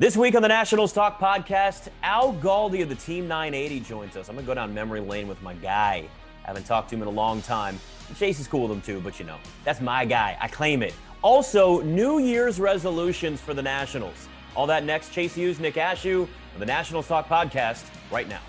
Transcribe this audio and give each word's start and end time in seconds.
This 0.00 0.16
week 0.16 0.34
on 0.34 0.40
the 0.40 0.48
Nationals 0.48 0.94
Talk 0.94 1.20
podcast, 1.20 1.88
Al 2.02 2.32
Galdi 2.32 2.82
of 2.82 2.88
the 2.88 2.94
Team 2.94 3.28
980 3.28 3.80
joins 3.80 4.16
us. 4.16 4.30
I'm 4.30 4.34
going 4.34 4.46
to 4.46 4.50
go 4.50 4.54
down 4.54 4.72
memory 4.72 5.00
lane 5.00 5.28
with 5.28 5.42
my 5.42 5.52
guy. 5.52 6.08
I 6.42 6.46
haven't 6.46 6.64
talked 6.64 6.88
to 6.88 6.96
him 6.96 7.02
in 7.02 7.08
a 7.08 7.10
long 7.10 7.42
time. 7.42 7.78
Chase 8.16 8.40
is 8.40 8.48
cool 8.48 8.62
with 8.62 8.70
him 8.70 8.80
too, 8.80 8.98
but 9.00 9.18
you 9.18 9.26
know, 9.26 9.36
that's 9.62 9.82
my 9.82 10.06
guy. 10.06 10.38
I 10.40 10.48
claim 10.48 10.82
it. 10.82 10.94
Also, 11.20 11.82
New 11.82 12.18
Year's 12.18 12.58
resolutions 12.58 13.42
for 13.42 13.52
the 13.52 13.60
Nationals. 13.60 14.26
All 14.56 14.66
that 14.68 14.84
next. 14.84 15.12
Chase 15.12 15.34
Hughes, 15.34 15.60
Nick 15.60 15.74
Ashooh, 15.74 16.22
on 16.54 16.60
the 16.60 16.64
Nationals 16.64 17.06
Talk 17.06 17.28
podcast 17.28 17.84
right 18.10 18.26
now. 18.26 18.40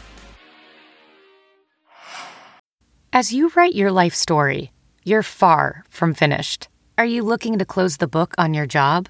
As 3.12 3.34
you 3.34 3.52
write 3.58 3.76
your 3.76 3.92
life 3.92 4.14
story, 4.16 4.72
you're 5.04 5.22
far 5.22 5.84
from 5.90 6.14
finished. 6.14 6.70
Are 6.98 7.04
you 7.04 7.24
looking 7.24 7.60
to 7.60 7.66
close 7.66 7.98
the 7.98 8.08
book 8.08 8.34
on 8.38 8.54
your 8.54 8.66
job? 8.66 9.10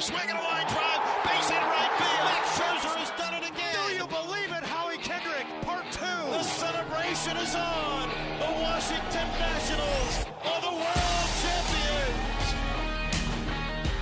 Swing 0.00 0.28
and 0.28 0.38
a 0.38 0.42
line 0.42 0.66
drive, 0.66 1.00
base 1.24 1.48
hit 1.48 1.62
right 1.62 1.90
field. 1.96 2.24
Max 2.26 2.58
Scherzer 2.58 2.94
has 2.98 3.10
done 3.16 3.34
it 3.34 3.48
again. 3.48 3.74
Do 3.86 3.94
you 3.94 4.06
believe 4.06 4.50
it, 4.50 4.64
Howie 4.64 4.98
Kendrick? 4.98 5.46
Part 5.62 5.84
two. 5.92 6.02
The 6.02 6.42
celebration 6.42 7.36
is 7.38 7.54
on. 7.54 8.10
The 8.38 8.52
Washington 8.60 9.28
Nationals 9.38 10.26
are 10.44 10.60
the 10.60 10.72
world 10.72 11.28
champions. 11.40 12.54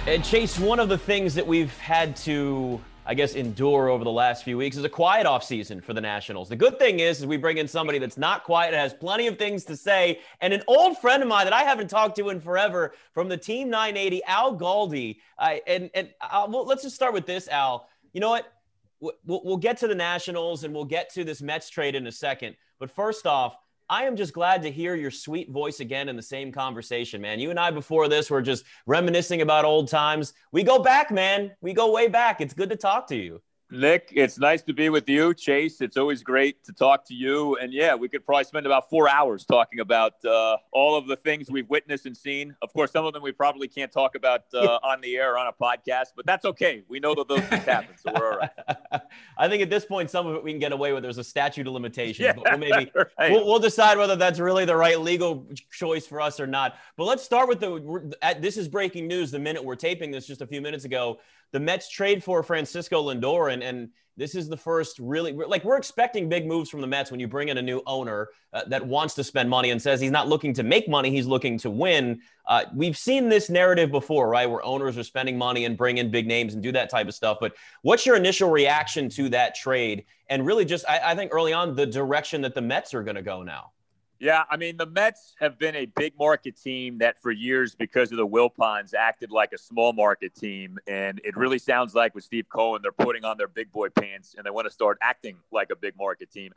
And 0.06 0.24
Chase, 0.24 0.58
one 0.58 0.80
of 0.80 0.88
the 0.88 0.98
things 0.98 1.34
that 1.34 1.46
we've 1.46 1.76
had 1.78 2.16
to, 2.16 2.80
I 3.12 3.14
guess, 3.14 3.34
endure 3.34 3.90
over 3.90 4.04
the 4.04 4.10
last 4.10 4.42
few 4.42 4.56
weeks 4.56 4.78
is 4.78 4.84
a 4.84 4.88
quiet 4.88 5.26
offseason 5.26 5.84
for 5.84 5.92
the 5.92 6.00
Nationals. 6.00 6.48
The 6.48 6.56
good 6.56 6.78
thing 6.78 7.00
is, 7.00 7.20
is 7.20 7.26
we 7.26 7.36
bring 7.36 7.58
in 7.58 7.68
somebody 7.68 7.98
that's 7.98 8.16
not 8.16 8.42
quiet, 8.42 8.72
has 8.72 8.94
plenty 8.94 9.26
of 9.26 9.36
things 9.36 9.66
to 9.66 9.76
say, 9.76 10.20
and 10.40 10.54
an 10.54 10.62
old 10.66 10.96
friend 10.96 11.22
of 11.22 11.28
mine 11.28 11.44
that 11.44 11.52
I 11.52 11.60
haven't 11.60 11.88
talked 11.90 12.16
to 12.16 12.30
in 12.30 12.40
forever 12.40 12.94
from 13.12 13.28
the 13.28 13.36
Team 13.36 13.68
980, 13.68 14.24
Al 14.24 14.56
Galdi. 14.56 15.18
Uh, 15.38 15.56
and 15.66 15.90
and 15.92 16.08
uh, 16.22 16.46
well, 16.48 16.64
let's 16.64 16.84
just 16.84 16.96
start 16.96 17.12
with 17.12 17.26
this, 17.26 17.48
Al. 17.48 17.86
You 18.14 18.22
know 18.22 18.30
what? 18.30 18.50
We'll, 18.98 19.42
we'll 19.44 19.58
get 19.58 19.76
to 19.80 19.88
the 19.88 19.94
Nationals 19.94 20.64
and 20.64 20.72
we'll 20.72 20.86
get 20.86 21.12
to 21.12 21.22
this 21.22 21.42
Mets 21.42 21.68
trade 21.68 21.94
in 21.94 22.06
a 22.06 22.12
second. 22.12 22.56
But 22.78 22.90
first 22.90 23.26
off, 23.26 23.58
I 23.88 24.04
am 24.04 24.16
just 24.16 24.32
glad 24.32 24.62
to 24.62 24.70
hear 24.70 24.94
your 24.94 25.10
sweet 25.10 25.50
voice 25.50 25.80
again 25.80 26.08
in 26.08 26.16
the 26.16 26.22
same 26.22 26.52
conversation, 26.52 27.20
man. 27.20 27.40
You 27.40 27.50
and 27.50 27.60
I 27.60 27.70
before 27.70 28.08
this 28.08 28.30
were 28.30 28.42
just 28.42 28.64
reminiscing 28.86 29.42
about 29.42 29.64
old 29.64 29.88
times. 29.88 30.32
We 30.52 30.62
go 30.62 30.78
back, 30.78 31.10
man. 31.10 31.52
We 31.60 31.74
go 31.74 31.92
way 31.92 32.08
back. 32.08 32.40
It's 32.40 32.54
good 32.54 32.70
to 32.70 32.76
talk 32.76 33.08
to 33.08 33.16
you. 33.16 33.42
Nick, 33.72 34.12
it's 34.14 34.38
nice 34.38 34.60
to 34.64 34.74
be 34.74 34.90
with 34.90 35.08
you. 35.08 35.32
Chase, 35.32 35.80
it's 35.80 35.96
always 35.96 36.22
great 36.22 36.62
to 36.64 36.74
talk 36.74 37.06
to 37.06 37.14
you. 37.14 37.56
And 37.56 37.72
yeah, 37.72 37.94
we 37.94 38.06
could 38.06 38.26
probably 38.26 38.44
spend 38.44 38.66
about 38.66 38.90
four 38.90 39.08
hours 39.08 39.46
talking 39.46 39.80
about 39.80 40.22
uh, 40.26 40.58
all 40.72 40.94
of 40.94 41.06
the 41.06 41.16
things 41.16 41.50
we've 41.50 41.68
witnessed 41.70 42.04
and 42.04 42.14
seen. 42.14 42.54
Of 42.60 42.70
course, 42.74 42.92
some 42.92 43.06
of 43.06 43.14
them 43.14 43.22
we 43.22 43.32
probably 43.32 43.68
can't 43.68 43.90
talk 43.90 44.14
about 44.14 44.42
uh, 44.52 44.78
on 44.82 45.00
the 45.00 45.16
air 45.16 45.32
or 45.32 45.38
on 45.38 45.46
a 45.46 45.52
podcast, 45.54 46.08
but 46.14 46.26
that's 46.26 46.44
okay. 46.44 46.84
We 46.86 47.00
know 47.00 47.14
that 47.14 47.28
those 47.28 47.40
things 47.44 47.64
happen, 47.64 47.94
so 47.96 48.12
we're 48.14 48.32
all 48.32 48.38
right. 48.40 49.00
I 49.38 49.48
think 49.48 49.62
at 49.62 49.70
this 49.70 49.86
point, 49.86 50.10
some 50.10 50.26
of 50.26 50.34
it 50.34 50.44
we 50.44 50.50
can 50.50 50.60
get 50.60 50.72
away 50.72 50.92
with. 50.92 51.02
There's 51.02 51.16
a 51.16 51.24
statute 51.24 51.66
of 51.66 51.72
limitations, 51.72 52.18
Yeah, 52.18 52.34
but 52.34 52.44
we'll 52.50 52.58
maybe 52.58 52.92
right. 53.18 53.30
we'll, 53.30 53.46
we'll 53.46 53.58
decide 53.58 53.96
whether 53.96 54.16
that's 54.16 54.38
really 54.38 54.66
the 54.66 54.76
right 54.76 55.00
legal 55.00 55.48
choice 55.70 56.06
for 56.06 56.20
us 56.20 56.38
or 56.38 56.46
not. 56.46 56.76
But 56.98 57.04
let's 57.04 57.22
start 57.22 57.48
with 57.48 57.60
the. 57.60 58.14
At, 58.20 58.42
this 58.42 58.58
is 58.58 58.68
breaking 58.68 59.08
news. 59.08 59.30
The 59.30 59.38
minute 59.38 59.64
we're 59.64 59.76
taping 59.76 60.10
this, 60.10 60.26
just 60.26 60.42
a 60.42 60.46
few 60.46 60.60
minutes 60.60 60.84
ago, 60.84 61.20
the 61.52 61.60
Mets 61.60 61.88
trade 61.88 62.24
for 62.24 62.42
Francisco 62.42 63.02
Lindor, 63.02 63.52
and 63.52 63.62
and 63.62 63.90
this 64.16 64.34
is 64.34 64.48
the 64.48 64.56
first 64.56 64.98
really 64.98 65.32
like 65.32 65.64
we're 65.64 65.78
expecting 65.78 66.28
big 66.28 66.46
moves 66.46 66.68
from 66.68 66.80
the 66.80 66.86
Mets 66.86 67.10
when 67.10 67.20
you 67.20 67.26
bring 67.26 67.48
in 67.48 67.58
a 67.58 67.62
new 67.62 67.82
owner 67.86 68.28
uh, 68.52 68.62
that 68.66 68.86
wants 68.86 69.14
to 69.14 69.24
spend 69.24 69.48
money 69.48 69.70
and 69.70 69.80
says 69.80 70.00
he's 70.00 70.10
not 70.10 70.28
looking 70.28 70.52
to 70.54 70.62
make 70.62 70.88
money, 70.88 71.10
he's 71.10 71.26
looking 71.26 71.56
to 71.58 71.70
win. 71.70 72.20
Uh, 72.46 72.64
we've 72.74 72.96
seen 72.96 73.28
this 73.28 73.48
narrative 73.48 73.90
before, 73.90 74.28
right? 74.28 74.50
Where 74.50 74.62
owners 74.62 74.98
are 74.98 75.02
spending 75.02 75.38
money 75.38 75.64
and 75.64 75.76
bring 75.76 75.98
in 75.98 76.10
big 76.10 76.26
names 76.26 76.54
and 76.54 76.62
do 76.62 76.72
that 76.72 76.90
type 76.90 77.08
of 77.08 77.14
stuff. 77.14 77.38
But 77.40 77.54
what's 77.82 78.04
your 78.04 78.16
initial 78.16 78.50
reaction 78.50 79.08
to 79.10 79.28
that 79.30 79.54
trade? 79.54 80.04
And 80.28 80.44
really, 80.44 80.64
just 80.64 80.84
I, 80.88 81.00
I 81.12 81.14
think 81.14 81.32
early 81.32 81.52
on, 81.52 81.74
the 81.74 81.86
direction 81.86 82.42
that 82.42 82.54
the 82.54 82.62
Mets 82.62 82.92
are 82.92 83.02
going 83.02 83.16
to 83.16 83.22
go 83.22 83.42
now. 83.42 83.72
Yeah, 84.22 84.44
I 84.48 84.56
mean, 84.56 84.76
the 84.76 84.86
Mets 84.86 85.34
have 85.40 85.58
been 85.58 85.74
a 85.74 85.86
big 85.86 86.16
market 86.16 86.56
team 86.56 86.98
that 86.98 87.20
for 87.20 87.32
years, 87.32 87.74
because 87.74 88.12
of 88.12 88.18
the 88.18 88.26
Wilpons, 88.26 88.94
acted 88.94 89.32
like 89.32 89.52
a 89.52 89.58
small 89.58 89.92
market 89.92 90.32
team. 90.32 90.78
And 90.86 91.20
it 91.24 91.36
really 91.36 91.58
sounds 91.58 91.92
like 91.92 92.14
with 92.14 92.22
Steve 92.22 92.46
Cohen, 92.48 92.82
they're 92.82 92.92
putting 92.92 93.24
on 93.24 93.36
their 93.36 93.48
big 93.48 93.72
boy 93.72 93.88
pants 93.88 94.36
and 94.36 94.46
they 94.46 94.50
want 94.50 94.68
to 94.68 94.70
start 94.70 94.98
acting 95.02 95.38
like 95.50 95.70
a 95.72 95.74
big 95.74 95.96
market 95.96 96.30
team. 96.30 96.52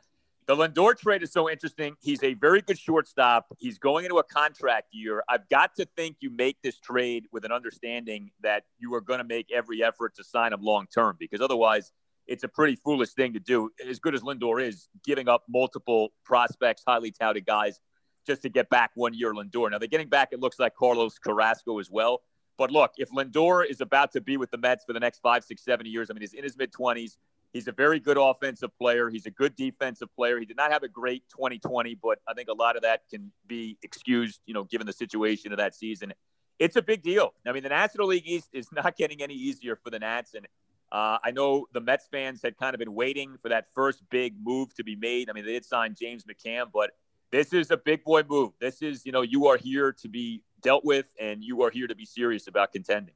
The 0.46 0.54
Lindor 0.54 0.96
trade 0.96 1.24
is 1.24 1.32
so 1.32 1.50
interesting. 1.50 1.96
He's 2.00 2.22
a 2.22 2.34
very 2.34 2.62
good 2.62 2.78
shortstop. 2.78 3.48
He's 3.58 3.78
going 3.78 4.04
into 4.04 4.18
a 4.18 4.22
contract 4.22 4.94
year. 4.94 5.24
I've 5.28 5.48
got 5.48 5.74
to 5.74 5.86
think 5.96 6.18
you 6.20 6.30
make 6.30 6.62
this 6.62 6.78
trade 6.78 7.24
with 7.32 7.44
an 7.44 7.50
understanding 7.50 8.30
that 8.42 8.62
you 8.78 8.94
are 8.94 9.00
going 9.00 9.18
to 9.18 9.24
make 9.24 9.50
every 9.50 9.82
effort 9.82 10.14
to 10.18 10.22
sign 10.22 10.52
him 10.52 10.62
long 10.62 10.86
term 10.86 11.16
because 11.18 11.40
otherwise, 11.40 11.90
it's 12.26 12.44
a 12.44 12.48
pretty 12.48 12.76
foolish 12.76 13.10
thing 13.10 13.32
to 13.34 13.40
do. 13.40 13.70
As 13.88 13.98
good 13.98 14.14
as 14.14 14.22
Lindor 14.22 14.62
is, 14.62 14.88
giving 15.04 15.28
up 15.28 15.44
multiple 15.48 16.12
prospects, 16.24 16.82
highly 16.86 17.10
touted 17.10 17.46
guys, 17.46 17.80
just 18.26 18.42
to 18.42 18.48
get 18.48 18.68
back 18.68 18.90
one 18.94 19.14
year 19.14 19.32
Lindor. 19.32 19.70
Now 19.70 19.78
they're 19.78 19.88
getting 19.88 20.08
back. 20.08 20.30
It 20.32 20.40
looks 20.40 20.58
like 20.58 20.74
Carlos 20.74 21.18
Carrasco 21.18 21.78
as 21.78 21.90
well. 21.90 22.22
But 22.58 22.70
look, 22.70 22.92
if 22.96 23.10
Lindor 23.10 23.68
is 23.68 23.80
about 23.80 24.12
to 24.12 24.20
be 24.20 24.36
with 24.36 24.50
the 24.50 24.58
Mets 24.58 24.84
for 24.84 24.92
the 24.92 25.00
next 25.00 25.20
five, 25.20 25.44
six, 25.44 25.62
seven 25.64 25.86
years, 25.86 26.10
I 26.10 26.14
mean, 26.14 26.22
he's 26.22 26.34
in 26.34 26.42
his 26.42 26.56
mid 26.56 26.72
twenties. 26.72 27.18
He's 27.52 27.68
a 27.68 27.72
very 27.72 28.00
good 28.00 28.18
offensive 28.18 28.76
player. 28.78 29.08
He's 29.08 29.24
a 29.24 29.30
good 29.30 29.56
defensive 29.56 30.14
player. 30.14 30.38
He 30.38 30.44
did 30.44 30.56
not 30.56 30.72
have 30.72 30.82
a 30.82 30.88
great 30.88 31.22
2020, 31.30 31.94
but 32.02 32.18
I 32.28 32.34
think 32.34 32.48
a 32.50 32.52
lot 32.52 32.76
of 32.76 32.82
that 32.82 33.02
can 33.08 33.32
be 33.46 33.78
excused, 33.82 34.40
you 34.44 34.52
know, 34.52 34.64
given 34.64 34.86
the 34.86 34.92
situation 34.92 35.52
of 35.52 35.58
that 35.58 35.74
season. 35.74 36.12
It's 36.58 36.76
a 36.76 36.82
big 36.82 37.02
deal. 37.02 37.32
I 37.46 37.52
mean, 37.52 37.62
the 37.62 37.70
National 37.70 38.08
League 38.08 38.26
East 38.26 38.50
is 38.52 38.68
not 38.72 38.96
getting 38.96 39.22
any 39.22 39.34
easier 39.34 39.76
for 39.76 39.88
the 39.90 39.98
Nats, 39.98 40.34
and 40.34 40.46
uh, 40.92 41.18
I 41.22 41.30
know 41.32 41.66
the 41.72 41.80
Mets 41.80 42.06
fans 42.10 42.40
had 42.42 42.56
kind 42.56 42.74
of 42.74 42.78
been 42.78 42.94
waiting 42.94 43.36
for 43.38 43.48
that 43.48 43.66
first 43.74 44.02
big 44.10 44.34
move 44.42 44.74
to 44.74 44.84
be 44.84 44.96
made. 44.96 45.28
I 45.28 45.32
mean, 45.32 45.44
they 45.44 45.52
did 45.52 45.64
sign 45.64 45.94
James 45.98 46.24
McCann, 46.24 46.66
but 46.72 46.90
this 47.32 47.52
is 47.52 47.70
a 47.70 47.76
big 47.76 48.04
boy 48.04 48.22
move. 48.28 48.52
This 48.60 48.82
is, 48.82 49.04
you 49.04 49.12
know, 49.12 49.22
you 49.22 49.46
are 49.46 49.56
here 49.56 49.92
to 49.92 50.08
be 50.08 50.42
dealt 50.62 50.84
with, 50.84 51.06
and 51.20 51.42
you 51.42 51.62
are 51.62 51.70
here 51.70 51.86
to 51.86 51.94
be 51.94 52.04
serious 52.04 52.46
about 52.46 52.72
contending. 52.72 53.14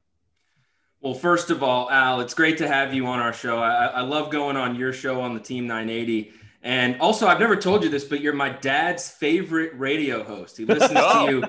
Well, 1.00 1.14
first 1.14 1.50
of 1.50 1.62
all, 1.62 1.88
Al, 1.90 2.20
it's 2.20 2.34
great 2.34 2.58
to 2.58 2.68
have 2.68 2.92
you 2.92 3.06
on 3.06 3.20
our 3.20 3.32
show. 3.32 3.58
I, 3.58 3.86
I 3.86 4.00
love 4.02 4.30
going 4.30 4.56
on 4.56 4.74
your 4.74 4.92
show 4.92 5.20
on 5.20 5.32
the 5.34 5.40
Team 5.40 5.66
980. 5.66 6.32
And 6.62 7.00
also, 7.00 7.26
I've 7.26 7.40
never 7.40 7.56
told 7.56 7.82
you 7.84 7.88
this, 7.88 8.04
but 8.04 8.20
you're 8.20 8.34
my 8.34 8.50
dad's 8.50 9.08
favorite 9.08 9.72
radio 9.78 10.22
host. 10.22 10.58
He 10.58 10.66
listens 10.66 10.92
Oh. 10.96 11.26
to 11.26 11.32
you 11.32 11.44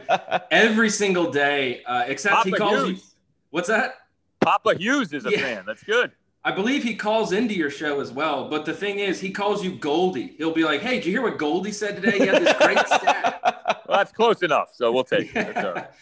every 0.52 0.90
single 0.90 1.32
day, 1.32 1.84
uh, 1.84 2.06
except 2.08 2.46
he 2.46 2.52
Papa 2.52 2.64
calls 2.64 2.90
you. 2.90 2.98
What's 3.50 3.68
that? 3.68 3.96
Papa 4.41 4.75
Hughes 4.75 5.13
is 5.13 5.25
a 5.25 5.31
Yeah. 5.31 5.38
fan. 5.40 5.63
That's 5.66 5.84
good. 5.84 6.12
I 6.44 6.52
believe 6.52 6.84
he 6.84 6.96
calls 6.96 7.31
into 7.34 7.53
your 7.53 7.69
show 7.69 8.00
as 8.02 8.12
well. 8.12 8.50
But 8.50 8.66
the 8.66 8.74
thing 8.74 8.97
is, 8.97 9.19
he 9.22 9.29
calls 9.29 9.63
you 9.63 9.75
Goldie. 9.75 10.34
He'll 10.40 10.52
be 10.53 10.63
like, 10.63 10.81
"Hey, 10.81 10.96
did 10.96 11.06
you 11.06 11.12
hear 11.12 11.22
what 11.22 11.38
Goldie 11.38 11.72
said 11.72 11.96
today? 12.02 12.18
He 12.18 12.25
had 12.25 12.41
this 12.41 12.57
great 12.57 12.79
stat." 12.88 13.40
Well, 13.88 13.97
that's 14.00 14.12
close 14.12 14.41
enough. 14.41 14.69
So 14.74 14.91
we'll 14.91 15.03
take 15.03 15.28
it. 15.28 15.34
That's 15.53 15.66
all 15.66 15.74
right. 15.74 15.88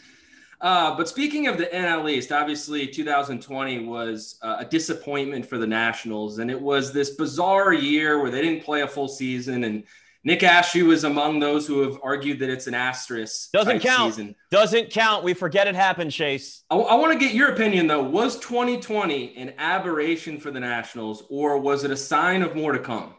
Uh, 0.61 0.93
but 0.97 1.07
speaking 1.07 1.47
of 1.47 1.57
the 1.57 1.67
NL 1.67 2.11
East, 2.11 2.33
obviously 2.33 2.85
2020 2.85 3.85
was 3.85 4.37
uh, 4.41 4.57
a 4.59 4.65
disappointment 4.65 5.45
for 5.45 5.57
the 5.57 5.65
Nationals, 5.65 6.39
and 6.39 6.51
it 6.51 6.59
was 6.61 6.91
this 6.91 7.11
bizarre 7.11 7.71
year 7.71 8.21
where 8.21 8.29
they 8.29 8.41
didn't 8.41 8.65
play 8.65 8.81
a 8.81 8.87
full 8.89 9.07
season. 9.07 9.63
And 9.63 9.85
Nick 10.23 10.41
Ashooh 10.41 10.91
is 10.91 11.05
among 11.05 11.39
those 11.39 11.65
who 11.65 11.81
have 11.81 11.97
argued 12.03 12.39
that 12.39 12.49
it's 12.49 12.67
an 12.67 12.73
asterisk. 12.73 13.51
Doesn't 13.51 13.79
count. 13.79 14.15
Season. 14.15 14.35
Doesn't 14.51 14.89
count. 14.89 15.23
We 15.23 15.33
forget 15.33 15.67
it 15.67 15.75
happened, 15.75 16.11
Chase. 16.11 16.63
I, 16.69 16.75
want 16.75 17.13
to 17.13 17.19
get 17.19 17.33
your 17.33 17.53
opinion 17.53 17.87
though. 17.87 18.03
Was 18.03 18.37
2020 18.39 19.37
an 19.37 19.53
aberration 19.57 20.37
for 20.37 20.51
the 20.51 20.59
Nationals, 20.59 21.23
or 21.29 21.57
was 21.57 21.85
it 21.85 21.91
a 21.91 21.97
sign 21.97 22.41
of 22.41 22.55
more 22.55 22.73
to 22.73 22.79
come? 22.79 23.13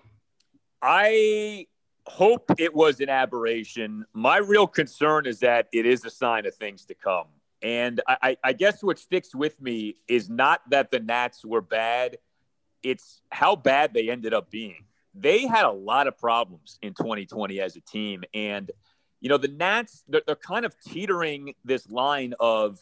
I 0.83 1.67
hope 2.07 2.51
it 2.59 2.75
was 2.75 3.01
an 3.01 3.09
aberration. 3.09 4.05
My 4.13 4.37
real 4.37 4.67
concern 4.67 5.25
is 5.27 5.41
that 5.41 5.69
it 5.73 5.87
is 5.87 6.05
a 6.05 6.11
sign 6.11 6.45
of 6.45 6.55
things 6.55 6.85
to 6.87 6.95
come. 6.95 7.27
And 7.63 8.01
I, 8.07 8.17
I, 8.23 8.37
I 8.45 8.53
guess 8.53 8.83
what 8.83 8.99
sticks 8.99 9.35
with 9.35 9.61
me 9.61 9.97
is 10.09 10.29
not 10.29 10.61
that 10.71 10.91
the 10.91 11.01
Nats 11.01 11.45
were 11.45 11.61
bad, 11.61 12.19
it's 12.83 13.21
how 13.31 13.57
bad 13.57 13.95
they 13.95 14.11
ended 14.11 14.35
up 14.35 14.51
being. 14.51 14.85
They 15.15 15.47
had 15.47 15.65
a 15.65 15.71
lot 15.71 16.07
of 16.07 16.17
problems 16.19 16.79
in 16.83 16.95
2020 16.95 17.61
as 17.61 17.77
a 17.77 17.81
team. 17.81 18.23
And, 18.33 18.71
you 19.21 19.29
know, 19.29 19.39
the 19.39 19.49
Nats, 19.49 20.05
they're, 20.09 20.23
they're 20.27 20.37
kind 20.37 20.65
of 20.65 20.75
teetering 20.81 21.55
this 21.65 21.91
line 21.91 22.35
of 22.39 22.79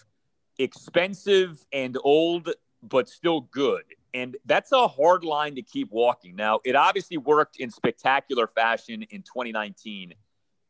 expensive 0.58 1.64
and 1.72 1.96
old 2.02 2.50
but 2.82 3.08
still 3.08 3.42
good. 3.42 3.82
And 4.14 4.36
that's 4.46 4.72
a 4.72 4.88
hard 4.88 5.24
line 5.24 5.54
to 5.56 5.62
keep 5.62 5.90
walking. 5.90 6.36
Now, 6.36 6.60
it 6.64 6.74
obviously 6.74 7.16
worked 7.16 7.56
in 7.58 7.70
spectacular 7.70 8.46
fashion 8.46 9.02
in 9.10 9.22
2019, 9.22 10.14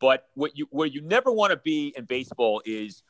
but 0.00 0.28
what 0.34 0.56
you 0.56 0.66
where 0.70 0.86
you 0.86 1.00
never 1.02 1.30
want 1.30 1.52
to 1.52 1.56
be 1.56 1.94
in 1.96 2.04
baseball 2.04 2.62
is 2.64 3.02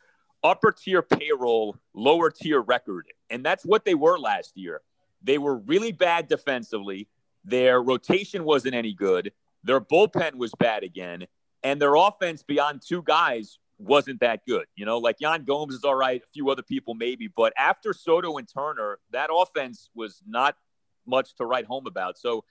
upper 0.42 0.72
tier 0.72 1.02
payroll, 1.02 1.76
lower 1.94 2.30
tier 2.30 2.60
record. 2.60 3.06
And 3.30 3.44
that's 3.44 3.64
what 3.64 3.84
they 3.84 3.94
were 3.94 4.18
last 4.18 4.56
year. 4.56 4.82
They 5.22 5.38
were 5.38 5.56
really 5.56 5.92
bad 5.92 6.28
defensively. 6.28 7.08
Their 7.48 7.82
rotation 7.82 8.44
wasn't 8.44 8.74
any 8.74 8.92
good. 8.92 9.32
Their 9.64 9.80
bullpen 9.80 10.34
was 10.34 10.52
bad 10.58 10.84
again. 10.84 11.26
And 11.62 11.80
their 11.80 11.94
offense 11.94 12.42
beyond 12.42 12.82
two 12.86 13.02
guys 13.02 13.58
wasn't 13.78 14.20
that 14.20 14.40
good. 14.46 14.66
You 14.76 14.84
know, 14.84 14.98
like 14.98 15.16
Yan 15.20 15.44
Gomes 15.44 15.74
is 15.74 15.84
all 15.84 15.94
right, 15.94 16.20
a 16.22 16.30
few 16.32 16.50
other 16.50 16.62
people 16.62 16.94
maybe, 16.94 17.28
but 17.34 17.52
after 17.56 17.92
Soto 17.92 18.36
and 18.36 18.48
Turner, 18.48 18.98
that 19.12 19.30
offense 19.32 19.88
was 19.94 20.22
not 20.26 20.56
much 21.06 21.34
to 21.36 21.46
write 21.46 21.64
home 21.64 21.86
about. 21.86 22.18
So 22.18 22.44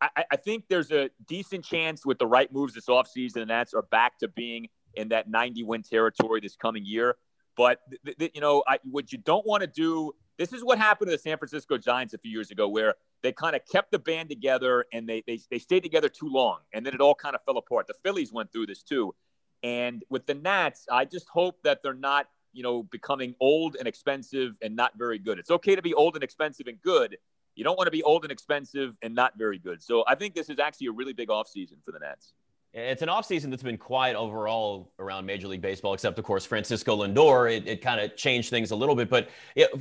I, 0.00 0.24
I 0.32 0.36
think 0.36 0.64
there's 0.68 0.90
a 0.90 1.10
decent 1.28 1.64
chance 1.64 2.04
with 2.04 2.18
the 2.18 2.26
right 2.26 2.50
moves 2.52 2.74
this 2.74 2.86
offseason, 2.86 3.42
and 3.42 3.50
that's 3.50 3.74
are 3.74 3.82
back 3.82 4.18
to 4.18 4.28
being 4.28 4.68
in 4.94 5.10
that 5.10 5.28
90 5.28 5.62
win 5.64 5.82
territory 5.82 6.40
this 6.40 6.56
coming 6.56 6.84
year. 6.84 7.16
But 7.56 7.80
th- 8.04 8.16
th- 8.18 8.32
you 8.34 8.40
know, 8.40 8.64
I, 8.66 8.78
what 8.90 9.12
you 9.12 9.18
don't 9.18 9.46
want 9.46 9.62
to 9.62 9.66
do. 9.66 10.12
This 10.40 10.54
is 10.54 10.64
what 10.64 10.78
happened 10.78 11.08
to 11.08 11.12
the 11.14 11.20
San 11.20 11.36
Francisco 11.36 11.76
Giants 11.76 12.14
a 12.14 12.18
few 12.18 12.30
years 12.30 12.50
ago, 12.50 12.66
where 12.66 12.94
they 13.22 13.30
kind 13.30 13.54
of 13.54 13.60
kept 13.70 13.90
the 13.90 13.98
band 13.98 14.30
together 14.30 14.86
and 14.90 15.06
they, 15.06 15.22
they 15.26 15.38
they 15.50 15.58
stayed 15.58 15.82
together 15.82 16.08
too 16.08 16.30
long, 16.30 16.60
and 16.72 16.84
then 16.84 16.94
it 16.94 17.00
all 17.02 17.14
kind 17.14 17.34
of 17.34 17.44
fell 17.44 17.58
apart. 17.58 17.86
The 17.86 17.94
Phillies 18.02 18.32
went 18.32 18.50
through 18.50 18.64
this 18.64 18.82
too, 18.82 19.14
and 19.62 20.02
with 20.08 20.24
the 20.24 20.32
Nats, 20.32 20.86
I 20.90 21.04
just 21.04 21.28
hope 21.28 21.62
that 21.64 21.82
they're 21.82 21.92
not 21.92 22.26
you 22.54 22.62
know 22.62 22.84
becoming 22.84 23.34
old 23.38 23.76
and 23.76 23.86
expensive 23.86 24.54
and 24.62 24.74
not 24.74 24.92
very 24.96 25.18
good. 25.18 25.38
It's 25.38 25.50
okay 25.50 25.76
to 25.76 25.82
be 25.82 25.92
old 25.92 26.14
and 26.14 26.24
expensive 26.24 26.68
and 26.68 26.80
good. 26.80 27.18
You 27.54 27.62
don't 27.62 27.76
want 27.76 27.88
to 27.88 27.92
be 27.92 28.02
old 28.02 28.24
and 28.24 28.32
expensive 28.32 28.96
and 29.02 29.14
not 29.14 29.36
very 29.36 29.58
good. 29.58 29.82
So 29.82 30.04
I 30.08 30.14
think 30.14 30.34
this 30.34 30.48
is 30.48 30.58
actually 30.58 30.86
a 30.86 30.92
really 30.92 31.12
big 31.12 31.28
offseason 31.28 31.84
for 31.84 31.92
the 31.92 31.98
Nats. 31.98 32.32
It's 32.72 33.02
an 33.02 33.08
offseason 33.08 33.50
that's 33.50 33.64
been 33.64 33.78
quiet 33.78 34.14
overall 34.14 34.92
around 35.00 35.26
Major 35.26 35.48
League 35.48 35.60
Baseball, 35.60 35.92
except, 35.92 36.20
of 36.20 36.24
course, 36.24 36.46
Francisco 36.46 37.04
Lindor. 37.04 37.52
It, 37.52 37.66
it 37.66 37.82
kind 37.82 38.00
of 38.00 38.14
changed 38.14 38.48
things 38.50 38.70
a 38.70 38.76
little 38.76 38.94
bit. 38.94 39.10
But 39.10 39.28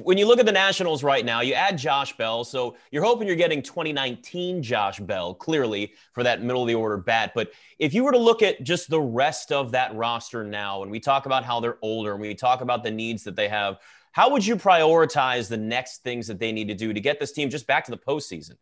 when 0.01 0.17
you 0.17 0.25
look 0.25 0.39
at 0.39 0.47
the 0.47 0.51
Nationals 0.51 1.03
right 1.03 1.23
now, 1.23 1.41
you 1.41 1.53
add 1.53 1.77
Josh 1.77 2.17
Bell. 2.17 2.43
So 2.43 2.77
you're 2.89 3.03
hoping 3.03 3.27
you're 3.27 3.35
getting 3.35 3.61
2019 3.61 4.63
Josh 4.63 4.99
Bell, 4.99 5.35
clearly, 5.35 5.93
for 6.13 6.23
that 6.23 6.41
middle 6.41 6.63
of 6.63 6.67
the 6.67 6.73
order 6.73 6.97
bat. 6.97 7.33
But 7.35 7.51
if 7.77 7.93
you 7.93 8.03
were 8.03 8.11
to 8.11 8.17
look 8.17 8.41
at 8.41 8.63
just 8.63 8.89
the 8.89 8.99
rest 8.99 9.51
of 9.51 9.71
that 9.73 9.93
roster 9.93 10.43
now, 10.43 10.81
and 10.81 10.89
we 10.89 10.99
talk 10.99 11.27
about 11.27 11.45
how 11.45 11.59
they're 11.59 11.77
older 11.83 12.13
and 12.13 12.21
we 12.21 12.33
talk 12.33 12.61
about 12.61 12.83
the 12.83 12.91
needs 12.91 13.23
that 13.25 13.35
they 13.35 13.49
have, 13.49 13.77
how 14.13 14.31
would 14.31 14.43
you 14.43 14.55
prioritize 14.55 15.47
the 15.47 15.57
next 15.57 16.01
things 16.01 16.25
that 16.25 16.39
they 16.39 16.51
need 16.51 16.69
to 16.69 16.73
do 16.73 16.91
to 16.91 16.99
get 16.99 17.19
this 17.19 17.33
team 17.33 17.51
just 17.51 17.67
back 17.67 17.85
to 17.85 17.91
the 17.91 17.97
postseason? 17.97 18.55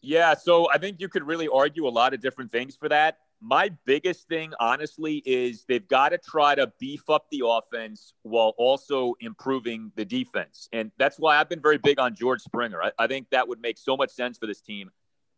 Yeah, 0.00 0.32
so 0.32 0.70
I 0.70 0.78
think 0.78 1.00
you 1.00 1.08
could 1.10 1.26
really 1.26 1.48
argue 1.48 1.86
a 1.86 1.90
lot 1.90 2.14
of 2.14 2.20
different 2.22 2.50
things 2.50 2.74
for 2.74 2.88
that 2.88 3.18
my 3.40 3.70
biggest 3.84 4.28
thing, 4.28 4.52
honestly, 4.58 5.22
is 5.24 5.64
they've 5.68 5.86
got 5.86 6.08
to 6.08 6.18
try 6.18 6.54
to 6.54 6.72
beef 6.80 7.08
up 7.08 7.26
the 7.30 7.42
offense 7.46 8.12
while 8.22 8.54
also 8.58 9.14
improving 9.20 9.92
the 9.94 10.04
defense. 10.04 10.68
And 10.72 10.90
that's 10.98 11.18
why 11.18 11.38
I've 11.38 11.48
been 11.48 11.62
very 11.62 11.78
big 11.78 12.00
on 12.00 12.16
George 12.16 12.40
Springer. 12.40 12.82
I, 12.82 12.92
I, 12.98 13.06
think 13.06 13.30
that 13.30 13.46
would 13.46 13.60
make 13.60 13.78
so 13.78 13.96
much 13.96 14.10
sense 14.10 14.38
for 14.38 14.46
this 14.46 14.60
team 14.60 14.90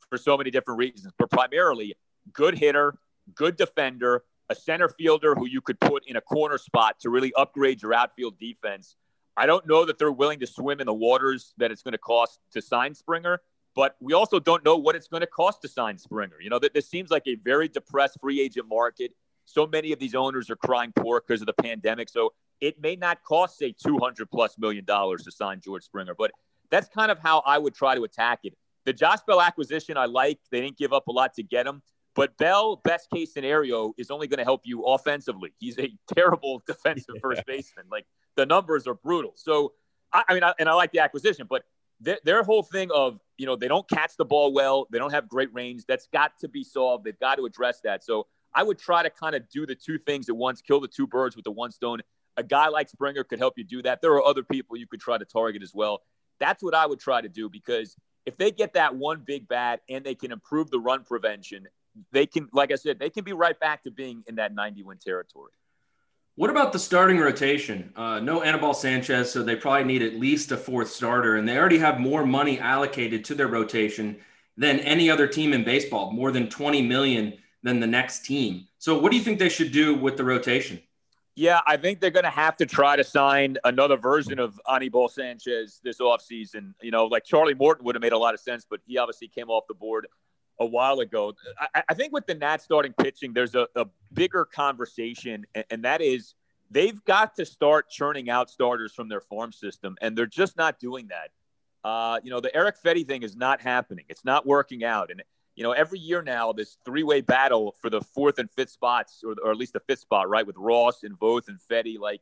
for 0.09 0.17
so 0.17 0.37
many 0.37 0.51
different 0.51 0.79
reasons, 0.79 1.13
but 1.19 1.31
primarily 1.31 1.95
good 2.33 2.59
hitter, 2.59 2.95
good 3.35 3.57
defender, 3.57 4.25
a 4.49 4.55
center 4.55 4.89
fielder 4.89 5.35
who 5.35 5.47
you 5.47 5.61
could 5.61 5.79
put 5.79 6.05
in 6.07 6.17
a 6.17 6.21
corner 6.21 6.59
spot 6.59 6.99
to 7.01 7.11
really 7.11 7.33
upgrade 7.35 7.83
your 7.83 7.95
outfield 7.95 8.39
defense. 8.39 8.97
I 9.37 9.47
don't 9.47 9.67
know 9.67 9.85
that 9.85 9.99
they're 9.99 10.11
willing 10.11 10.41
to 10.41 10.47
swim 10.47 10.81
in 10.81 10.87
the 10.87 10.95
waters 10.95 11.55
that 11.59 11.71
it's 11.71 11.83
going 11.83 11.93
to 11.93 11.99
cost 11.99 12.41
to 12.53 12.61
sign 12.61 12.95
Springer. 12.95 13.41
But 13.75 13.97
we 14.01 14.13
also 14.13 14.41
don't 14.41 14.65
know 14.65 14.77
what 14.77 14.97
it's 14.97 15.09
going 15.09 15.21
to 15.21 15.27
cost 15.27 15.63
to 15.63 15.69
sign 15.69 15.97
Springer. 15.97 16.41
You 16.41 16.51
know, 16.51 16.59
that 16.59 16.75
this 16.75 16.89
seems 16.89 17.11
like 17.11 17.27
a 17.27 17.37
very 17.37 17.69
depressed 17.69 18.19
free 18.21 18.41
agent 18.41 18.67
market. 18.69 19.13
So 19.45 19.67
many 19.67 19.93
of 19.93 19.99
these 19.99 20.15
owners 20.15 20.51
are 20.51 20.57
crying 20.57 20.93
poor 20.95 21.21
because 21.21 21.41
of 21.41 21.47
the 21.47 21.63
pandemic. 21.63 22.09
So 22.09 22.33
it 22.61 22.81
may 22.81 22.97
not 22.97 23.23
cost, 23.23 23.59
say, 23.59 23.75
200 23.83 24.31
plus 24.31 24.59
million 24.59 24.85
dollars 24.85 25.23
to 25.25 25.33
sign 25.33 25.61
George 25.61 25.85
Springer. 25.85 26.15
But 26.17 26.33
that's 26.71 26.89
kind 26.89 27.11
of 27.11 27.19
how 27.19 27.43
I 27.47 27.59
would 27.59 27.75
try 27.75 27.95
to 27.95 28.05
attack 28.05 28.41
it. 28.45 28.55
The 28.87 28.93
Josh 28.93 29.19
Bell 29.27 29.41
acquisition, 29.41 29.97
I 29.97 30.07
like. 30.07 30.39
They 30.51 30.61
didn't 30.61 30.79
give 30.79 30.93
up 30.93 31.09
a 31.09 31.13
lot 31.13 31.35
to 31.35 31.43
get 31.43 31.67
him. 31.67 31.83
But 32.15 32.37
Bell, 32.39 32.77
best 32.77 33.09
case 33.11 33.33
scenario, 33.33 33.95
is 33.97 34.11
only 34.11 34.27
going 34.27 34.39
to 34.39 34.45
help 34.45 34.63
you 34.65 34.83
offensively. 34.83 35.53
He's 35.59 35.79
a 35.79 35.93
terrible 36.15 36.63
defensive 36.67 37.15
yeah. 37.15 37.21
first 37.23 37.47
baseman. 37.47 37.87
Like 37.91 38.07
the 38.37 38.47
numbers 38.47 38.87
are 38.87 38.95
brutal. 38.95 39.33
So, 39.37 39.75
I, 40.13 40.25
I 40.29 40.35
mean, 40.35 40.43
I, 40.43 40.55
and 40.59 40.69
I 40.69 40.75
like 40.75 40.93
the 40.93 41.01
acquisition, 41.01 41.47
but 41.49 41.63
their, 42.01 42.19
their 42.25 42.43
whole 42.43 42.63
thing 42.63 42.91
of 42.93 43.21
you 43.37 43.47
know 43.47 43.57
they 43.57 43.69
don't 43.69 43.89
catch 43.89 44.17
the 44.17 44.25
ball 44.25 44.53
well, 44.53 44.87
they 44.91 44.99
don't 44.99 45.13
have 45.13 45.29
great 45.29 45.53
range. 45.53 45.85
That's 45.87 46.09
got 46.13 46.33
to 46.41 46.49
be 46.49 46.65
solved. 46.65 47.05
They've 47.05 47.19
got 47.19 47.37
to 47.37 47.45
address 47.47 47.81
that. 47.85 48.05
So 48.05 48.27
I 48.55 48.63
would 48.63 48.79
try 48.79 49.03
to 49.03 49.11
kind 49.11 49.35
of 49.35 49.49
do 49.49 49.67
the 49.67 49.75
two 49.75 49.99
things 49.99 50.29
at 50.29 50.37
once, 50.37 50.61
kill 50.61 50.81
the 50.81 50.89
two 50.89 51.07
birds 51.07 51.37
with 51.37 51.45
the 51.45 51.51
one 51.51 51.71
stone. 51.71 52.01
A 52.37 52.43
guy 52.43 52.69
like 52.69 52.89
Springer 52.89 53.25
could 53.25 53.39
help 53.39 53.55
you 53.57 53.65
do 53.65 53.83
that. 53.83 54.01
There 54.01 54.13
are 54.13 54.25
other 54.25 54.43
people 54.43 54.77
you 54.77 54.87
could 54.87 55.01
try 55.01 55.19
to 55.19 55.25
target 55.25 55.63
as 55.63 55.75
well. 55.75 56.03
That's 56.39 56.63
what 56.63 56.75
I 56.75 56.87
would 56.87 57.01
try 57.01 57.21
to 57.21 57.29
do 57.29 57.49
because 57.49 57.97
if 58.27 58.37
they 58.37 58.51
get 58.51 58.75
that 58.75 58.95
one 58.95 59.23
big 59.25 59.49
bat 59.49 59.81
and 59.89 60.05
they 60.05 60.15
can 60.15 60.33
improve 60.33 60.71
the 60.71 60.79
run 60.79 61.05
prevention, 61.05 61.69
they 62.13 62.27
can, 62.27 62.49
like 62.53 62.73
I 62.73 62.77
said, 62.77 62.99
they 62.99 63.11
can 63.11 63.25
be 63.25 63.33
right 63.33 63.59
back 63.59 63.83
to 63.83 63.91
being 63.91 64.23
in 64.27 64.37
that 64.37 64.55
90 64.55 64.83
win 64.85 64.99
territory. 64.99 65.53
What 66.37 66.51
about 66.51 66.73
the 66.73 66.79
starting 66.79 67.19
rotation? 67.19 67.93
Uh, 67.97 68.21
no 68.21 68.43
Anibal 68.43 68.73
Sanchez, 68.73 69.31
so 69.31 69.43
they 69.43 69.57
probably 69.57 69.85
need 69.85 70.03
at 70.03 70.15
least 70.15 70.53
a 70.53 70.57
fourth 70.57 70.91
starter, 70.91 71.37
and 71.37 71.49
they 71.49 71.59
already 71.59 71.79
have 71.79 72.01
more 72.01 72.25
money 72.25 72.59
allocated 72.59 73.25
to 73.27 73.35
their 73.35 73.49
rotation 73.49 74.17
than 74.57 74.81
any 74.81 75.11
other 75.11 75.27
team 75.27 75.53
in 75.53 75.65
baseball, 75.65 76.13
more 76.13 76.31
than 76.31 76.49
20 76.49 76.83
million 76.83 77.35
than 77.63 77.81
the 77.81 77.87
next 77.87 78.25
team. 78.25 78.67
So, 78.79 78.99
what 78.99 79.11
do 79.11 79.19
you 79.19 79.23
think 79.23 79.39
they 79.39 79.49
should 79.49 79.73
do 79.73 79.95
with 79.95 80.17
the 80.17 80.25
rotation? 80.25 80.81
Yeah, 81.37 81.61
I 81.67 81.77
think 81.77 82.01
they're 82.01 82.11
going 82.11 82.25
to 82.25 82.31
have 82.31 82.57
to 82.59 82.67
try 82.67 82.97
to 82.97 83.05
sign 83.05 83.57
another 83.65 83.97
version 83.97 84.39
of 84.39 84.61
Anibal 84.71 85.09
Sanchez 85.09 85.81
this 85.83 85.99
offseason. 85.99 86.75
You 86.83 86.91
know, 86.91 87.07
like 87.07 87.25
Charlie 87.25 87.55
Morton 87.55 87.85
would 87.85 87.95
have 87.95 88.03
made 88.03 88.13
a 88.13 88.19
lot 88.19 88.35
of 88.35 88.41
sense, 88.41 88.67
but 88.69 88.81
he 88.87 88.99
obviously 88.99 89.29
came 89.29 89.49
off 89.49 89.65
the 89.69 89.75
board 89.75 90.07
a 90.61 90.67
while 90.67 91.01
ago. 91.01 91.33
I, 91.75 91.83
I 91.89 91.95
think 91.95 92.13
with 92.13 92.27
the 92.27 92.35
Nats 92.35 92.63
starting 92.65 92.93
pitching, 92.93 93.33
there's 93.33 93.55
a, 93.55 93.67
a 93.75 93.87
bigger 94.13 94.45
conversation, 94.45 95.47
and, 95.55 95.65
and, 95.71 95.85
that 95.85 96.03
is 96.03 96.35
they've 96.71 97.03
got 97.05 97.35
to 97.37 97.47
start 97.47 97.89
churning 97.89 98.31
out 98.31 98.51
starters 98.51 98.93
from 98.93 99.09
their 99.09 99.23
farm 99.23 99.53
system, 99.53 99.97
and 100.01 100.17
they're 100.17 100.27
just 100.27 100.57
not 100.57 100.79
doing 100.79 101.09
that. 101.09 101.31
Uh, 101.83 102.21
you 102.23 102.31
know, 102.31 102.41
the 102.41 102.55
Eric 102.55 102.77
Fedde 102.85 103.07
thing 103.07 103.23
is 103.23 103.35
not 103.35 103.61
happening. 103.61 104.05
It's 104.09 104.25
not 104.25 104.47
working 104.47 104.85
out. 104.85 105.11
And, 105.11 105.23
you 105.57 105.65
know, 105.65 105.73
every 105.73 105.99
year 105.99 106.23
now, 106.23 106.53
this 106.53 106.77
three 106.85 107.03
way 107.03 107.23
battle 107.23 107.75
for 107.81 107.89
the 107.89 108.03
fourth 108.03 108.39
and 108.39 108.51
fifth 108.51 108.71
spots, 108.71 109.23
or, 109.25 109.35
or 109.43 109.51
at 109.51 109.57
least 109.57 109.73
the 109.73 109.81
fifth 109.81 110.01
spot, 110.01 110.29
right, 110.29 110.47
with 110.47 110.57
Ross 110.59 111.03
and 111.03 111.19
Voth 111.19 111.49
and 111.49 111.59
Fedde, 111.59 111.99
like, 111.99 112.21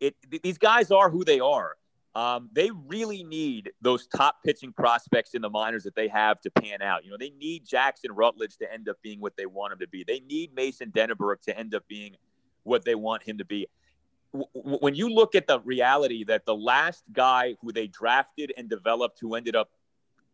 it, 0.00 0.14
these 0.42 0.58
guys 0.58 0.90
are 0.90 1.10
who 1.10 1.24
they 1.24 1.40
are. 1.40 1.76
Um, 2.16 2.48
they 2.54 2.70
really 2.86 3.22
need 3.22 3.72
those 3.82 4.06
top 4.06 4.36
pitching 4.42 4.72
prospects 4.72 5.34
in 5.34 5.42
the 5.42 5.50
minors 5.50 5.84
that 5.84 5.94
they 5.94 6.08
have 6.08 6.40
to 6.40 6.50
pan 6.50 6.80
out. 6.80 7.04
You 7.04 7.10
know, 7.10 7.18
they 7.20 7.28
need 7.38 7.66
Jackson 7.66 8.10
Rutledge 8.10 8.56
to 8.56 8.72
end 8.72 8.88
up 8.88 8.96
being 9.02 9.20
what 9.20 9.36
they 9.36 9.44
want 9.44 9.74
him 9.74 9.80
to 9.80 9.86
be. 9.86 10.02
They 10.02 10.20
need 10.20 10.54
Mason 10.54 10.90
Denaburg 10.90 11.42
to 11.42 11.58
end 11.58 11.74
up 11.74 11.86
being 11.88 12.16
what 12.62 12.86
they 12.86 12.94
want 12.94 13.22
him 13.24 13.36
to 13.36 13.44
be. 13.44 13.66
W- 14.32 14.78
when 14.78 14.94
you 14.94 15.10
look 15.10 15.34
at 15.34 15.46
the 15.46 15.60
reality 15.60 16.24
that 16.24 16.46
the 16.46 16.54
last 16.54 17.04
guy 17.12 17.54
who 17.60 17.70
they 17.70 17.86
drafted 17.86 18.50
and 18.56 18.66
developed 18.70 19.18
who 19.20 19.34
ended 19.34 19.54
up 19.54 19.68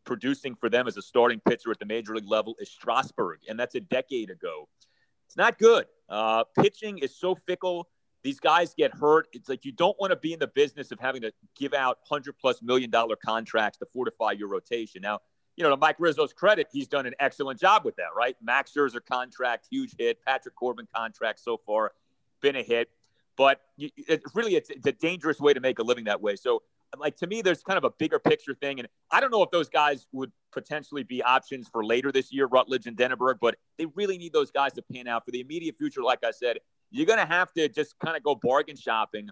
producing 0.04 0.54
for 0.54 0.68
them 0.68 0.86
as 0.86 0.96
a 0.96 1.02
starting 1.02 1.40
pitcher 1.40 1.72
at 1.72 1.80
the 1.80 1.86
major 1.86 2.14
league 2.14 2.28
level 2.28 2.54
is 2.60 2.70
Strasburg, 2.70 3.40
and 3.48 3.58
that's 3.58 3.74
a 3.74 3.80
decade 3.80 4.30
ago. 4.30 4.68
It's 5.26 5.36
not 5.36 5.58
good. 5.58 5.86
Uh, 6.08 6.44
pitching 6.60 6.98
is 6.98 7.16
so 7.16 7.34
fickle 7.34 7.88
these 8.22 8.40
guys 8.40 8.74
get 8.74 8.94
hurt. 8.94 9.28
It's 9.32 9.48
like 9.48 9.64
you 9.64 9.72
don't 9.72 9.98
want 10.00 10.12
to 10.12 10.16
be 10.16 10.32
in 10.32 10.38
the 10.38 10.46
business 10.46 10.92
of 10.92 11.00
having 11.00 11.22
to 11.22 11.32
give 11.56 11.74
out 11.74 11.98
hundred 12.08 12.38
plus 12.38 12.62
million 12.62 12.90
dollar 12.90 13.16
contracts 13.16 13.78
to 13.78 13.86
fortify 13.92 14.32
your 14.32 14.48
rotation. 14.48 15.02
Now, 15.02 15.20
you 15.56 15.64
know, 15.64 15.70
to 15.70 15.76
Mike 15.76 15.96
Rizzo's 15.98 16.32
credit, 16.32 16.68
he's 16.72 16.88
done 16.88 17.06
an 17.06 17.14
excellent 17.18 17.60
job 17.60 17.84
with 17.84 17.96
that, 17.96 18.08
right? 18.16 18.36
Max 18.42 18.72
Scherzer 18.76 19.04
contract, 19.04 19.66
huge 19.70 19.94
hit. 19.98 20.18
Patrick 20.24 20.54
Corbin 20.54 20.86
contract 20.94 21.40
so 21.40 21.58
far, 21.66 21.92
been 22.40 22.56
a 22.56 22.62
hit. 22.62 22.88
But 23.36 23.60
you, 23.76 23.90
it, 23.96 24.22
really, 24.34 24.56
it's, 24.56 24.70
it's 24.70 24.86
a 24.86 24.92
dangerous 24.92 25.40
way 25.40 25.52
to 25.52 25.60
make 25.60 25.78
a 25.78 25.82
living 25.82 26.04
that 26.04 26.20
way. 26.20 26.36
So, 26.36 26.62
like 26.98 27.16
to 27.16 27.26
me, 27.26 27.40
there's 27.40 27.62
kind 27.62 27.78
of 27.78 27.84
a 27.84 27.90
bigger 27.90 28.18
picture 28.18 28.54
thing, 28.54 28.78
and 28.78 28.86
I 29.10 29.20
don't 29.20 29.30
know 29.30 29.42
if 29.42 29.50
those 29.50 29.70
guys 29.70 30.06
would 30.12 30.30
potentially 30.52 31.02
be 31.02 31.22
options 31.22 31.66
for 31.66 31.82
later 31.82 32.12
this 32.12 32.30
year, 32.30 32.46
Rutledge 32.46 32.86
and 32.86 32.94
Denaburg, 32.94 33.36
but 33.40 33.56
they 33.78 33.86
really 33.86 34.18
need 34.18 34.34
those 34.34 34.50
guys 34.50 34.74
to 34.74 34.82
pan 34.82 35.08
out 35.08 35.24
for 35.24 35.30
the 35.30 35.40
immediate 35.40 35.78
future. 35.78 36.02
Like 36.02 36.22
I 36.22 36.32
said, 36.32 36.58
you're 36.92 37.06
going 37.06 37.18
to 37.18 37.26
have 37.26 37.52
to 37.54 37.68
just 37.68 37.98
kind 37.98 38.16
of 38.16 38.22
go 38.22 38.34
bargain 38.34 38.76
shopping 38.76 39.28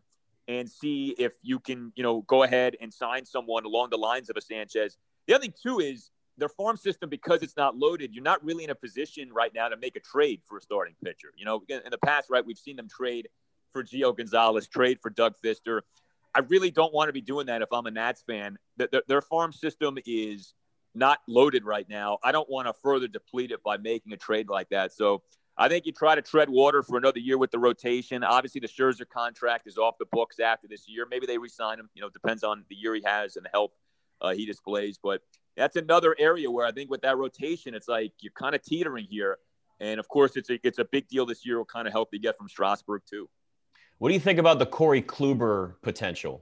and 0.49 0.69
see 0.69 1.15
if 1.19 1.33
you 1.43 1.61
can, 1.61 1.93
you 1.95 2.03
know, 2.03 2.23
go 2.23 2.43
ahead 2.43 2.77
and 2.81 2.93
sign 2.93 3.25
someone 3.25 3.65
along 3.65 3.91
the 3.91 3.99
lines 3.99 4.31
of 4.31 4.37
a 4.37 4.41
Sanchez. 4.41 4.97
The 5.29 5.35
other 5.35 5.43
thing 5.43 5.55
too 5.63 5.79
is 5.79 6.11
their 6.39 6.49
farm 6.49 6.77
system 6.77 7.09
because 7.09 7.43
it's 7.43 7.57
not 7.57 7.77
loaded. 7.77 8.13
You're 8.15 8.25
not 8.25 8.43
really 8.43 8.65
in 8.65 8.71
a 8.71 8.75
position 8.75 9.31
right 9.33 9.53
now 9.55 9.69
to 9.69 9.77
make 9.77 9.95
a 9.95 10.01
trade 10.01 10.41
for 10.49 10.59
a 10.59 10.61
starting 10.61 10.95
pitcher. 11.05 11.29
You 11.37 11.45
know, 11.45 11.63
in 11.69 11.91
the 11.91 11.99
past, 11.99 12.31
right, 12.31 12.45
we've 12.45 12.59
seen 12.59 12.77
them 12.77 12.89
trade 12.89 13.29
for 13.73 13.85
Gio 13.85 14.17
Gonzalez, 14.17 14.67
trade 14.67 14.99
for 15.01 15.11
Doug 15.11 15.35
Fister. 15.45 15.83
I 16.35 16.41
really 16.41 16.71
don't 16.71 16.95
want 16.95 17.09
to 17.09 17.13
be 17.13 17.21
doing 17.21 17.47
that 17.47 17.63
if 17.63 17.69
I'm 17.73 17.87
a 17.87 17.91
Nats 17.91 18.25
fan. 18.27 18.57
Their, 18.77 19.03
their 19.07 19.21
farm 19.21 19.53
system 19.53 19.99
is 20.07 20.55
not 20.95 21.19
loaded 21.29 21.65
right 21.65 21.89
now. 21.89 22.19
I 22.25 22.33
don't 22.33 22.49
want 22.49 22.67
to 22.67 22.73
further 22.73 23.07
deplete 23.07 23.53
it 23.53 23.63
by 23.63 23.77
making 23.77 24.13
a 24.13 24.17
trade 24.17 24.49
like 24.49 24.71
that. 24.71 24.93
So 24.93 25.23
I 25.61 25.69
think 25.69 25.85
you 25.85 25.93
try 25.93 26.15
to 26.15 26.23
tread 26.23 26.49
water 26.49 26.83
for 26.83 26.97
another 26.97 27.19
year 27.19 27.37
with 27.37 27.51
the 27.51 27.59
rotation. 27.59 28.25
Obviously, 28.25 28.63
the 28.63 28.67
Scherzer 28.67 29.07
contract 29.07 29.67
is 29.67 29.77
off 29.77 29.99
the 29.99 30.07
books 30.11 30.41
after 30.41 30.67
this 30.67 30.89
year. 30.89 31.07
Maybe 31.11 31.27
they 31.27 31.37
resign 31.37 31.79
him. 31.79 31.91
You 31.93 32.01
know, 32.01 32.09
depends 32.09 32.43
on 32.43 32.65
the 32.71 32.75
year 32.75 32.95
he 32.95 33.03
has 33.05 33.37
and 33.37 33.45
the 33.45 33.51
help 33.53 33.75
uh, 34.23 34.33
he 34.33 34.47
displays. 34.47 34.99
But 35.01 35.21
that's 35.59 35.77
another 35.77 36.17
area 36.19 36.51
where 36.51 36.65
I 36.65 36.73
think 36.73 36.91
with 36.91 37.03
that 37.03 37.19
rotation, 37.19 37.75
it's 37.75 37.89
like 37.89 38.13
you're 38.21 38.33
kind 38.33 38.55
of 38.55 38.63
teetering 38.63 39.07
here. 39.11 39.37
And 39.81 40.01
of 40.01 40.09
course, 40.09 40.35
it's 40.37 40.49
a 40.49 40.59
it's 40.67 40.79
a 40.79 40.85
big 40.85 41.09
deal 41.09 41.27
this 41.27 41.45
year. 41.45 41.59
What 41.59 41.69
kind 41.69 41.87
of 41.87 41.93
help 41.93 42.11
they 42.11 42.19
get 42.19 42.39
from 42.39 42.49
Strasburg 42.49 43.03
too. 43.05 43.29
What 43.99 44.09
do 44.09 44.15
you 44.15 44.21
think 44.21 44.39
about 44.39 44.59
the 44.59 44.67
Corey 44.67 45.03
Kluber 45.03 45.75
potential? 45.83 46.41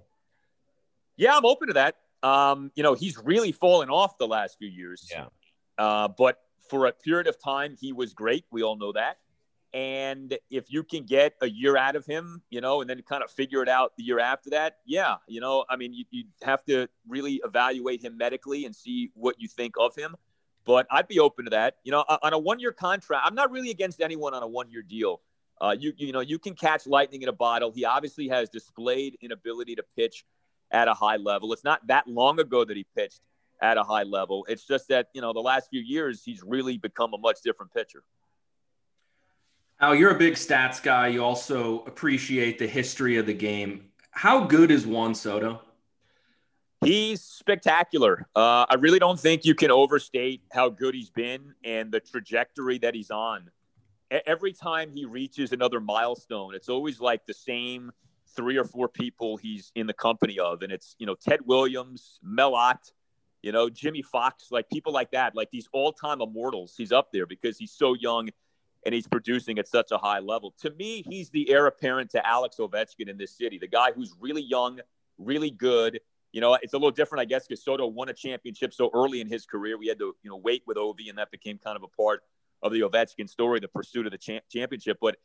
Yeah, 1.17 1.37
I'm 1.37 1.45
open 1.45 1.67
to 1.67 1.75
that. 1.75 1.97
Um, 2.23 2.71
you 2.77 2.85
know, 2.85 2.95
he's 2.95 3.19
really 3.19 3.51
fallen 3.51 3.91
off 3.91 4.17
the 4.17 4.29
last 4.29 4.59
few 4.59 4.69
years. 4.69 5.11
Yeah. 5.11 5.27
Uh, 5.77 6.07
but 6.07 6.39
for 6.69 6.87
a 6.87 6.93
period 6.93 7.27
of 7.27 7.43
time, 7.43 7.77
he 7.81 7.93
was 7.93 8.15
great. 8.15 8.45
We 8.51 8.63
all 8.63 8.77
know 8.77 8.93
that. 8.93 9.19
And 9.75 10.39
if 10.51 10.73
you 10.73 10.83
can 10.83 11.05
get 11.05 11.35
a 11.43 11.49
year 11.49 11.77
out 11.77 11.95
of 11.95 12.07
him, 12.07 12.43
you 12.49 12.61
know, 12.61 12.81
and 12.81 12.89
then 12.89 13.03
kind 13.03 13.23
of 13.23 13.31
figure 13.31 13.63
it 13.63 13.69
out 13.69 13.93
the 13.99 14.03
year 14.03 14.19
after 14.19 14.51
that, 14.51 14.79
yeah, 14.87 15.17
you 15.27 15.41
know, 15.41 15.65
I 15.69 15.77
mean, 15.77 15.93
you, 15.93 16.05
you 16.11 16.25
have 16.43 16.65
to 16.67 16.89
really 17.07 17.41
evaluate 17.45 18.03
him 18.03 18.17
medically 18.17 18.65
and 18.65 18.75
see 18.75 19.11
what 19.15 19.37
you 19.39 19.47
think 19.47 19.75
of 19.79 19.95
him. 19.95 20.17
But 20.65 20.87
I'd 20.91 21.09
be 21.09 21.19
open 21.19 21.45
to 21.47 21.51
that. 21.51 21.77
You 21.85 21.93
know, 21.93 22.01
on 22.01 22.33
a 22.33 22.39
one 22.39 22.61
year 22.61 22.73
contract, 22.73 23.27
I'm 23.27 23.35
not 23.35 23.51
really 23.51 23.71
against 23.71 24.01
anyone 24.01 24.33
on 24.35 24.43
a 24.43 24.49
one 24.49 24.71
year 24.71 24.83
deal. 24.83 25.21
Uh, 25.61 25.75
you 25.79 25.93
you 25.97 26.13
know 26.13 26.21
you 26.21 26.39
can 26.39 26.55
catch 26.55 26.87
lightning 26.87 27.23
in 27.23 27.29
a 27.29 27.33
bottle. 27.33 27.73
He 27.73 27.85
obviously 27.85 28.29
has 28.29 28.49
displayed 28.49 29.17
an 29.23 29.33
ability 29.33 29.75
to 29.77 29.85
pitch 29.97 30.25
at 30.71 30.89
a 30.89 30.95
high 30.95 31.17
level. 31.17 31.53
It's 31.53 31.65
not 31.65 31.87
that 31.89 32.07
long 32.07 32.39
ago 32.39 32.65
that 32.65 32.77
he 32.77 32.87
pitched 32.97 33.21
at 33.61 33.77
a 33.77 33.83
high 33.83 34.05
level. 34.05 34.47
It's 34.49 34.67
just 34.67 34.89
that 34.89 35.09
you 35.15 35.21
know 35.21 35.33
the 35.33 35.41
last 35.41 35.69
few 35.71 35.81
years 35.81 36.23
he's 36.25 36.43
really 36.43 36.79
become 36.79 37.15
a 37.15 37.19
much 37.19 37.39
different 37.43 37.73
pitcher. 37.73 38.03
Al, 39.81 39.95
you're 39.95 40.11
a 40.11 40.19
big 40.19 40.35
stats 40.35 40.83
guy. 40.83 41.09
You 41.09 41.25
also 41.25 41.85
appreciate 41.85 42.59
the 42.59 42.67
history 42.67 43.17
of 43.17 43.27
the 43.27 43.35
game. 43.35 43.91
How 44.11 44.45
good 44.45 44.71
is 44.71 44.87
Juan 44.87 45.15
Soto? 45.15 45.63
He's 46.85 47.23
spectacular. 47.23 48.27
Uh, 48.35 48.67
I 48.69 48.75
really 48.79 48.99
don't 48.99 49.19
think 49.19 49.45
you 49.45 49.55
can 49.55 49.71
overstate 49.71 50.43
how 50.53 50.69
good 50.69 50.95
he's 50.95 51.11
been 51.11 51.55
and 51.65 51.93
the 51.93 52.01
trajectory 52.01 52.79
that 52.79 52.95
he's 52.95 53.11
on 53.11 53.51
every 54.11 54.53
time 54.53 54.91
he 54.91 55.05
reaches 55.05 55.53
another 55.53 55.81
milestone, 55.81 56.55
it's 56.55 56.69
always 56.69 57.01
like 57.01 57.27
the 57.27 57.35
same 57.35 57.93
three 58.35 58.57
or 58.57 58.65
four 58.65 58.89
people 58.89 59.37
he's 59.37 59.73
in 59.75 59.87
the 59.87 59.93
company 59.93 60.39
of. 60.39 60.63
And 60.63 60.73
it's, 60.73 60.95
you 60.99 61.07
know, 61.07 61.15
Ted 61.15 61.41
Williams, 61.45 62.19
Mel 62.23 62.55
Ott, 62.55 62.93
you 63.43 63.53
know, 63.53 63.71
Jimmy 63.71 64.03
Fox, 64.03 64.49
like 64.51 64.69
people 64.69 64.93
like 64.93 65.13
that, 65.13 65.35
like 65.35 65.51
these 65.51 65.69
all 65.73 65.93
time 65.93 66.21
immortals. 66.21 66.75
He's 66.77 66.93
up 66.93 67.13
there 67.13 67.27
because 67.27 67.57
he's 67.57 67.73
so 67.73 67.95
young 67.95 68.31
and 68.85 68.95
he's 68.95 69.07
producing 69.07 69.59
at 69.59 69.69
such 69.69 69.91
a 69.91 69.99
high 69.99 70.19
level. 70.19 70.55
To 70.63 70.71
me, 70.71 71.05
he's 71.09 71.31
the 71.31 71.51
heir 71.51 71.67
apparent 71.67 72.11
to 72.13 72.27
Alex 72.27 72.57
Ovechkin 72.59 73.09
in 73.09 73.17
this 73.19 73.37
city, 73.37 73.59
the 73.59 73.69
guy 73.69 73.93
who's 73.93 74.15
really 74.21 74.43
young, 74.43 74.81
really 75.19 75.51
good. 75.51 76.01
You 76.33 76.41
know, 76.41 76.55
it's 76.55 76.75
a 76.75 76.77
little 76.77 76.91
different, 76.91 77.23
I 77.23 77.25
guess, 77.25 77.47
because 77.47 77.65
Soto 77.65 77.87
won 77.87 78.09
a 78.09 78.13
championship 78.13 78.75
so 78.75 78.91
early 78.95 79.21
in 79.21 79.29
his 79.29 79.47
career. 79.47 79.79
We 79.79 79.89
had 79.89 79.99
to, 79.99 80.15
you 80.23 80.31
know, 80.31 80.37
wait 80.37 80.63
with 80.67 80.77
Ovi, 80.77 81.09
and 81.09 81.19
that 81.19 81.31
became 81.31 81.59
kind 81.59 81.77
of 81.77 81.83
a 81.83 81.89
part 81.89 82.23
of 82.63 82.73
the 82.73 82.81
Ovechkin 82.81 83.29
story, 83.29 83.61
the 83.61 83.69
pursuit 83.69 84.07
of 84.07 84.13
the 84.13 84.19
cha- 84.19 84.41
championship. 84.51 84.99
But 85.01 85.17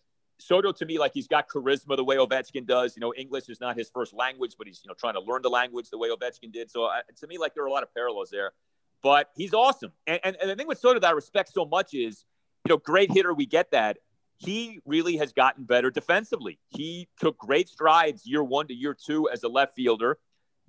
Soto 0.44 0.72
to 0.72 0.86
me, 0.86 1.00
like 1.00 1.14
he's 1.14 1.28
got 1.28 1.48
charisma 1.48 1.96
the 1.96 2.04
way 2.04 2.18
Ovechkin 2.18 2.66
does. 2.66 2.96
You 2.96 3.02
know, 3.02 3.14
English 3.16 3.50
is 3.50 3.60
not 3.62 3.78
his 3.78 3.90
first 3.90 4.14
language, 4.14 4.56
but 4.58 4.68
he's 4.68 4.82
you 4.84 4.90
know 4.90 4.96
trying 4.96 5.14
to 5.14 5.22
learn 5.22 5.42
the 5.42 5.50
language 5.50 5.90
the 5.90 5.98
way 5.98 6.10
Ovechkin 6.10 6.52
did. 6.52 6.70
So 6.70 6.86
uh, 6.86 7.02
to 7.18 7.28
me, 7.28 7.38
like 7.38 7.54
there 7.54 7.64
are 7.64 7.68
a 7.68 7.72
lot 7.72 7.84
of 7.84 7.94
parallels 7.94 8.30
there. 8.30 8.54
But 9.02 9.32
he's 9.36 9.54
awesome, 9.54 9.92
and, 10.08 10.20
and 10.24 10.38
and 10.40 10.50
the 10.50 10.56
thing 10.56 10.68
with 10.68 10.80
Soto 10.80 11.00
that 11.00 11.08
I 11.08 11.12
respect 11.12 11.52
so 11.52 11.66
much 11.66 11.94
is, 11.94 12.24
you 12.66 12.70
know, 12.70 12.78
great 12.78 13.12
hitter, 13.12 13.34
we 13.34 13.46
get 13.46 13.72
that. 13.72 13.98
He 14.38 14.80
really 14.86 15.18
has 15.18 15.32
gotten 15.34 15.66
better 15.66 15.90
defensively. 15.92 16.58
He 16.70 17.08
took 17.20 17.38
great 17.38 17.70
strides 17.70 18.26
year 18.26 18.44
one 18.44 18.68
to 18.68 18.74
year 18.74 18.94
two 18.94 19.30
as 19.30 19.44
a 19.44 19.50
left 19.50 19.76
fielder. 19.76 20.20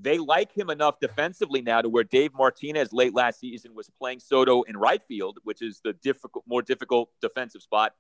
They 0.00 0.19
like 0.19 0.52
him 0.57 0.71
enough 0.71 0.99
defensively 1.00 1.62
now 1.62 1.81
to 1.81 1.88
where 1.88 2.04
Dave 2.04 2.33
Martinez 2.35 2.93
late 2.93 3.14
last 3.14 3.38
season 3.38 3.75
was 3.75 3.88
playing 3.99 4.19
Soto 4.21 4.62
in 4.62 4.76
right 4.76 5.02
field, 5.02 5.38
which 5.45 5.62
is 5.62 5.81
the 5.85 5.93
difficult, 5.93 6.45
more 6.49 6.62
difficult 6.62 7.11
defensive 7.21 7.62
spot. 7.62 7.95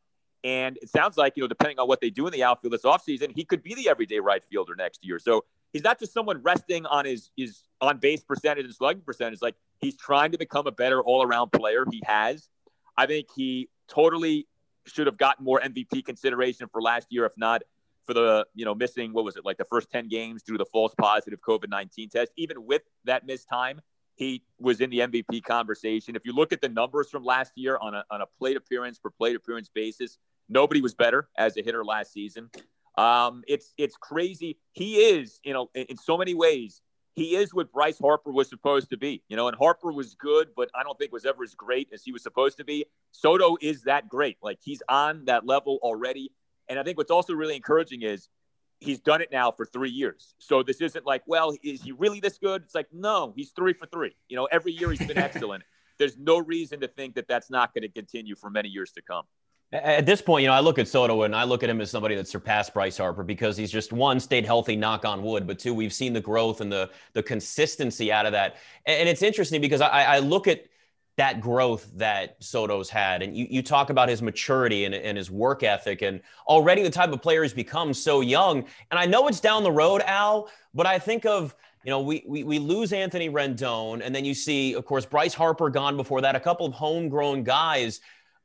And 0.44 0.76
it 0.82 0.90
sounds 0.90 1.16
like, 1.16 1.32
you 1.36 1.42
know, 1.42 1.48
depending 1.48 1.78
on 1.78 1.88
what 1.88 2.02
they 2.02 2.10
do 2.10 2.26
in 2.26 2.32
the 2.32 2.44
outfield 2.44 2.74
this 2.74 2.82
offseason, 2.82 3.32
he 3.34 3.44
could 3.44 3.62
be 3.62 3.74
the 3.74 3.88
everyday 3.88 4.20
right 4.20 4.44
fielder 4.44 4.74
next 4.76 5.04
year. 5.04 5.18
So 5.18 5.44
he's 5.72 5.82
not 5.82 5.98
just 5.98 6.12
someone 6.12 6.42
resting 6.42 6.84
on 6.84 7.06
his, 7.06 7.30
his 7.34 7.62
on 7.80 7.96
base 7.96 8.22
percentage 8.22 8.66
and 8.66 8.74
slugging 8.74 9.02
percentage. 9.02 9.40
Like 9.40 9.54
he's 9.80 9.96
trying 9.96 10.32
to 10.32 10.38
become 10.38 10.66
a 10.66 10.72
better 10.72 11.02
all 11.02 11.22
around 11.22 11.50
player. 11.50 11.86
He 11.90 12.02
has. 12.04 12.48
I 12.96 13.06
think 13.06 13.28
he 13.34 13.70
totally 13.88 14.46
should 14.86 15.06
have 15.06 15.16
gotten 15.16 15.44
more 15.44 15.60
MVP 15.60 16.04
consideration 16.04 16.68
for 16.70 16.82
last 16.82 17.06
year, 17.10 17.24
if 17.24 17.32
not 17.38 17.62
for 18.06 18.14
the 18.14 18.46
you 18.54 18.64
know 18.64 18.74
missing 18.74 19.12
what 19.12 19.24
was 19.24 19.36
it 19.36 19.44
like 19.44 19.56
the 19.56 19.64
first 19.64 19.90
10 19.90 20.08
games 20.08 20.42
due 20.42 20.52
to 20.52 20.58
the 20.58 20.66
false 20.66 20.94
positive 20.98 21.40
covid-19 21.40 22.10
test 22.10 22.32
even 22.36 22.66
with 22.66 22.82
that 23.04 23.26
missed 23.26 23.48
time 23.48 23.80
he 24.14 24.42
was 24.58 24.80
in 24.80 24.90
the 24.90 24.98
mvp 24.98 25.42
conversation 25.42 26.14
if 26.14 26.24
you 26.24 26.32
look 26.32 26.52
at 26.52 26.60
the 26.60 26.68
numbers 26.68 27.08
from 27.08 27.24
last 27.24 27.52
year 27.56 27.78
on 27.80 27.94
a, 27.94 28.04
on 28.10 28.20
a 28.20 28.26
plate 28.38 28.56
appearance 28.56 28.98
per 28.98 29.10
plate 29.10 29.36
appearance 29.36 29.70
basis 29.74 30.18
nobody 30.48 30.80
was 30.80 30.94
better 30.94 31.28
as 31.36 31.56
a 31.56 31.62
hitter 31.62 31.84
last 31.84 32.12
season 32.12 32.50
um, 32.96 33.42
it's 33.48 33.74
it's 33.76 33.96
crazy 33.96 34.58
he 34.72 34.96
is 34.96 35.40
you 35.44 35.52
know 35.52 35.70
in, 35.74 35.84
in 35.86 35.96
so 35.96 36.16
many 36.16 36.34
ways 36.34 36.80
he 37.14 37.36
is 37.36 37.54
what 37.54 37.72
Bryce 37.72 37.98
Harper 37.98 38.32
was 38.32 38.48
supposed 38.48 38.90
to 38.90 38.96
be. 38.96 39.22
You 39.28 39.36
know, 39.36 39.46
and 39.46 39.56
Harper 39.56 39.92
was 39.92 40.14
good, 40.14 40.48
but 40.56 40.68
I 40.74 40.82
don't 40.82 40.98
think 40.98 41.12
was 41.12 41.24
ever 41.24 41.44
as 41.44 41.54
great 41.54 41.88
as 41.92 42.02
he 42.02 42.12
was 42.12 42.22
supposed 42.22 42.56
to 42.58 42.64
be. 42.64 42.86
Soto 43.12 43.56
is 43.60 43.82
that 43.82 44.08
great. 44.08 44.36
Like 44.42 44.58
he's 44.62 44.82
on 44.88 45.24
that 45.26 45.46
level 45.46 45.78
already. 45.82 46.32
And 46.68 46.78
I 46.78 46.82
think 46.82 46.98
what's 46.98 47.10
also 47.10 47.32
really 47.34 47.54
encouraging 47.54 48.02
is 48.02 48.28
he's 48.80 48.98
done 48.98 49.20
it 49.20 49.28
now 49.30 49.52
for 49.52 49.64
three 49.64 49.90
years. 49.90 50.34
So 50.38 50.62
this 50.62 50.80
isn't 50.80 51.06
like, 51.06 51.22
well, 51.26 51.56
is 51.62 51.82
he 51.82 51.92
really 51.92 52.20
this 52.20 52.38
good? 52.38 52.62
It's 52.62 52.74
like, 52.74 52.88
no, 52.92 53.32
he's 53.36 53.52
three 53.52 53.74
for 53.74 53.86
three. 53.86 54.16
You 54.28 54.36
know, 54.36 54.46
every 54.46 54.72
year 54.72 54.90
he's 54.90 55.06
been 55.06 55.18
excellent. 55.30 55.62
There's 55.98 56.18
no 56.18 56.38
reason 56.38 56.80
to 56.80 56.88
think 56.88 57.14
that 57.14 57.28
that's 57.28 57.50
not 57.50 57.72
going 57.72 57.82
to 57.82 57.88
continue 57.88 58.34
for 58.34 58.50
many 58.50 58.68
years 58.68 58.90
to 58.92 59.02
come. 59.02 59.24
At 59.74 60.06
this 60.06 60.22
point, 60.22 60.42
you 60.42 60.48
know, 60.48 60.54
I 60.54 60.60
look 60.60 60.78
at 60.78 60.86
Soto 60.86 61.22
and 61.22 61.34
I 61.34 61.42
look 61.42 61.64
at 61.64 61.68
him 61.68 61.80
as 61.80 61.90
somebody 61.90 62.14
that 62.14 62.28
surpassed 62.28 62.72
Bryce 62.72 62.96
Harper 62.96 63.24
because 63.24 63.56
he's 63.56 63.72
just 63.72 63.92
one 63.92 64.20
stayed 64.20 64.46
healthy, 64.46 64.76
knock 64.76 65.04
on 65.04 65.20
wood, 65.20 65.48
but 65.48 65.58
two, 65.58 65.74
we've 65.74 65.92
seen 65.92 66.12
the 66.12 66.20
growth 66.20 66.60
and 66.60 66.70
the 66.70 66.90
the 67.12 67.22
consistency 67.22 68.12
out 68.12 68.24
of 68.24 68.30
that. 68.32 68.56
And 68.86 69.08
it's 69.08 69.20
interesting 69.22 69.60
because 69.60 69.80
I, 69.80 69.88
I 70.04 70.18
look 70.20 70.46
at 70.46 70.66
that 71.16 71.40
growth 71.40 71.90
that 71.96 72.36
Soto's 72.38 72.88
had. 72.88 73.20
And 73.22 73.36
you, 73.36 73.48
you 73.50 73.62
talk 73.62 73.90
about 73.90 74.08
his 74.08 74.22
maturity 74.22 74.84
and, 74.84 74.94
and 74.94 75.18
his 75.18 75.28
work 75.28 75.64
ethic 75.64 76.02
and 76.02 76.20
already 76.46 76.84
the 76.84 76.90
type 76.90 77.12
of 77.12 77.20
player 77.20 77.42
he's 77.42 77.52
become 77.52 77.92
so 77.94 78.20
young. 78.20 78.64
And 78.92 79.00
I 79.00 79.06
know 79.06 79.26
it's 79.26 79.40
down 79.40 79.64
the 79.64 79.72
road, 79.72 80.02
Al, 80.06 80.50
but 80.72 80.86
I 80.86 81.00
think 81.00 81.26
of, 81.26 81.54
you 81.84 81.90
know, 81.90 82.00
we, 82.00 82.24
we, 82.28 82.44
we 82.44 82.58
lose 82.60 82.92
Anthony 82.92 83.28
Rendon. 83.28 84.02
And 84.04 84.14
then 84.14 84.24
you 84.24 84.34
see, 84.34 84.74
of 84.74 84.84
course, 84.84 85.04
Bryce 85.04 85.34
Harper 85.34 85.68
gone 85.68 85.96
before 85.96 86.20
that, 86.20 86.36
a 86.36 86.40
couple 86.40 86.64
of 86.64 86.72
homegrown 86.72 87.42
guys. 87.42 88.00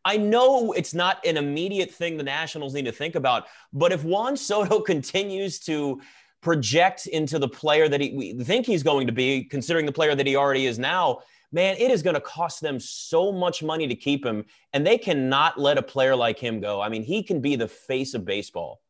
I 0.09 0.17
know 0.17 0.71
it's 0.71 0.95
not 0.95 1.23
an 1.23 1.37
immediate 1.37 1.91
thing 1.91 2.17
the 2.17 2.23
Nationals 2.23 2.73
need 2.73 2.85
to 2.85 2.91
think 2.91 3.13
about, 3.13 3.45
but 3.71 3.91
if 3.91 4.03
Juan 4.03 4.35
Soto 4.35 4.79
continues 4.93 5.59
to 5.59 6.01
project 6.41 7.05
into 7.05 7.37
the 7.37 7.47
player 7.47 7.87
that 7.87 8.01
he, 8.01 8.11
we 8.15 8.43
think 8.43 8.65
he's 8.65 8.81
going 8.81 9.05
to 9.05 9.13
be, 9.13 9.43
considering 9.43 9.85
the 9.85 9.91
player 9.91 10.15
that 10.15 10.25
he 10.25 10.35
already 10.35 10.65
is 10.65 10.79
now, 10.79 11.19
man, 11.51 11.75
it 11.77 11.91
is 11.91 12.01
going 12.01 12.15
to 12.15 12.21
cost 12.21 12.59
them 12.59 12.79
so 12.79 13.31
much 13.31 13.61
money 13.61 13.87
to 13.87 13.93
keep 13.93 14.25
him. 14.25 14.45
And 14.73 14.83
they 14.83 14.97
cannot 14.97 15.59
let 15.59 15.77
a 15.77 15.83
player 15.83 16.15
like 16.15 16.39
him 16.39 16.59
go. 16.59 16.81
I 16.81 16.89
mean, 16.89 17.03
he 17.03 17.21
can 17.21 17.39
be 17.39 17.55
the 17.55 17.67
face 17.67 18.15
of 18.15 18.25
baseball. 18.25 18.81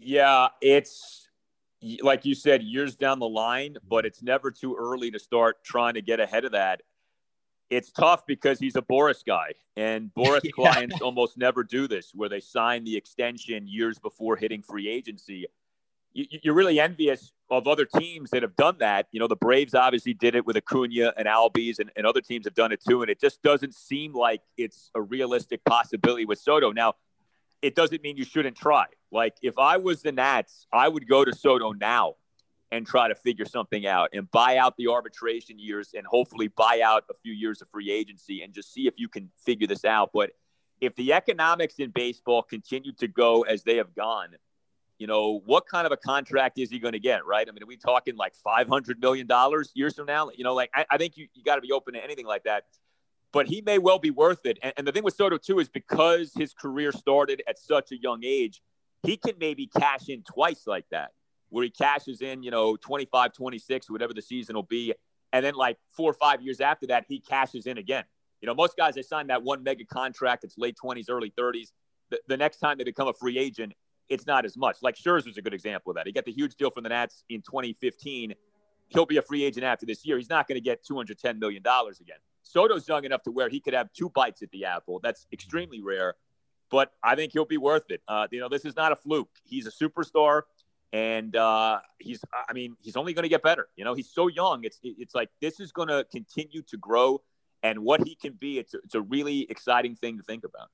Yeah, 0.00 0.48
it's 0.60 1.28
like 2.02 2.24
you 2.24 2.34
said, 2.34 2.64
years 2.64 2.96
down 2.96 3.20
the 3.20 3.28
line, 3.28 3.76
but 3.88 4.04
it's 4.04 4.24
never 4.24 4.50
too 4.50 4.74
early 4.76 5.12
to 5.12 5.20
start 5.20 5.62
trying 5.62 5.94
to 5.94 6.02
get 6.02 6.18
ahead 6.18 6.44
of 6.44 6.50
that. 6.50 6.82
It's 7.70 7.90
tough 7.90 8.26
because 8.26 8.58
he's 8.58 8.76
a 8.76 8.82
Boras 8.82 9.24
guy, 9.24 9.52
and 9.76 10.10
Boras 10.18 10.44
yeah. 10.44 10.50
clients 10.54 11.00
almost 11.00 11.36
never 11.38 11.64
do 11.64 11.88
this, 11.88 12.12
where 12.14 12.28
they 12.28 12.40
sign 12.40 12.84
the 12.84 12.96
extension 12.96 13.66
years 13.66 13.98
before 13.98 14.36
hitting 14.36 14.62
free 14.62 14.88
agency 14.88 15.46
you're 16.14 16.54
really 16.54 16.78
envious 16.78 17.32
of 17.50 17.66
other 17.66 17.84
teams 17.84 18.30
that 18.30 18.42
have 18.42 18.56
done 18.56 18.76
that. 18.78 19.08
You 19.10 19.20
know, 19.20 19.26
the 19.26 19.36
Braves 19.36 19.74
obviously 19.74 20.14
did 20.14 20.34
it 20.34 20.46
with 20.46 20.56
Acuna 20.56 21.12
and 21.16 21.26
Albies, 21.26 21.80
and, 21.80 21.90
and 21.96 22.06
other 22.06 22.20
teams 22.20 22.46
have 22.46 22.54
done 22.54 22.72
it 22.72 22.82
too. 22.88 23.02
And 23.02 23.10
it 23.10 23.20
just 23.20 23.42
doesn't 23.42 23.74
seem 23.74 24.14
like 24.14 24.40
it's 24.56 24.90
a 24.94 25.02
realistic 25.02 25.64
possibility 25.64 26.24
with 26.24 26.38
Soto. 26.38 26.72
Now, 26.72 26.94
it 27.62 27.74
doesn't 27.74 28.02
mean 28.02 28.16
you 28.16 28.24
shouldn't 28.24 28.56
try. 28.56 28.86
Like, 29.10 29.34
if 29.42 29.58
I 29.58 29.76
was 29.76 30.02
the 30.02 30.12
Nats, 30.12 30.66
I 30.72 30.88
would 30.88 31.08
go 31.08 31.24
to 31.24 31.34
Soto 31.34 31.72
now 31.72 32.14
and 32.74 32.84
try 32.84 33.06
to 33.06 33.14
figure 33.14 33.44
something 33.44 33.86
out 33.86 34.10
and 34.12 34.28
buy 34.32 34.56
out 34.56 34.76
the 34.76 34.88
arbitration 34.88 35.60
years 35.60 35.90
and 35.96 36.04
hopefully 36.04 36.48
buy 36.48 36.80
out 36.84 37.04
a 37.08 37.14
few 37.14 37.32
years 37.32 37.62
of 37.62 37.68
free 37.68 37.88
agency 37.88 38.42
and 38.42 38.52
just 38.52 38.72
see 38.72 38.88
if 38.88 38.94
you 38.96 39.08
can 39.08 39.30
figure 39.44 39.68
this 39.68 39.84
out. 39.84 40.10
But 40.12 40.32
if 40.80 40.96
the 40.96 41.12
economics 41.12 41.76
in 41.76 41.90
baseball 41.90 42.42
continue 42.42 42.90
to 42.94 43.06
go 43.06 43.42
as 43.42 43.62
they 43.62 43.76
have 43.76 43.94
gone, 43.94 44.30
you 44.98 45.06
know, 45.06 45.40
what 45.46 45.68
kind 45.68 45.86
of 45.86 45.92
a 45.92 45.96
contract 45.96 46.58
is 46.58 46.68
he 46.68 46.80
going 46.80 46.94
to 46.94 46.98
get, 46.98 47.24
right? 47.24 47.48
I 47.48 47.52
mean, 47.52 47.62
are 47.62 47.66
we 47.66 47.76
talking 47.76 48.16
like 48.16 48.32
$500 48.44 49.00
million 49.00 49.28
years 49.74 49.94
from 49.94 50.06
now? 50.06 50.30
You 50.34 50.42
know, 50.42 50.54
like, 50.54 50.70
I, 50.74 50.84
I 50.90 50.98
think 50.98 51.16
you, 51.16 51.28
you 51.32 51.44
got 51.44 51.56
to 51.56 51.60
be 51.60 51.70
open 51.70 51.94
to 51.94 52.02
anything 52.02 52.26
like 52.26 52.42
that. 52.42 52.64
But 53.30 53.46
he 53.46 53.60
may 53.60 53.78
well 53.78 54.00
be 54.00 54.10
worth 54.10 54.46
it. 54.46 54.58
And, 54.62 54.72
and 54.76 54.86
the 54.86 54.90
thing 54.90 55.04
with 55.04 55.14
Soto, 55.14 55.38
too, 55.38 55.60
is 55.60 55.68
because 55.68 56.32
his 56.36 56.52
career 56.52 56.90
started 56.90 57.40
at 57.48 57.56
such 57.56 57.92
a 57.92 57.96
young 57.96 58.24
age, 58.24 58.62
he 59.04 59.16
can 59.16 59.34
maybe 59.38 59.68
cash 59.68 60.08
in 60.08 60.22
twice 60.22 60.66
like 60.66 60.86
that, 60.90 61.10
where 61.54 61.62
he 61.62 61.70
cashes 61.70 62.20
in, 62.20 62.42
you 62.42 62.50
know, 62.50 62.74
25, 62.74 63.32
26, 63.32 63.88
whatever 63.88 64.12
the 64.12 64.20
season 64.20 64.56
will 64.56 64.64
be. 64.64 64.92
And 65.32 65.44
then, 65.44 65.54
like, 65.54 65.78
four 65.92 66.10
or 66.10 66.14
five 66.14 66.42
years 66.42 66.60
after 66.60 66.88
that, 66.88 67.04
he 67.08 67.20
cashes 67.20 67.66
in 67.66 67.78
again. 67.78 68.02
You 68.40 68.48
know, 68.48 68.54
most 68.54 68.76
guys, 68.76 68.96
they 68.96 69.02
sign 69.02 69.28
that 69.28 69.44
one 69.44 69.62
mega 69.62 69.84
contract, 69.84 70.42
it's 70.42 70.58
late 70.58 70.76
20s, 70.82 71.06
early 71.08 71.32
30s. 71.38 71.68
The, 72.10 72.20
the 72.26 72.36
next 72.36 72.56
time 72.58 72.76
they 72.76 72.82
become 72.82 73.06
a 73.06 73.12
free 73.12 73.38
agent, 73.38 73.72
it's 74.08 74.26
not 74.26 74.44
as 74.44 74.56
much. 74.56 74.78
Like 74.82 74.96
Scherzer's 74.96 75.38
a 75.38 75.42
good 75.42 75.54
example 75.54 75.90
of 75.92 75.96
that. 75.96 76.08
He 76.08 76.12
got 76.12 76.24
the 76.24 76.32
huge 76.32 76.56
deal 76.56 76.70
from 76.70 76.82
the 76.82 76.88
Nats 76.88 77.22
in 77.28 77.40
2015. 77.42 78.34
He'll 78.88 79.06
be 79.06 79.18
a 79.18 79.22
free 79.22 79.44
agent 79.44 79.64
after 79.64 79.86
this 79.86 80.04
year. 80.04 80.16
He's 80.16 80.28
not 80.28 80.48
going 80.48 80.56
to 80.56 80.60
get 80.60 80.84
$210 80.84 81.38
million 81.38 81.62
again. 81.62 82.18
Soto's 82.42 82.88
young 82.88 83.04
enough 83.04 83.22
to 83.22 83.30
where 83.30 83.48
he 83.48 83.60
could 83.60 83.74
have 83.74 83.92
two 83.92 84.10
bites 84.10 84.42
at 84.42 84.50
the 84.50 84.64
apple. 84.64 84.98
That's 85.04 85.28
extremely 85.32 85.80
rare, 85.80 86.14
but 86.68 86.90
I 87.02 87.14
think 87.14 87.32
he'll 87.32 87.44
be 87.44 87.58
worth 87.58 87.90
it. 87.90 88.02
Uh, 88.08 88.26
you 88.32 88.40
know, 88.40 88.48
this 88.48 88.64
is 88.64 88.74
not 88.74 88.90
a 88.90 88.96
fluke. 88.96 89.30
He's 89.44 89.68
a 89.68 89.70
superstar, 89.70 90.42
and 90.94 91.34
uh, 91.34 91.80
he's, 91.98 92.24
I 92.48 92.52
mean, 92.52 92.76
he's 92.80 92.94
only 92.96 93.14
going 93.14 93.24
to 93.24 93.28
get 93.28 93.42
better. 93.42 93.66
You 93.74 93.84
know, 93.84 93.94
he's 93.94 94.12
so 94.12 94.28
young. 94.28 94.62
It's, 94.62 94.78
it's 94.84 95.12
like 95.12 95.28
this 95.40 95.58
is 95.58 95.72
going 95.72 95.88
to 95.88 96.06
continue 96.12 96.62
to 96.62 96.76
grow, 96.76 97.20
and 97.64 97.80
what 97.80 98.06
he 98.06 98.14
can 98.14 98.34
be, 98.34 98.60
it's 98.60 98.74
a, 98.74 98.78
it's 98.78 98.94
a 98.94 99.00
really 99.00 99.50
exciting 99.50 99.96
thing 99.96 100.18
to 100.18 100.22
think 100.22 100.44
about. 100.44 100.68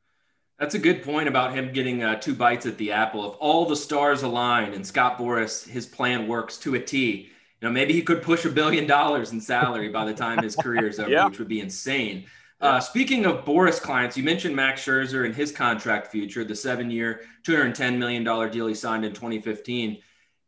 That's 0.58 0.74
a 0.74 0.78
good 0.78 1.02
point 1.02 1.26
about 1.26 1.54
him 1.54 1.72
getting 1.72 2.02
uh, 2.02 2.16
two 2.16 2.34
bites 2.34 2.66
at 2.66 2.76
the 2.76 2.92
apple. 2.92 3.30
If 3.30 3.36
all 3.40 3.64
the 3.64 3.76
stars 3.76 4.22
align 4.22 4.74
and 4.74 4.86
Scott 4.86 5.16
Boras 5.16 5.66
his 5.66 5.86
plan 5.86 6.28
works 6.28 6.58
to 6.58 6.74
a 6.74 6.80
T, 6.80 7.22
you 7.22 7.28
know, 7.62 7.70
maybe 7.70 7.94
he 7.94 8.02
could 8.02 8.20
push 8.20 8.44
a 8.44 8.50
billion 8.50 8.86
dollars 8.86 9.32
in 9.32 9.40
salary 9.40 9.88
by 9.88 10.04
the 10.04 10.12
time 10.12 10.42
his 10.42 10.54
career 10.54 10.88
is 10.88 11.00
over, 11.00 11.08
yeah. 11.08 11.24
which 11.24 11.38
would 11.38 11.48
be 11.48 11.60
insane. 11.60 12.26
Uh, 12.60 12.78
speaking 12.78 13.24
of 13.24 13.46
Boras 13.46 13.80
clients, 13.80 14.18
you 14.18 14.22
mentioned 14.22 14.54
Max 14.54 14.84
Scherzer 14.84 15.24
and 15.24 15.34
his 15.34 15.50
contract 15.50 16.08
future, 16.08 16.44
the 16.44 16.54
seven-year, 16.54 17.22
$210 17.42 17.96
million 17.96 18.22
deal 18.50 18.66
he 18.66 18.74
signed 18.74 19.06
in 19.06 19.14
2015. 19.14 19.96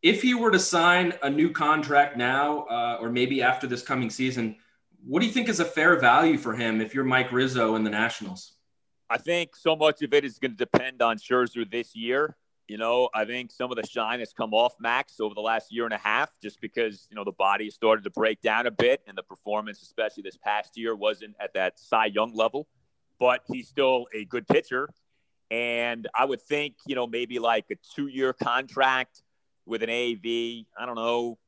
If 0.02 0.20
he 0.22 0.34
were 0.34 0.50
to 0.50 0.58
sign 0.58 1.14
a 1.22 1.30
new 1.30 1.50
contract 1.50 2.16
now, 2.16 2.62
uh, 2.62 2.98
or 3.00 3.08
maybe 3.08 3.40
after 3.40 3.66
this 3.66 3.82
coming 3.82 4.10
season, 4.10 4.56
what 5.04 5.20
do 5.20 5.26
you 5.26 5.32
think 5.32 5.48
is 5.48 5.60
a 5.60 5.64
fair 5.64 5.98
value 5.98 6.36
for 6.36 6.54
him 6.54 6.80
if 6.80 6.94
you're 6.94 7.04
Mike 7.04 7.32
Rizzo 7.32 7.76
and 7.76 7.86
the 7.86 7.90
Nationals? 7.90 8.54
I 9.08 9.18
think 9.18 9.54
so 9.54 9.76
much 9.76 10.02
of 10.02 10.12
it 10.14 10.24
is 10.24 10.38
going 10.38 10.52
to 10.52 10.56
depend 10.56 11.02
on 11.02 11.18
Scherzer 11.18 11.70
this 11.70 11.94
year. 11.94 12.36
You 12.68 12.78
know, 12.78 13.10
I 13.14 13.24
think 13.24 13.50
some 13.50 13.70
of 13.70 13.76
the 13.76 13.86
shine 13.86 14.20
has 14.20 14.32
come 14.32 14.54
off 14.54 14.74
Max 14.80 15.20
over 15.20 15.34
the 15.34 15.40
last 15.40 15.72
year 15.72 15.84
and 15.84 15.92
a 15.92 15.98
half 15.98 16.30
just 16.40 16.60
because, 16.60 17.06
you 17.10 17.16
know, 17.16 17.24
the 17.24 17.32
body 17.32 17.68
started 17.68 18.04
to 18.04 18.10
break 18.10 18.40
down 18.40 18.66
a 18.66 18.70
bit 18.70 19.02
and 19.06 19.18
the 19.18 19.22
performance, 19.22 19.82
especially 19.82 20.22
this 20.22 20.38
past 20.38 20.78
year, 20.78 20.94
wasn't 20.96 21.34
at 21.40 21.52
that 21.54 21.78
Cy 21.78 22.06
Young 22.06 22.32
level. 22.34 22.68
But 23.18 23.42
he's 23.46 23.68
still 23.68 24.06
a 24.14 24.24
good 24.24 24.48
pitcher. 24.48 24.88
And 25.50 26.08
I 26.14 26.24
would 26.24 26.40
think, 26.40 26.76
you 26.86 26.94
know, 26.94 27.06
maybe 27.06 27.38
like 27.38 27.66
a 27.70 27.74
two 27.94 28.06
year 28.06 28.32
contract 28.32 29.22
with 29.66 29.82
an 29.82 29.90
AV, 29.90 30.66
I 30.78 30.86
don't 30.86 30.96
know, 30.96 31.38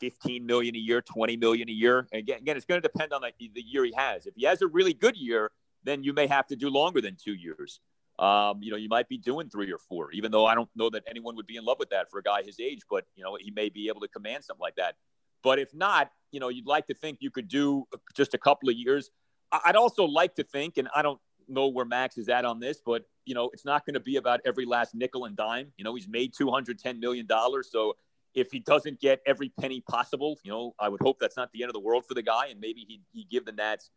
15 0.00 0.46
million 0.46 0.74
a 0.76 0.78
year, 0.78 1.02
20 1.02 1.36
million 1.36 1.68
a 1.68 1.72
year. 1.72 2.06
Again, 2.12 2.38
again, 2.38 2.56
it's 2.56 2.66
going 2.66 2.80
to 2.80 2.88
depend 2.88 3.12
on 3.12 3.22
the, 3.22 3.50
the 3.54 3.62
year 3.62 3.84
he 3.84 3.92
has. 3.96 4.26
If 4.26 4.34
he 4.36 4.46
has 4.46 4.62
a 4.62 4.66
really 4.66 4.94
good 4.94 5.16
year, 5.16 5.50
then 5.84 6.02
you 6.02 6.12
may 6.12 6.26
have 6.26 6.46
to 6.48 6.56
do 6.56 6.68
longer 6.68 7.00
than 7.00 7.16
two 7.16 7.34
years. 7.34 7.80
Um, 8.18 8.58
you 8.60 8.70
know, 8.70 8.76
you 8.76 8.88
might 8.88 9.08
be 9.08 9.16
doing 9.16 9.48
three 9.48 9.72
or 9.72 9.78
four, 9.78 10.10
even 10.12 10.32
though 10.32 10.44
I 10.44 10.54
don't 10.54 10.68
know 10.74 10.90
that 10.90 11.04
anyone 11.08 11.36
would 11.36 11.46
be 11.46 11.56
in 11.56 11.64
love 11.64 11.78
with 11.78 11.90
that 11.90 12.10
for 12.10 12.18
a 12.18 12.22
guy 12.22 12.42
his 12.42 12.58
age, 12.58 12.80
but, 12.90 13.04
you 13.14 13.22
know, 13.22 13.36
he 13.40 13.52
may 13.52 13.68
be 13.68 13.88
able 13.88 14.00
to 14.00 14.08
command 14.08 14.44
something 14.44 14.60
like 14.60 14.74
that. 14.76 14.96
But 15.42 15.60
if 15.60 15.72
not, 15.72 16.10
you 16.32 16.40
know, 16.40 16.48
you'd 16.48 16.66
like 16.66 16.86
to 16.88 16.94
think 16.94 17.18
you 17.20 17.30
could 17.30 17.46
do 17.46 17.86
just 18.16 18.34
a 18.34 18.38
couple 18.38 18.68
of 18.68 18.74
years. 18.74 19.10
I'd 19.52 19.76
also 19.76 20.04
like 20.04 20.34
to 20.34 20.42
think, 20.42 20.78
and 20.78 20.88
I 20.94 21.02
don't 21.02 21.20
know 21.48 21.68
where 21.68 21.84
Max 21.84 22.18
is 22.18 22.28
at 22.28 22.44
on 22.44 22.60
this, 22.60 22.80
but, 22.84 23.04
you 23.24 23.34
know, 23.34 23.50
it's 23.52 23.64
not 23.64 23.84
going 23.86 23.94
to 23.94 24.00
be 24.00 24.16
about 24.16 24.40
every 24.44 24.64
last 24.64 24.94
nickel 24.94 25.24
and 25.24 25.36
dime. 25.36 25.72
You 25.76 25.84
know, 25.84 25.94
he's 25.94 26.08
made 26.08 26.34
$210 26.34 26.98
million. 26.98 27.26
So 27.62 27.96
if 28.34 28.50
he 28.50 28.60
doesn't 28.60 29.00
get 29.00 29.20
every 29.26 29.50
penny 29.60 29.80
possible, 29.80 30.38
you 30.44 30.50
know, 30.50 30.74
I 30.78 30.88
would 30.88 31.00
hope 31.00 31.18
that's 31.18 31.36
not 31.36 31.50
the 31.52 31.62
end 31.62 31.70
of 31.70 31.74
the 31.74 31.80
world 31.80 32.04
for 32.06 32.14
the 32.14 32.22
guy. 32.22 32.46
And 32.48 32.60
maybe 32.60 32.84
he, 32.86 33.00
he 33.12 33.24
give 33.24 33.44
the 33.44 33.52
Nats 33.52 33.90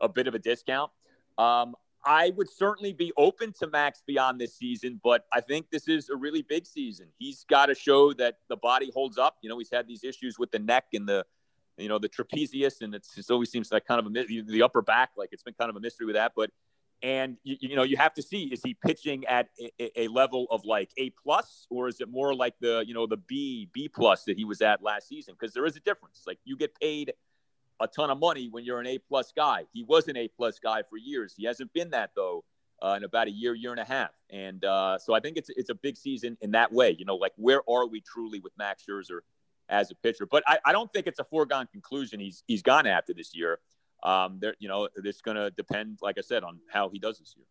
a 0.00 0.08
bit 0.08 0.26
of 0.26 0.34
a 0.34 0.38
discount. 0.38 0.90
Um, 1.38 1.74
I 2.04 2.30
would 2.36 2.48
certainly 2.48 2.92
be 2.92 3.12
open 3.16 3.52
to 3.58 3.66
Max 3.66 4.02
beyond 4.06 4.40
this 4.40 4.56
season, 4.56 5.00
but 5.02 5.24
I 5.32 5.40
think 5.40 5.70
this 5.70 5.88
is 5.88 6.08
a 6.08 6.14
really 6.14 6.42
big 6.42 6.64
season. 6.64 7.08
He's 7.18 7.44
got 7.44 7.66
to 7.66 7.74
show 7.74 8.12
that 8.14 8.36
the 8.48 8.56
body 8.56 8.92
holds 8.94 9.18
up. 9.18 9.36
You 9.42 9.48
know, 9.48 9.58
he's 9.58 9.70
had 9.72 9.88
these 9.88 10.04
issues 10.04 10.38
with 10.38 10.52
the 10.52 10.60
neck 10.60 10.84
and 10.92 11.08
the, 11.08 11.26
you 11.76 11.88
know, 11.88 11.98
the 11.98 12.08
trapezius, 12.08 12.80
and 12.80 12.94
it's, 12.94 13.18
it 13.18 13.26
always 13.28 13.50
seems 13.50 13.72
like 13.72 13.86
kind 13.86 13.98
of 13.98 14.06
a 14.06 14.42
the 14.42 14.62
upper 14.62 14.82
back, 14.82 15.10
like 15.16 15.30
it's 15.32 15.42
been 15.42 15.54
kind 15.54 15.68
of 15.68 15.76
a 15.76 15.80
mystery 15.80 16.06
with 16.06 16.14
that. 16.14 16.32
But 16.36 16.50
and 17.02 17.36
you, 17.44 17.56
you 17.60 17.76
know, 17.76 17.82
you 17.82 17.96
have 17.96 18.14
to 18.14 18.22
see 18.22 18.44
is 18.44 18.60
he 18.64 18.74
pitching 18.74 19.24
at 19.26 19.48
a, 19.78 20.02
a 20.02 20.08
level 20.08 20.46
of 20.50 20.64
like 20.64 20.90
A 20.96 21.10
plus, 21.10 21.66
or 21.70 21.88
is 21.88 22.00
it 22.00 22.10
more 22.10 22.34
like 22.34 22.54
the 22.60 22.84
you 22.86 22.94
know 22.94 23.06
the 23.06 23.16
B 23.16 23.68
B 23.72 23.88
plus 23.88 24.24
that 24.24 24.36
he 24.36 24.44
was 24.44 24.62
at 24.62 24.82
last 24.82 25.08
season? 25.08 25.34
Because 25.38 25.52
there 25.54 25.66
is 25.66 25.76
a 25.76 25.80
difference. 25.80 26.22
Like 26.26 26.38
you 26.44 26.56
get 26.56 26.74
paid 26.80 27.12
a 27.80 27.86
ton 27.86 28.10
of 28.10 28.18
money 28.18 28.48
when 28.50 28.64
you're 28.64 28.80
an 28.80 28.86
A 28.86 28.98
plus 28.98 29.32
guy. 29.36 29.64
He 29.72 29.82
was 29.82 30.08
an 30.08 30.16
A 30.16 30.28
plus 30.28 30.58
guy 30.58 30.82
for 30.88 30.96
years. 30.96 31.34
He 31.36 31.44
hasn't 31.44 31.72
been 31.72 31.90
that 31.90 32.10
though 32.16 32.44
uh, 32.82 32.94
in 32.96 33.04
about 33.04 33.26
a 33.26 33.30
year, 33.30 33.54
year 33.54 33.70
and 33.70 33.80
a 33.80 33.84
half. 33.84 34.10
And 34.30 34.64
uh, 34.64 34.98
so 34.98 35.14
I 35.14 35.20
think 35.20 35.36
it's 35.36 35.50
it's 35.50 35.70
a 35.70 35.74
big 35.74 35.96
season 35.96 36.36
in 36.40 36.52
that 36.52 36.72
way. 36.72 36.96
You 36.98 37.04
know, 37.04 37.16
like 37.16 37.32
where 37.36 37.60
are 37.68 37.86
we 37.86 38.00
truly 38.00 38.40
with 38.40 38.52
Max 38.58 38.84
Scherzer 38.88 39.20
as 39.68 39.90
a 39.90 39.94
pitcher? 39.96 40.26
But 40.26 40.42
I, 40.46 40.58
I 40.64 40.72
don't 40.72 40.92
think 40.92 41.06
it's 41.06 41.18
a 41.18 41.24
foregone 41.24 41.68
conclusion. 41.70 42.20
He's 42.20 42.42
he's 42.46 42.62
gone 42.62 42.86
after 42.86 43.14
this 43.14 43.34
year. 43.34 43.58
Um, 44.06 44.38
there, 44.40 44.54
you 44.60 44.68
know, 44.68 44.88
it's 45.04 45.20
going 45.20 45.36
to 45.36 45.50
depend, 45.50 45.98
like 46.00 46.16
I 46.16 46.20
said, 46.20 46.44
on 46.44 46.60
how 46.72 46.88
he 46.88 47.00
does 47.00 47.18
this 47.18 47.34
year. 47.36 47.44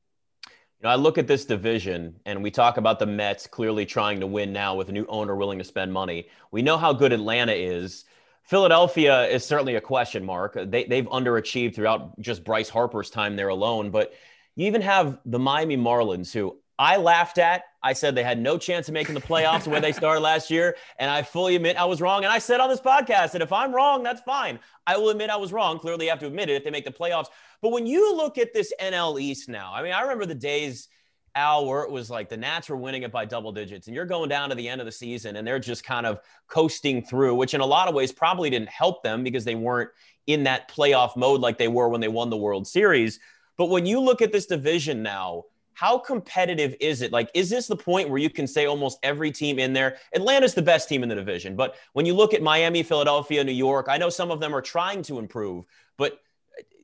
You 0.80 0.84
know, 0.84 0.90
I 0.90 0.96
look 0.96 1.18
at 1.18 1.28
this 1.28 1.44
division 1.46 2.16
and 2.26 2.42
we 2.42 2.50
talk 2.50 2.78
about 2.78 2.98
the 2.98 3.06
Mets 3.06 3.46
clearly 3.46 3.86
trying 3.86 4.22
to 4.22 4.28
win 4.28 4.54
now 4.54 4.76
with 4.76 4.88
a 4.88 4.94
new 4.94 5.06
owner 5.08 5.36
willing 5.36 5.60
to 5.60 5.66
spend 5.66 5.92
money. 5.92 6.30
We 6.52 6.62
know 6.62 6.78
how 6.78 6.94
good 6.94 7.12
Atlanta 7.12 7.52
is. 7.52 8.06
Philadelphia 8.44 9.28
is 9.28 9.44
certainly 9.44 9.76
a 9.76 9.82
question 9.82 10.24
mark. 10.24 10.58
They, 10.58 10.86
they've 10.86 11.08
underachieved 11.08 11.76
throughout 11.76 12.20
just 12.22 12.46
Bryce 12.46 12.70
Harper's 12.70 13.10
time 13.10 13.36
there 13.36 13.50
alone. 13.50 13.90
But 13.90 14.14
you 14.56 14.68
even 14.68 14.82
have 14.82 15.20
the 15.26 15.40
Miami 15.40 15.76
Marlins, 15.76 16.32
who 16.32 16.58
I 16.80 16.98
laughed 16.98 17.38
at. 17.38 17.64
I 17.86 17.94
said 17.94 18.16
they 18.16 18.24
had 18.24 18.40
no 18.40 18.58
chance 18.58 18.90
of 18.90 18.94
making 18.94 19.16
the 19.16 19.22
playoffs 19.22 19.68
way 19.68 19.80
they 19.80 19.94
started 19.94 20.20
last 20.20 20.52
year. 20.52 20.76
And 21.00 21.10
I 21.10 21.22
fully 21.22 21.56
admit 21.56 21.78
I 21.78 21.86
was 21.86 22.02
wrong. 22.02 22.26
And 22.26 22.34
I 22.34 22.40
said 22.40 22.60
on 22.60 22.70
this 22.70 22.82
podcast 22.82 23.32
that 23.32 23.42
if 23.42 23.54
I'm 23.54 23.74
wrong, 23.74 24.04
that's 24.04 24.22
fine. 24.22 24.60
I 24.86 24.98
will 24.98 25.10
admit 25.10 25.30
I 25.30 25.38
was 25.38 25.54
wrong. 25.54 25.80
Clearly, 25.80 26.06
you 26.06 26.12
have 26.12 26.20
to 26.20 26.28
admit 26.28 26.50
it 26.50 26.56
if 26.56 26.64
they 26.64 26.72
make 26.72 26.86
the 26.86 26.92
playoffs. 26.92 27.28
But 27.62 27.72
when 27.72 27.86
you 27.86 28.14
look 28.16 28.38
at 28.38 28.54
this 28.54 28.74
NL 28.82 29.22
East 29.22 29.48
now, 29.48 29.72
I 29.74 29.82
mean, 29.82 29.94
I 29.94 30.02
remember 30.02 30.26
the 30.26 30.36
days– 30.36 30.90
Al, 31.36 31.66
where 31.66 31.84
it 31.84 31.92
was 31.92 32.10
like 32.10 32.30
the 32.30 32.38
Nats 32.38 32.70
were 32.70 32.78
winning 32.78 33.04
it 33.04 33.12
by 33.12 33.26
double 33.26 33.52
digits, 33.52 33.88
and 33.88 33.96
you're 33.96 34.06
going 34.06 34.30
down 34.30 34.50
to 34.50 34.56
the 34.56 34.70
end 34.70 34.80
of 34.80 34.86
the 34.86 34.92
season 34.92 35.36
and 35.36 35.46
they're 35.46 35.60
just 35.60 35.84
kind 35.84 36.06
of 36.06 36.20
coasting 36.48 37.04
through, 37.04 37.36
which 37.36 37.54
in 37.54 37.60
a 37.60 37.66
lot 37.66 37.90
of 37.90 37.94
ways 37.94 38.12
probably 38.12 38.50
didn't 38.50 38.70
help 38.70 39.04
them 39.04 39.22
because 39.22 39.44
they 39.44 39.56
weren't 39.56 39.90
in 40.28 40.44
that 40.44 40.72
playoff 40.72 41.18
mode 41.18 41.42
like 41.42 41.58
they 41.58 41.68
were 41.68 41.90
when 41.90 42.00
they 42.00 42.08
won 42.08 42.30
the 42.30 42.38
World 42.38 42.66
Series. 42.66 43.20
But 43.58 43.66
when 43.66 43.86
you 43.86 44.00
look 44.00 44.22
at 44.22 44.32
this 44.32 44.46
division 44.46 45.04
now, 45.04 45.44
how 45.76 45.98
competitive 45.98 46.74
is 46.80 47.02
it? 47.02 47.12
Like, 47.12 47.30
is 47.34 47.50
this 47.50 47.68
the 47.68 47.76
point 47.76 48.10
where 48.10 48.18
you 48.18 48.30
can 48.30 48.48
say 48.48 48.66
almost 48.66 48.98
every 49.04 49.30
team 49.30 49.60
in 49.60 49.74
there? 49.74 49.98
Atlanta's 50.14 50.54
the 50.54 50.62
best 50.62 50.88
team 50.88 51.04
in 51.04 51.10
the 51.10 51.16
division. 51.16 51.56
But 51.56 51.76
when 51.94 52.06
you 52.06 52.14
look 52.14 52.34
at 52.34 52.42
Miami, 52.42 52.82
Philadelphia, 52.82 53.44
New 53.44 53.52
York, 53.52 53.88
I 53.90 53.98
know 53.98 54.10
some 54.10 54.32
of 54.32 54.40
them 54.40 54.56
are 54.56 54.62
trying 54.62 55.02
to 55.04 55.20
improve, 55.20 55.66
but 55.98 56.22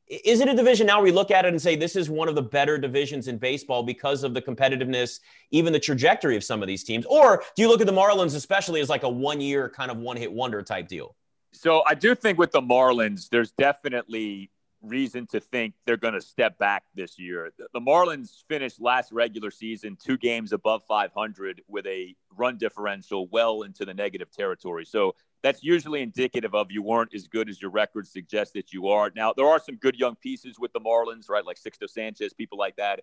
is 0.09 0.41
it 0.41 0.49
a 0.49 0.53
division 0.53 0.85
now 0.85 1.01
we 1.01 1.09
look 1.09 1.31
at 1.31 1.45
it 1.45 1.47
and 1.47 1.61
say 1.61 1.77
this 1.77 1.95
is 1.95 2.09
one 2.09 2.27
of 2.27 2.35
the 2.35 2.41
better 2.41 2.77
divisions 2.77 3.29
in 3.29 3.37
baseball 3.37 3.81
because 3.81 4.25
of 4.25 4.33
the 4.33 4.41
competitiveness, 4.41 5.21
even 5.51 5.71
the 5.71 5.79
trajectory 5.79 6.35
of 6.35 6.43
some 6.43 6.61
of 6.61 6.67
these 6.67 6.83
teams? 6.83 7.05
Or 7.05 7.43
do 7.55 7.61
you 7.61 7.69
look 7.69 7.79
at 7.79 7.87
the 7.87 7.93
Marlins, 7.93 8.35
especially 8.35 8.81
as 8.81 8.89
like 8.89 9.03
a 9.03 9.09
one 9.09 9.39
year 9.39 9.69
kind 9.69 9.89
of 9.89 9.97
one 9.97 10.17
hit 10.17 10.31
wonder 10.31 10.61
type 10.63 10.89
deal? 10.89 11.15
So 11.53 11.83
I 11.87 11.93
do 11.93 12.13
think 12.13 12.37
with 12.37 12.51
the 12.51 12.61
Marlins, 12.61 13.29
there's 13.29 13.51
definitely 13.53 14.51
reason 14.81 15.27
to 15.27 15.39
think 15.39 15.73
they're 15.85 15.97
going 15.97 16.13
to 16.13 16.21
step 16.21 16.57
back 16.57 16.83
this 16.95 17.19
year. 17.19 17.51
The 17.73 17.79
Marlins 17.79 18.43
finished 18.47 18.81
last 18.81 19.11
regular 19.11 19.51
season 19.51 19.97
two 20.01 20.17
games 20.17 20.53
above 20.53 20.83
500 20.87 21.61
with 21.67 21.85
a 21.85 22.15
run 22.35 22.57
differential 22.57 23.27
well 23.27 23.61
into 23.61 23.85
the 23.85 23.93
negative 23.93 24.31
territory. 24.31 24.85
So 24.85 25.15
that's 25.43 25.63
usually 25.63 26.01
indicative 26.01 26.53
of 26.53 26.71
you 26.71 26.83
weren't 26.83 27.13
as 27.13 27.27
good 27.27 27.49
as 27.49 27.61
your 27.61 27.71
record 27.71 28.07
suggests 28.07 28.53
that 28.53 28.73
you 28.73 28.87
are. 28.89 29.11
Now, 29.15 29.33
there 29.33 29.47
are 29.47 29.59
some 29.59 29.75
good 29.75 29.95
young 29.95 30.15
pieces 30.15 30.57
with 30.59 30.71
the 30.73 30.79
Marlins, 30.79 31.29
right? 31.29 31.45
Like 31.45 31.57
Sixto 31.57 31.89
Sanchez, 31.89 32.33
people 32.33 32.57
like 32.57 32.75
that. 32.75 33.01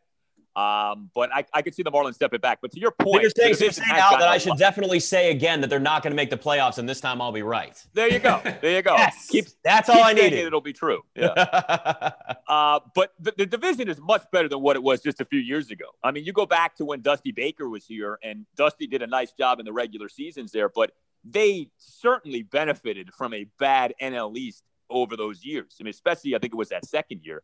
Um, 0.59 1.09
but 1.15 1.33
I, 1.33 1.45
I 1.55 1.63
could 1.63 1.73
see 1.73 1.85
the 1.85 1.93
Marlins 1.93 2.15
stepping 2.15 2.41
back. 2.41 2.59
But 2.61 2.73
to 2.73 2.81
your 2.81 2.91
point, 2.91 3.23
you're 3.23 3.31
saying, 3.31 3.55
you're 3.61 3.71
saying 3.71 3.89
that 3.91 4.23
I 4.23 4.39
should 4.39 4.57
definitely 4.59 4.99
say 4.99 5.31
again 5.31 5.61
that 5.61 5.71
they're 5.71 5.79
not 5.79 6.03
going 6.03 6.11
to 6.11 6.17
make 6.17 6.31
the 6.31 6.37
playoffs, 6.37 6.79
and 6.79 6.89
this 6.89 7.01
time 7.01 7.23
I'll 7.23 7.31
be 7.31 7.43
right. 7.43 7.81
There 7.95 8.09
you 8.09 8.19
go. 8.19 8.41
There 8.43 8.73
you 8.73 8.83
go. 8.83 8.95
yes. 8.97 9.29
Keep, 9.31 9.47
That's 9.63 9.89
all 9.89 10.03
I 10.03 10.15
needed. 10.15 10.41
It'll 10.41 10.61
be 10.61 10.73
true. 10.73 11.03
Yeah. 11.19 12.13
uh, 12.47 12.81
but 12.95 13.13
the, 13.19 13.35
the 13.37 13.47
division 13.47 13.89
is 13.89 14.01
much 14.01 14.23
better 14.31 14.49
than 14.49 14.61
what 14.61 14.77
it 14.77 14.83
was 14.83 15.03
just 15.03 15.21
a 15.21 15.25
few 15.25 15.41
years 15.41 15.71
ago. 15.71 15.87
I 16.03 16.13
mean, 16.13 16.25
you 16.25 16.33
go 16.33 16.47
back 16.47 16.77
to 16.77 16.85
when 16.85 17.03
Dusty 17.03 17.33
Baker 17.33 17.69
was 17.69 17.85
here, 17.85 18.19
and 18.23 18.47
Dusty 18.57 18.87
did 18.87 19.03
a 19.03 19.07
nice 19.07 19.33
job 19.33 19.59
in 19.59 19.67
the 19.67 19.73
regular 19.73 20.09
seasons 20.09 20.53
there, 20.53 20.69
but 20.69 20.93
they 21.25 21.71
certainly 21.77 22.43
benefited 22.43 23.13
from 23.13 23.35
a 23.35 23.47
bad 23.59 23.95
NL 24.01 24.37
East 24.37 24.63
over 24.91 25.17
those 25.17 25.45
years. 25.45 25.77
I 25.81 25.85
mean, 25.85 25.91
especially 25.91 26.35
I 26.35 26.39
think 26.39 26.55
it 26.55 26.57
was 26.57 26.69
that 26.69 26.87
second 26.87 27.23
year. 27.25 27.43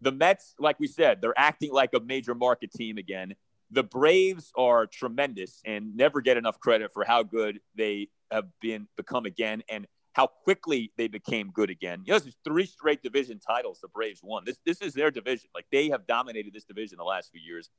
The 0.00 0.12
Mets, 0.12 0.54
like 0.58 0.78
we 0.78 0.86
said, 0.86 1.20
they're 1.20 1.38
acting 1.38 1.72
like 1.72 1.90
a 1.94 2.00
major 2.00 2.34
market 2.34 2.72
team 2.72 2.98
again. 2.98 3.34
The 3.70 3.82
Braves 3.82 4.52
are 4.56 4.86
tremendous 4.86 5.60
and 5.64 5.96
never 5.96 6.20
get 6.20 6.36
enough 6.36 6.58
credit 6.60 6.92
for 6.92 7.04
how 7.04 7.22
good 7.22 7.60
they 7.74 8.08
have 8.30 8.46
been 8.60 8.86
become 8.96 9.26
again 9.26 9.62
and 9.68 9.86
how 10.12 10.26
quickly 10.26 10.92
they 10.96 11.06
became 11.06 11.50
good 11.50 11.70
again. 11.70 12.02
You 12.04 12.14
know, 12.14 12.18
there's 12.18 12.36
three 12.44 12.66
straight 12.66 13.02
division 13.02 13.38
titles 13.38 13.80
the 13.80 13.88
Braves 13.88 14.20
won. 14.22 14.42
This 14.44 14.58
this 14.64 14.80
is 14.80 14.94
their 14.94 15.10
division. 15.10 15.50
Like 15.54 15.66
they 15.70 15.90
have 15.90 16.06
dominated 16.06 16.52
this 16.52 16.64
division 16.64 16.98
the 16.98 17.04
last 17.04 17.30
few 17.30 17.40
years. 17.40 17.70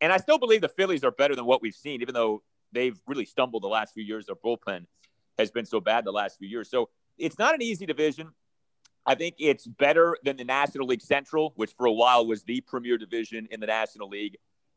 And 0.00 0.12
I 0.12 0.16
still 0.16 0.38
believe 0.38 0.60
the 0.60 0.68
Phillies 0.68 1.04
are 1.04 1.10
better 1.10 1.36
than 1.36 1.44
what 1.44 1.62
we've 1.62 1.74
seen, 1.74 2.02
even 2.02 2.14
though 2.14 2.42
they've 2.72 2.98
really 3.06 3.24
stumbled 3.24 3.62
the 3.62 3.68
last 3.68 3.94
few 3.94 4.02
years. 4.02 4.26
Their 4.26 4.36
bullpen 4.36 4.86
has 5.38 5.50
been 5.50 5.66
so 5.66 5.80
bad 5.80 6.04
the 6.04 6.12
last 6.12 6.38
few 6.38 6.48
years. 6.48 6.70
So 6.70 6.88
it's 7.18 7.38
not 7.38 7.54
an 7.54 7.62
easy 7.62 7.86
division. 7.86 8.32
I 9.04 9.14
think 9.14 9.36
it's 9.38 9.66
better 9.66 10.16
than 10.22 10.36
the 10.36 10.44
National 10.44 10.86
League 10.86 11.02
Central, 11.02 11.52
which 11.56 11.72
for 11.72 11.86
a 11.86 11.92
while 11.92 12.26
was 12.26 12.44
the 12.44 12.60
premier 12.60 12.98
division 12.98 13.48
in 13.50 13.60
the 13.60 13.66
National 13.66 14.08
League. 14.08 14.36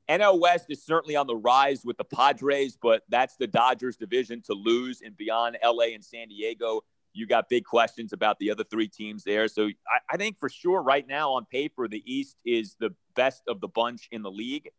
NL 0.09 0.39
West 0.39 0.65
is 0.69 0.83
certainly 0.83 1.15
on 1.15 1.27
the 1.27 1.35
rise 1.35 1.83
with 1.83 1.97
the 1.97 2.03
Padres, 2.03 2.77
but 2.79 3.03
that's 3.09 3.37
the 3.37 3.47
Dodgers 3.47 3.97
division 3.97 4.41
to 4.43 4.53
lose. 4.53 5.01
And 5.01 5.15
beyond 5.17 5.57
LA 5.63 5.85
and 5.93 6.03
San 6.03 6.27
Diego, 6.27 6.81
you 7.13 7.25
got 7.25 7.49
big 7.49 7.65
questions 7.65 8.13
about 8.13 8.37
the 8.39 8.51
other 8.51 8.63
three 8.63 8.87
teams 8.87 9.23
there. 9.23 9.47
So 9.47 9.67
I, 9.67 10.13
I 10.13 10.17
think 10.17 10.37
for 10.37 10.49
sure, 10.49 10.81
right 10.81 11.07
now 11.07 11.31
on 11.31 11.45
paper, 11.45 11.87
the 11.87 12.03
East 12.05 12.37
is 12.45 12.75
the 12.79 12.93
best 13.15 13.43
of 13.47 13.61
the 13.61 13.67
bunch 13.67 14.07
in 14.11 14.21
the 14.21 14.31
league. 14.31 14.69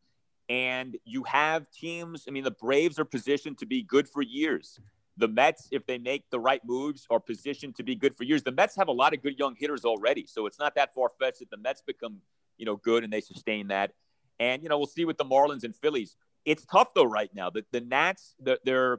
And 0.49 0.97
you 1.05 1.25
have 1.25 1.69
teams, 1.71 2.25
I 2.29 2.31
mean, 2.31 2.45
the 2.45 2.53
Braves 2.53 2.99
are 3.01 3.05
positioned 3.05 3.59
to 3.59 3.67
be 3.67 3.83
good 3.83 4.09
for 4.09 4.23
years. 4.23 4.79
The 5.19 5.29
Mets, 5.29 5.69
if 5.71 5.87
they 5.87 5.99
make 5.99 6.29
the 6.31 6.39
right 6.39 6.61
moves, 6.65 7.07
are 7.11 7.21
positioned 7.21 7.77
to 7.77 7.83
be 7.83 7.95
good 7.95 8.17
for 8.17 8.25
years. 8.25 8.43
The 8.43 8.53
Mets 8.53 8.77
have 8.77 8.89
a 8.89 8.93
lot 8.93 9.15
of 9.15 9.23
good 9.23 9.39
young 9.39 9.55
hitters 9.57 9.85
already, 9.85 10.27
so 10.27 10.47
it's 10.47 10.59
not 10.59 10.75
that 10.75 10.95
far 10.95 11.11
fetched 11.19 11.41
that 11.41 11.51
the 11.51 11.57
Mets 11.57 11.83
become, 11.83 12.21
you 12.59 12.67
know, 12.67 12.77
good 12.77 13.03
and 13.05 13.13
they 13.13 13.21
sustain 13.21 13.69
that. 13.69 13.93
And 14.39 14.63
you 14.63 14.69
know, 14.69 14.77
we'll 14.77 14.87
see 14.87 15.05
with 15.05 15.17
the 15.17 15.25
Marlins 15.25 15.65
and 15.65 15.75
Phillies. 15.75 16.17
It's 16.45 16.65
tough 16.67 16.93
though 16.95 17.05
right 17.05 17.31
now. 17.35 17.51
The 17.51 17.65
the 17.73 17.81
Nats, 17.81 18.35
the, 18.41 18.61
they're 18.65 18.99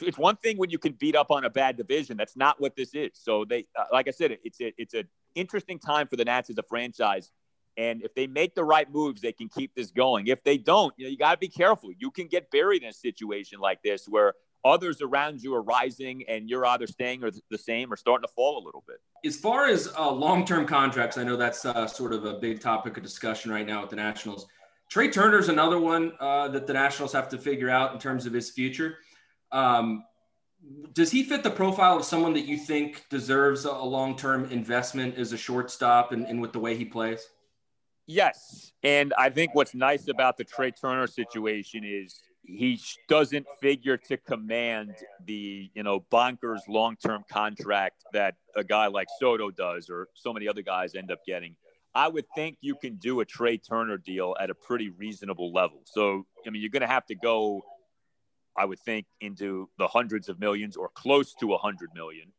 it's 0.00 0.18
one 0.18 0.36
thing 0.36 0.56
when 0.56 0.70
you 0.70 0.78
can 0.78 0.92
beat 0.92 1.16
up 1.16 1.30
on 1.30 1.44
a 1.44 1.50
bad 1.50 1.76
division. 1.76 2.16
That's 2.16 2.36
not 2.36 2.60
what 2.60 2.76
this 2.76 2.94
is. 2.94 3.10
So 3.14 3.44
they, 3.44 3.66
uh, 3.78 3.84
like 3.92 4.08
I 4.08 4.12
said, 4.12 4.38
it's 4.44 4.60
a, 4.60 4.72
it's 4.78 4.94
an 4.94 5.08
interesting 5.34 5.78
time 5.78 6.06
for 6.06 6.16
the 6.16 6.24
Nats 6.24 6.50
as 6.50 6.58
a 6.58 6.62
franchise. 6.62 7.30
And 7.76 8.02
if 8.02 8.14
they 8.14 8.26
make 8.26 8.54
the 8.54 8.64
right 8.64 8.90
moves, 8.90 9.20
they 9.20 9.32
can 9.32 9.48
keep 9.48 9.74
this 9.74 9.90
going. 9.90 10.26
If 10.26 10.42
they 10.42 10.58
don't, 10.58 10.92
you 10.96 11.04
know, 11.04 11.10
you 11.10 11.16
got 11.16 11.32
to 11.32 11.38
be 11.38 11.48
careful. 11.48 11.90
You 11.96 12.10
can 12.10 12.26
get 12.26 12.50
buried 12.50 12.82
in 12.82 12.88
a 12.88 12.92
situation 12.92 13.60
like 13.60 13.82
this 13.82 14.06
where 14.06 14.34
others 14.64 15.00
around 15.00 15.42
you 15.42 15.54
are 15.54 15.62
rising 15.62 16.24
and 16.28 16.48
you're 16.48 16.66
either 16.66 16.86
staying 16.86 17.24
or 17.24 17.30
the 17.50 17.58
same 17.58 17.92
or 17.92 17.96
starting 17.96 18.26
to 18.26 18.32
fall 18.34 18.62
a 18.62 18.64
little 18.64 18.84
bit. 18.86 18.98
As 19.24 19.36
far 19.36 19.66
as 19.66 19.92
uh, 19.98 20.10
long 20.10 20.44
term 20.44 20.66
contracts, 20.66 21.18
I 21.18 21.24
know 21.24 21.36
that's 21.36 21.64
uh, 21.64 21.86
sort 21.86 22.12
of 22.12 22.24
a 22.24 22.34
big 22.34 22.60
topic 22.60 22.96
of 22.96 23.02
discussion 23.02 23.50
right 23.50 23.66
now 23.66 23.80
with 23.80 23.90
the 23.90 23.96
Nationals. 23.96 24.46
Trey 24.90 25.08
Turner's 25.08 25.48
another 25.48 25.78
one 25.78 26.12
uh, 26.20 26.48
that 26.48 26.66
the 26.66 26.72
Nationals 26.72 27.12
have 27.12 27.28
to 27.28 27.38
figure 27.38 27.70
out 27.70 27.92
in 27.92 27.98
terms 27.98 28.26
of 28.26 28.32
his 28.32 28.50
future. 28.50 28.98
Um, 29.52 30.04
does 30.92 31.10
he 31.10 31.22
fit 31.22 31.42
the 31.42 31.50
profile 31.50 31.96
of 31.96 32.04
someone 32.04 32.34
that 32.34 32.44
you 32.44 32.58
think 32.58 33.04
deserves 33.08 33.64
a 33.64 33.72
long 33.72 34.16
term 34.16 34.44
investment 34.46 35.16
as 35.16 35.32
a 35.32 35.38
shortstop 35.38 36.12
and, 36.12 36.26
and 36.26 36.40
with 36.40 36.52
the 36.52 36.58
way 36.58 36.76
he 36.76 36.84
plays? 36.84 37.26
Yes. 38.06 38.72
And 38.82 39.14
I 39.16 39.30
think 39.30 39.54
what's 39.54 39.74
nice 39.74 40.08
about 40.08 40.36
the 40.36 40.44
Trey 40.44 40.72
Turner 40.72 41.06
situation 41.06 41.84
is 41.84 42.20
he 42.42 42.80
doesn't 43.08 43.46
figure 43.60 43.96
to 43.96 44.16
command 44.16 44.94
the 45.26 45.70
you 45.74 45.82
know 45.82 46.04
bonkers 46.12 46.60
long-term 46.68 47.24
contract 47.30 48.04
that 48.12 48.34
a 48.56 48.64
guy 48.64 48.86
like 48.86 49.08
Soto 49.18 49.50
does 49.50 49.90
or 49.90 50.08
so 50.14 50.32
many 50.32 50.48
other 50.48 50.62
guys 50.62 50.94
end 50.94 51.10
up 51.10 51.20
getting. 51.26 51.56
I 51.94 52.08
would 52.08 52.26
think 52.34 52.56
you 52.60 52.76
can 52.76 52.96
do 52.96 53.20
a 53.20 53.24
Trey 53.24 53.58
Turner 53.58 53.98
deal 53.98 54.36
at 54.40 54.48
a 54.48 54.54
pretty 54.54 54.90
reasonable 54.90 55.52
level. 55.52 55.82
So 55.84 56.26
I 56.46 56.50
mean, 56.50 56.62
you're 56.62 56.70
going 56.70 56.82
to 56.82 56.86
have 56.86 57.06
to 57.06 57.14
go, 57.14 57.62
I 58.56 58.64
would 58.64 58.80
think, 58.80 59.06
into 59.20 59.68
the 59.78 59.88
hundreds 59.88 60.28
of 60.28 60.38
millions 60.38 60.76
or 60.76 60.88
close 60.94 61.34
to 61.40 61.54
a 61.54 61.58
hundred 61.58 61.90
million. 61.94 62.32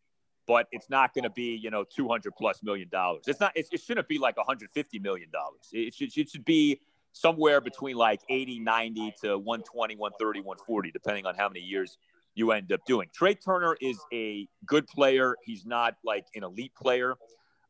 But 0.47 0.67
it's 0.71 0.89
not 0.89 1.13
going 1.13 1.23
to 1.23 1.29
be, 1.29 1.55
you 1.55 1.69
know, 1.69 1.83
200 1.83 2.33
plus 2.35 2.63
million 2.63 2.89
dollars. 2.89 3.23
It's 3.27 3.39
not, 3.39 3.55
it, 3.55 3.67
it 3.71 3.79
shouldn't 3.79 4.07
be 4.07 4.17
like 4.17 4.37
150 4.37 4.99
million 4.99 5.29
dollars. 5.31 5.69
It 5.71 5.93
should, 5.93 6.17
it 6.17 6.29
should 6.29 6.43
be 6.43 6.81
somewhere 7.13 7.61
between 7.61 7.95
like 7.95 8.21
80, 8.29 8.59
90 8.59 9.13
to 9.23 9.37
120, 9.37 9.95
130, 9.95 10.39
140, 10.39 10.91
depending 10.91 11.25
on 11.25 11.35
how 11.35 11.47
many 11.49 11.59
years 11.61 11.97
you 12.35 12.51
end 12.51 12.71
up 12.71 12.81
doing. 12.85 13.09
Trey 13.13 13.35
Turner 13.35 13.75
is 13.81 13.99
a 14.13 14.47
good 14.65 14.87
player. 14.87 15.35
He's 15.43 15.65
not 15.65 15.95
like 16.03 16.25
an 16.35 16.43
elite 16.43 16.73
player. 16.75 17.15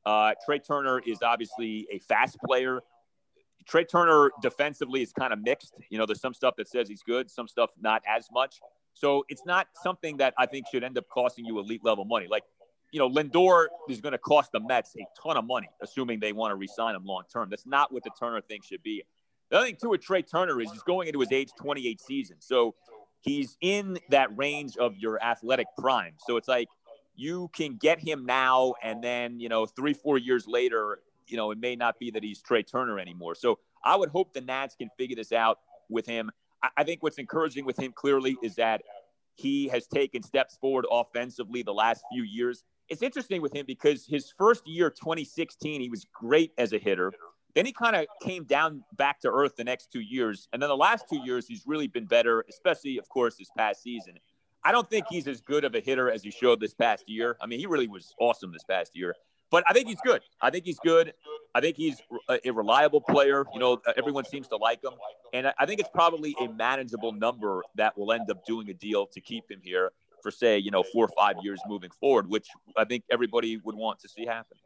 Uh, 0.05 0.33
Trey 0.45 0.59
Turner 0.59 0.99
is 1.05 1.21
obviously 1.21 1.87
a 1.91 1.99
fast 1.99 2.37
player. 2.45 2.81
Trey 3.67 3.83
Turner 3.83 4.31
defensively 4.41 5.01
is 5.01 5.11
kind 5.13 5.33
of 5.33 5.39
mixed. 5.43 5.73
You 5.89 5.97
know, 5.97 6.05
there's 6.05 6.21
some 6.21 6.33
stuff 6.33 6.55
that 6.57 6.67
says 6.67 6.87
he's 6.87 7.03
good, 7.03 7.29
some 7.29 7.47
stuff 7.47 7.71
not 7.79 8.01
as 8.07 8.27
much. 8.31 8.59
So 8.93 9.23
it's 9.29 9.45
not 9.45 9.67
something 9.81 10.17
that 10.17 10.33
I 10.37 10.45
think 10.45 10.65
should 10.71 10.83
end 10.83 10.97
up 10.97 11.05
costing 11.09 11.45
you 11.45 11.59
elite 11.59 11.83
level 11.83 12.05
money. 12.05 12.27
Like, 12.29 12.43
you 12.91 12.99
know, 12.99 13.09
Lindor 13.09 13.67
is 13.89 14.01
going 14.01 14.11
to 14.11 14.17
cost 14.17 14.51
the 14.51 14.59
Mets 14.59 14.95
a 14.99 15.05
ton 15.21 15.37
of 15.37 15.45
money, 15.45 15.69
assuming 15.81 16.19
they 16.19 16.33
want 16.33 16.51
to 16.51 16.55
resign 16.55 16.95
him 16.95 17.05
long 17.05 17.23
term. 17.31 17.49
That's 17.49 17.65
not 17.65 17.93
what 17.93 18.03
the 18.03 18.11
Turner 18.19 18.41
thing 18.41 18.59
should 18.67 18.83
be. 18.83 19.03
The 19.51 19.57
other 19.57 19.65
thing 19.65 19.75
too 19.75 19.89
with 19.89 20.01
Trey 20.01 20.21
Turner 20.21 20.59
is 20.61 20.71
he's 20.71 20.81
going 20.83 21.07
into 21.07 21.19
his 21.19 21.31
age 21.31 21.49
28 21.59 21.99
season, 21.99 22.37
so 22.39 22.73
he's 23.19 23.57
in 23.59 23.99
that 24.09 24.35
range 24.37 24.77
of 24.77 24.97
your 24.97 25.21
athletic 25.21 25.67
prime. 25.77 26.13
So 26.25 26.37
it's 26.37 26.47
like 26.47 26.69
you 27.15 27.49
can 27.53 27.75
get 27.75 27.99
him 27.99 28.25
now, 28.25 28.75
and 28.81 29.03
then 29.03 29.41
you 29.41 29.49
know 29.49 29.65
three 29.65 29.93
four 29.93 30.17
years 30.17 30.47
later, 30.47 30.99
you 31.27 31.35
know 31.35 31.51
it 31.51 31.59
may 31.59 31.75
not 31.75 31.99
be 31.99 32.11
that 32.11 32.23
he's 32.23 32.41
Trey 32.41 32.63
Turner 32.63 32.97
anymore. 32.97 33.35
So 33.35 33.59
I 33.83 33.97
would 33.97 34.09
hope 34.09 34.33
the 34.33 34.39
Nats 34.41 34.75
can 34.75 34.89
figure 34.97 35.17
this 35.17 35.33
out 35.33 35.59
with 35.89 36.05
him. 36.05 36.31
I, 36.77 36.83
think 36.83 37.01
what's 37.01 37.17
encouraging 37.17 37.65
with 37.65 37.77
him 37.77 37.91
clearly 37.91 38.37
is 38.43 38.55
that 38.55 38.83
he 39.33 39.67
has 39.69 39.87
taken 39.87 40.21
steps 40.21 40.57
forward 40.61 40.85
offensively 40.91 41.63
the 41.63 41.73
last 41.73 42.03
few 42.11 42.21
years. 42.21 42.63
It's 42.87 43.01
interesting 43.01 43.41
with 43.41 43.53
him 43.53 43.65
because 43.65 44.05
his 44.05 44.31
first 44.37 44.67
year, 44.67 44.91
2016, 44.91 45.81
he 45.81 45.89
was 45.89 46.05
great 46.13 46.51
as 46.59 46.73
a 46.73 46.77
hitter. 46.77 47.11
Then 47.53 47.65
he 47.65 47.73
kind 47.73 47.95
of 47.95 48.05
came 48.21 48.45
down 48.45 48.83
back 48.93 49.19
to 49.21 49.29
earth 49.29 49.55
the 49.57 49.63
next 49.63 49.91
two 49.91 49.99
years. 49.99 50.47
And 50.53 50.61
then 50.61 50.69
the 50.69 50.77
last 50.77 51.05
two 51.09 51.19
years, 51.25 51.47
he's 51.47 51.63
really 51.65 51.87
been 51.87 52.05
better, 52.05 52.45
especially, 52.49 52.97
of 52.97 53.09
course, 53.09 53.35
this 53.35 53.49
past 53.57 53.83
season. 53.83 54.13
I 54.63 54.71
don't 54.71 54.89
think 54.89 55.07
he's 55.09 55.27
as 55.27 55.41
good 55.41 55.65
of 55.65 55.73
a 55.75 55.79
hitter 55.79 56.11
as 56.11 56.23
he 56.23 56.31
showed 56.31 56.59
this 56.59 56.73
past 56.73 57.09
year. 57.09 57.35
I 57.41 57.47
mean, 57.47 57.59
he 57.59 57.65
really 57.65 57.87
was 57.87 58.13
awesome 58.19 58.51
this 58.53 58.63
past 58.63 58.95
year, 58.95 59.15
but 59.49 59.63
I 59.67 59.73
think 59.73 59.87
he's 59.87 59.99
good. 60.05 60.21
I 60.39 60.51
think 60.51 60.65
he's 60.65 60.79
good. 60.79 61.13
I 61.55 61.61
think 61.61 61.77
he's 61.77 62.01
a 62.29 62.51
reliable 62.51 63.01
player. 63.01 63.45
You 63.53 63.59
know, 63.59 63.81
uh, 63.85 63.93
everyone 63.97 64.23
seems 64.23 64.47
to 64.49 64.57
like 64.57 64.83
him. 64.83 64.93
And 65.33 65.51
I 65.59 65.65
think 65.65 65.79
it's 65.79 65.89
probably 65.89 66.35
a 66.39 66.47
manageable 66.47 67.11
number 67.11 67.63
that 67.75 67.97
will 67.97 68.11
end 68.11 68.29
up 68.29 68.45
doing 68.45 68.69
a 68.69 68.73
deal 68.73 69.07
to 69.07 69.19
keep 69.19 69.49
him 69.49 69.59
here 69.63 69.91
for, 70.21 70.29
say, 70.29 70.59
you 70.59 70.69
know, 70.69 70.83
four 70.83 71.05
or 71.05 71.11
five 71.17 71.37
years 71.41 71.59
moving 71.67 71.89
forward, 71.99 72.29
which 72.29 72.47
I 72.77 72.85
think 72.85 73.03
everybody 73.11 73.57
would 73.57 73.75
want 73.75 73.99
to 74.01 74.09
see 74.09 74.25
happen. 74.25 74.57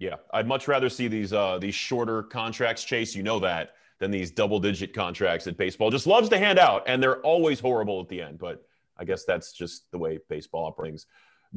Yeah, 0.00 0.16
I'd 0.32 0.48
much 0.48 0.66
rather 0.66 0.88
see 0.88 1.08
these 1.08 1.32
uh, 1.32 1.58
these 1.58 1.74
shorter 1.74 2.22
contracts, 2.24 2.82
Chase. 2.82 3.14
You 3.14 3.22
know 3.22 3.38
that 3.40 3.74
than 4.00 4.10
these 4.10 4.30
double 4.30 4.58
digit 4.58 4.94
contracts 4.94 5.44
that 5.44 5.58
baseball 5.58 5.90
just 5.90 6.06
loves 6.06 6.30
to 6.30 6.38
hand 6.38 6.58
out, 6.58 6.82
and 6.86 7.02
they're 7.02 7.20
always 7.20 7.60
horrible 7.60 8.00
at 8.00 8.08
the 8.08 8.22
end. 8.22 8.38
But 8.38 8.64
I 8.96 9.04
guess 9.04 9.24
that's 9.24 9.52
just 9.52 9.90
the 9.92 9.98
way 9.98 10.18
baseball 10.30 10.66
operates. 10.66 11.04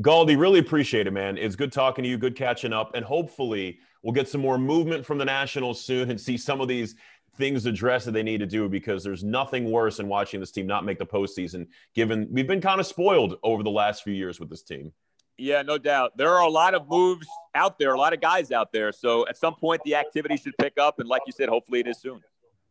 Galdi, 0.02 0.38
really 0.38 0.60
appreciate 0.60 1.08
it, 1.08 1.12
man. 1.12 1.38
It's 1.38 1.56
good 1.56 1.72
talking 1.72 2.04
to 2.04 2.10
you, 2.10 2.18
good 2.18 2.36
catching 2.36 2.74
up, 2.74 2.96
and 2.96 3.06
hopefully 3.06 3.80
we'll 4.02 4.14
get 4.14 4.28
some 4.28 4.42
more 4.42 4.58
movement 4.58 5.06
from 5.06 5.18
the 5.18 5.26
Nationals 5.26 5.84
soon 5.84 6.12
and 6.12 6.20
see 6.20 6.36
some 6.36 6.60
of 6.60 6.68
these 6.68 6.96
things 7.38 7.66
addressed 7.66 8.06
that 8.06 8.12
they 8.12 8.24
need 8.24 8.40
to 8.40 8.46
do 8.46 8.68
because 8.68 9.06
there's 9.06 9.24
nothing 9.24 9.72
worse 9.72 9.98
than 9.98 10.10
watching 10.10 10.42
this 10.42 10.52
team 10.52 10.68
not 10.68 10.84
make 10.84 11.00
the 11.00 11.06
postseason. 11.06 11.68
Given 11.96 12.28
we've 12.30 12.48
been 12.48 12.62
kind 12.62 12.82
of 12.82 12.86
spoiled 12.86 13.38
over 13.42 13.64
the 13.64 13.70
last 13.70 14.04
few 14.04 14.14
years 14.14 14.38
with 14.40 14.50
this 14.50 14.64
team. 14.64 14.92
Yeah, 15.38 15.62
no 15.64 15.78
doubt. 15.78 16.16
There 16.18 16.30
are 16.30 16.42
a 16.42 16.50
lot 16.50 16.76
of 16.76 16.88
moves 16.88 17.28
out 17.56 17.80
there, 17.80 17.94
a 17.94 17.98
lot 17.98 18.14
of 18.14 18.22
guys 18.22 18.52
out 18.52 18.72
there. 18.72 18.92
So 18.92 19.28
at 19.28 19.38
some 19.38 19.56
point, 19.56 19.82
the 19.84 19.96
activity 19.96 20.38
should 20.38 20.54
pick 20.58 20.78
up. 20.78 21.00
And 21.00 21.10
like 21.10 21.22
you 21.26 21.34
said, 21.34 21.50
hopefully 21.50 21.80
it 21.80 21.88
is 21.88 22.00
soon. 22.00 22.22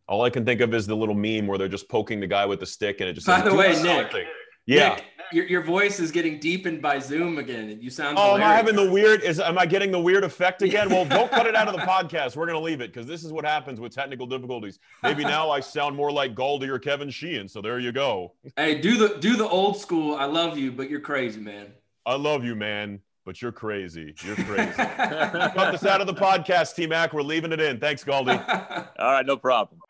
All 0.08 0.22
I 0.22 0.30
can 0.30 0.44
think 0.44 0.60
of 0.60 0.74
is 0.74 0.86
the 0.86 0.96
little 0.96 1.14
meme 1.14 1.46
where 1.46 1.58
they're 1.58 1.68
just 1.68 1.88
poking 1.88 2.20
the 2.20 2.26
guy 2.26 2.46
with 2.46 2.60
the 2.60 2.66
stick 2.66 3.00
and 3.00 3.08
it 3.08 3.14
just. 3.14 3.26
By 3.26 3.40
the 3.40 3.54
way, 3.54 3.80
Nick. 3.82 4.12
Yeah. 4.66 4.90
Nick, 4.90 5.04
your, 5.32 5.46
your 5.46 5.62
voice 5.62 5.98
is 5.98 6.10
getting 6.10 6.38
deepened 6.38 6.82
by 6.82 6.98
Zoom 6.98 7.38
again. 7.38 7.78
You 7.80 7.90
sound. 7.90 8.18
Oh, 8.18 8.34
hilarious. 8.34 8.44
am 8.44 8.50
I 8.50 8.56
having 8.56 8.76
the 8.76 8.92
weird? 8.92 9.22
Is 9.22 9.40
am 9.40 9.58
I 9.58 9.66
getting 9.66 9.90
the 9.90 10.00
weird 10.00 10.24
effect 10.24 10.62
again? 10.62 10.90
Well, 10.90 11.04
don't 11.04 11.30
cut 11.30 11.46
it 11.46 11.56
out 11.56 11.68
of 11.68 11.74
the 11.74 11.80
podcast. 11.80 12.36
We're 12.36 12.46
gonna 12.46 12.60
leave 12.60 12.80
it 12.80 12.92
because 12.92 13.06
this 13.06 13.24
is 13.24 13.32
what 13.32 13.44
happens 13.44 13.80
with 13.80 13.94
technical 13.94 14.26
difficulties. 14.26 14.78
Maybe 15.02 15.24
now 15.24 15.50
I 15.50 15.60
sound 15.60 15.96
more 15.96 16.12
like 16.12 16.34
Galdi 16.34 16.68
or 16.68 16.78
Kevin 16.78 17.10
Sheehan. 17.10 17.48
So 17.48 17.60
there 17.60 17.78
you 17.78 17.92
go. 17.92 18.34
Hey, 18.56 18.80
do 18.80 18.96
the 18.96 19.18
do 19.18 19.36
the 19.36 19.48
old 19.48 19.78
school. 19.78 20.16
I 20.16 20.26
love 20.26 20.58
you, 20.58 20.70
but 20.70 20.90
you're 20.90 21.00
crazy, 21.00 21.40
man. 21.40 21.72
I 22.04 22.14
love 22.16 22.44
you, 22.44 22.56
man, 22.56 23.00
but 23.24 23.40
you're 23.40 23.52
crazy. 23.52 24.14
You're 24.22 24.36
crazy. 24.36 24.72
Cut 24.72 25.72
this 25.72 25.84
out 25.84 26.00
of 26.00 26.06
the 26.06 26.14
podcast, 26.14 26.74
T 26.74 26.86
Mac. 26.86 27.12
We're 27.12 27.22
leaving 27.22 27.52
it 27.52 27.60
in. 27.60 27.78
Thanks, 27.78 28.02
Galdi. 28.02 28.38
All 28.98 29.12
right, 29.12 29.26
no 29.26 29.36
problem. 29.36 29.80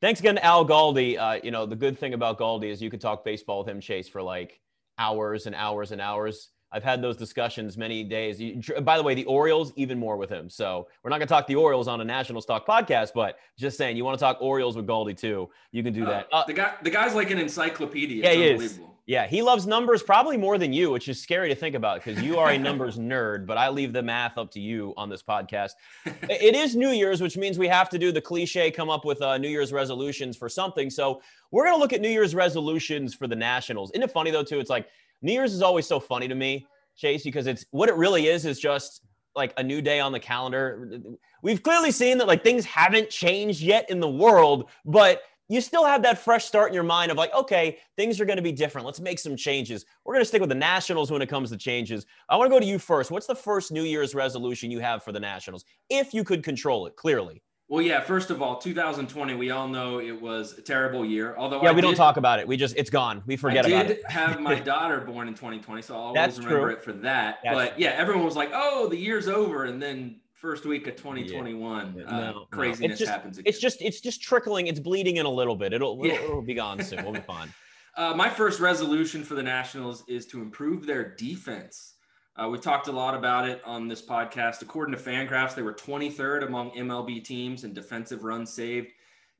Thanks 0.00 0.20
again, 0.20 0.36
to 0.36 0.44
Al 0.44 0.66
Galdi. 0.66 1.18
Uh, 1.18 1.40
you 1.42 1.50
know, 1.50 1.66
the 1.66 1.76
good 1.76 1.98
thing 1.98 2.14
about 2.14 2.38
Galdi 2.38 2.70
is 2.70 2.82
you 2.82 2.90
could 2.90 3.00
talk 3.00 3.24
baseball 3.24 3.60
with 3.60 3.68
him, 3.68 3.80
Chase, 3.80 4.08
for 4.08 4.22
like 4.22 4.60
hours 4.98 5.46
and 5.46 5.54
hours 5.54 5.92
and 5.92 6.00
hours. 6.00 6.50
I've 6.72 6.82
had 6.82 7.00
those 7.00 7.16
discussions 7.16 7.78
many 7.78 8.02
days. 8.02 8.40
You, 8.40 8.60
by 8.80 8.96
the 8.96 9.02
way, 9.02 9.14
the 9.14 9.24
Orioles, 9.26 9.72
even 9.76 9.98
more 9.98 10.16
with 10.16 10.28
him. 10.28 10.50
So 10.50 10.88
we're 11.02 11.10
not 11.10 11.18
going 11.18 11.28
to 11.28 11.32
talk 11.32 11.46
the 11.46 11.54
Orioles 11.54 11.86
on 11.86 12.00
a 12.00 12.04
Nationals 12.04 12.44
Talk 12.46 12.66
podcast, 12.66 13.12
but 13.14 13.38
just 13.56 13.78
saying, 13.78 13.96
you 13.96 14.04
want 14.04 14.18
to 14.18 14.22
talk 14.22 14.38
Orioles 14.40 14.76
with 14.76 14.86
Galdi 14.86 15.16
too, 15.16 15.48
you 15.70 15.84
can 15.84 15.92
do 15.92 16.04
that. 16.06 16.26
Uh, 16.32 16.44
the 16.46 16.52
guy, 16.52 16.74
the 16.82 16.90
guy's 16.90 17.14
like 17.14 17.30
an 17.30 17.38
encyclopedia. 17.38 18.24
Yeah, 18.24 18.32
he 18.32 18.64
is. 18.64 18.80
Yeah, 19.06 19.26
he 19.26 19.42
loves 19.42 19.66
numbers 19.66 20.02
probably 20.02 20.38
more 20.38 20.56
than 20.56 20.72
you, 20.72 20.90
which 20.90 21.08
is 21.08 21.20
scary 21.20 21.50
to 21.50 21.54
think 21.54 21.74
about 21.74 22.02
because 22.02 22.22
you 22.22 22.38
are 22.38 22.50
a 22.52 22.58
numbers 22.58 22.96
nerd. 22.98 23.44
But 23.44 23.58
I 23.58 23.68
leave 23.68 23.92
the 23.92 24.02
math 24.02 24.38
up 24.38 24.50
to 24.52 24.60
you 24.60 24.94
on 24.96 25.10
this 25.10 25.22
podcast. 25.22 25.72
it 26.06 26.54
is 26.54 26.74
New 26.74 26.88
Year's, 26.88 27.20
which 27.20 27.36
means 27.36 27.58
we 27.58 27.68
have 27.68 27.90
to 27.90 27.98
do 27.98 28.12
the 28.12 28.20
cliche, 28.20 28.70
come 28.70 28.88
up 28.88 29.04
with 29.04 29.20
uh, 29.20 29.36
New 29.36 29.50
Year's 29.50 29.74
resolutions 29.74 30.38
for 30.38 30.48
something. 30.48 30.88
So 30.88 31.20
we're 31.50 31.66
gonna 31.66 31.76
look 31.76 31.92
at 31.92 32.00
New 32.00 32.08
Year's 32.08 32.34
resolutions 32.34 33.14
for 33.14 33.26
the 33.26 33.36
Nationals. 33.36 33.90
Isn't 33.90 34.02
it 34.02 34.10
funny 34.10 34.30
though? 34.30 34.44
Too, 34.44 34.58
it's 34.58 34.70
like 34.70 34.88
New 35.20 35.32
Year's 35.32 35.52
is 35.52 35.60
always 35.60 35.86
so 35.86 36.00
funny 36.00 36.26
to 36.26 36.34
me, 36.34 36.66
Chase, 36.96 37.24
because 37.24 37.46
it's 37.46 37.66
what 37.72 37.90
it 37.90 37.96
really 37.96 38.28
is 38.28 38.46
is 38.46 38.58
just 38.58 39.02
like 39.36 39.52
a 39.58 39.62
new 39.62 39.82
day 39.82 40.00
on 40.00 40.12
the 40.12 40.20
calendar. 40.20 41.00
We've 41.42 41.62
clearly 41.62 41.90
seen 41.90 42.18
that 42.18 42.26
like 42.26 42.42
things 42.42 42.64
haven't 42.64 43.10
changed 43.10 43.60
yet 43.60 43.90
in 43.90 44.00
the 44.00 44.08
world, 44.08 44.70
but 44.84 45.22
you 45.48 45.60
still 45.60 45.84
have 45.84 46.02
that 46.02 46.18
fresh 46.18 46.44
start 46.44 46.68
in 46.68 46.74
your 46.74 46.84
mind 46.84 47.10
of 47.10 47.16
like, 47.16 47.34
okay, 47.34 47.78
things 47.96 48.20
are 48.20 48.24
going 48.24 48.36
to 48.36 48.42
be 48.42 48.52
different. 48.52 48.86
Let's 48.86 49.00
make 49.00 49.18
some 49.18 49.36
changes. 49.36 49.84
We're 50.04 50.14
going 50.14 50.22
to 50.22 50.28
stick 50.28 50.40
with 50.40 50.48
the 50.48 50.54
Nationals 50.54 51.10
when 51.10 51.22
it 51.22 51.28
comes 51.28 51.50
to 51.50 51.56
changes. 51.56 52.06
I 52.28 52.36
want 52.36 52.50
to 52.50 52.54
go 52.54 52.60
to 52.60 52.66
you 52.66 52.78
first. 52.78 53.10
What's 53.10 53.26
the 53.26 53.34
first 53.34 53.70
New 53.70 53.82
Year's 53.82 54.14
resolution 54.14 54.70
you 54.70 54.80
have 54.80 55.02
for 55.02 55.12
the 55.12 55.20
Nationals, 55.20 55.64
if 55.90 56.14
you 56.14 56.24
could 56.24 56.42
control 56.42 56.86
it? 56.86 56.96
Clearly. 56.96 57.42
Well, 57.68 57.80
yeah. 57.80 58.00
First 58.00 58.30
of 58.30 58.42
all, 58.42 58.58
2020, 58.58 59.34
we 59.34 59.50
all 59.50 59.66
know 59.66 59.98
it 59.98 60.20
was 60.20 60.56
a 60.58 60.62
terrible 60.62 61.04
year. 61.04 61.34
Although, 61.36 61.62
yeah, 61.62 61.70
I 61.70 61.72
we 61.72 61.80
did, 61.80 61.88
don't 61.88 61.96
talk 61.96 62.18
about 62.18 62.38
it. 62.38 62.46
We 62.46 62.58
just 62.58 62.76
it's 62.76 62.90
gone. 62.90 63.22
We 63.26 63.36
forget 63.36 63.64
I 63.64 63.68
about 63.68 63.86
it. 63.86 63.90
I 63.90 63.94
did 63.94 64.04
have 64.10 64.40
my 64.40 64.60
daughter 64.60 65.00
born 65.00 65.28
in 65.28 65.34
2020, 65.34 65.80
so 65.80 65.94
I'll 65.94 66.00
always 66.00 66.14
That's 66.14 66.38
remember 66.38 66.66
true. 66.66 66.72
it 66.74 66.84
for 66.84 66.92
that. 66.92 67.38
That's 67.42 67.54
but 67.54 67.80
yeah, 67.80 67.90
everyone 67.90 68.24
was 68.24 68.36
like, 68.36 68.50
"Oh, 68.52 68.86
the 68.88 68.98
year's 68.98 69.28
over," 69.28 69.64
and 69.64 69.80
then 69.80 70.20
first 70.34 70.66
week 70.66 70.86
of 70.86 70.96
2021, 70.96 71.94
Yeah. 71.96 72.04
uh, 72.04 72.20
No, 72.20 72.32
no. 72.32 72.46
craziness 72.50 72.92
It's 72.92 72.98
just- 73.00 73.10
happens 73.12 73.38
again. 73.38 73.48
It's 73.48 73.58
just 73.60 73.80
it's 73.80 74.00
just 74.00 74.22
trickling. 74.22 74.66
It's 74.66 74.80
bleeding 74.80 75.16
in 75.16 75.26
a 75.26 75.30
little 75.30 75.56
bit. 75.56 75.72
It'll 75.72 75.94
it'll, 76.04 76.06
Yeah. 76.06 76.22
it'll 76.24 76.42
be 76.42 76.54
gone 76.54 76.82
soon. 76.82 77.02
We'll 77.04 77.12
be 77.14 77.20
fine. 77.26 77.52
Uh, 77.96 78.12
my 78.14 78.28
first 78.28 78.58
resolution 78.60 79.22
for 79.22 79.34
the 79.34 79.42
Nationals 79.42 80.02
is 80.08 80.26
to 80.26 80.42
improve 80.42 80.84
their 80.86 81.14
defense. 81.14 81.94
Uh, 82.36 82.48
we 82.48 82.58
talked 82.58 82.88
a 82.88 82.92
lot 82.92 83.14
about 83.14 83.48
it 83.48 83.62
on 83.64 83.86
this 83.86 84.04
podcast. 84.04 84.60
According 84.62 84.96
to 84.96 85.00
Fangraphs, 85.00 85.54
they 85.54 85.62
were 85.62 85.72
23rd 85.72 86.42
among 86.44 86.72
MLB 86.72 87.20
teams 87.24 87.62
in 87.62 87.72
defensive 87.72 88.24
runs 88.24 88.52
saved. 88.52 88.88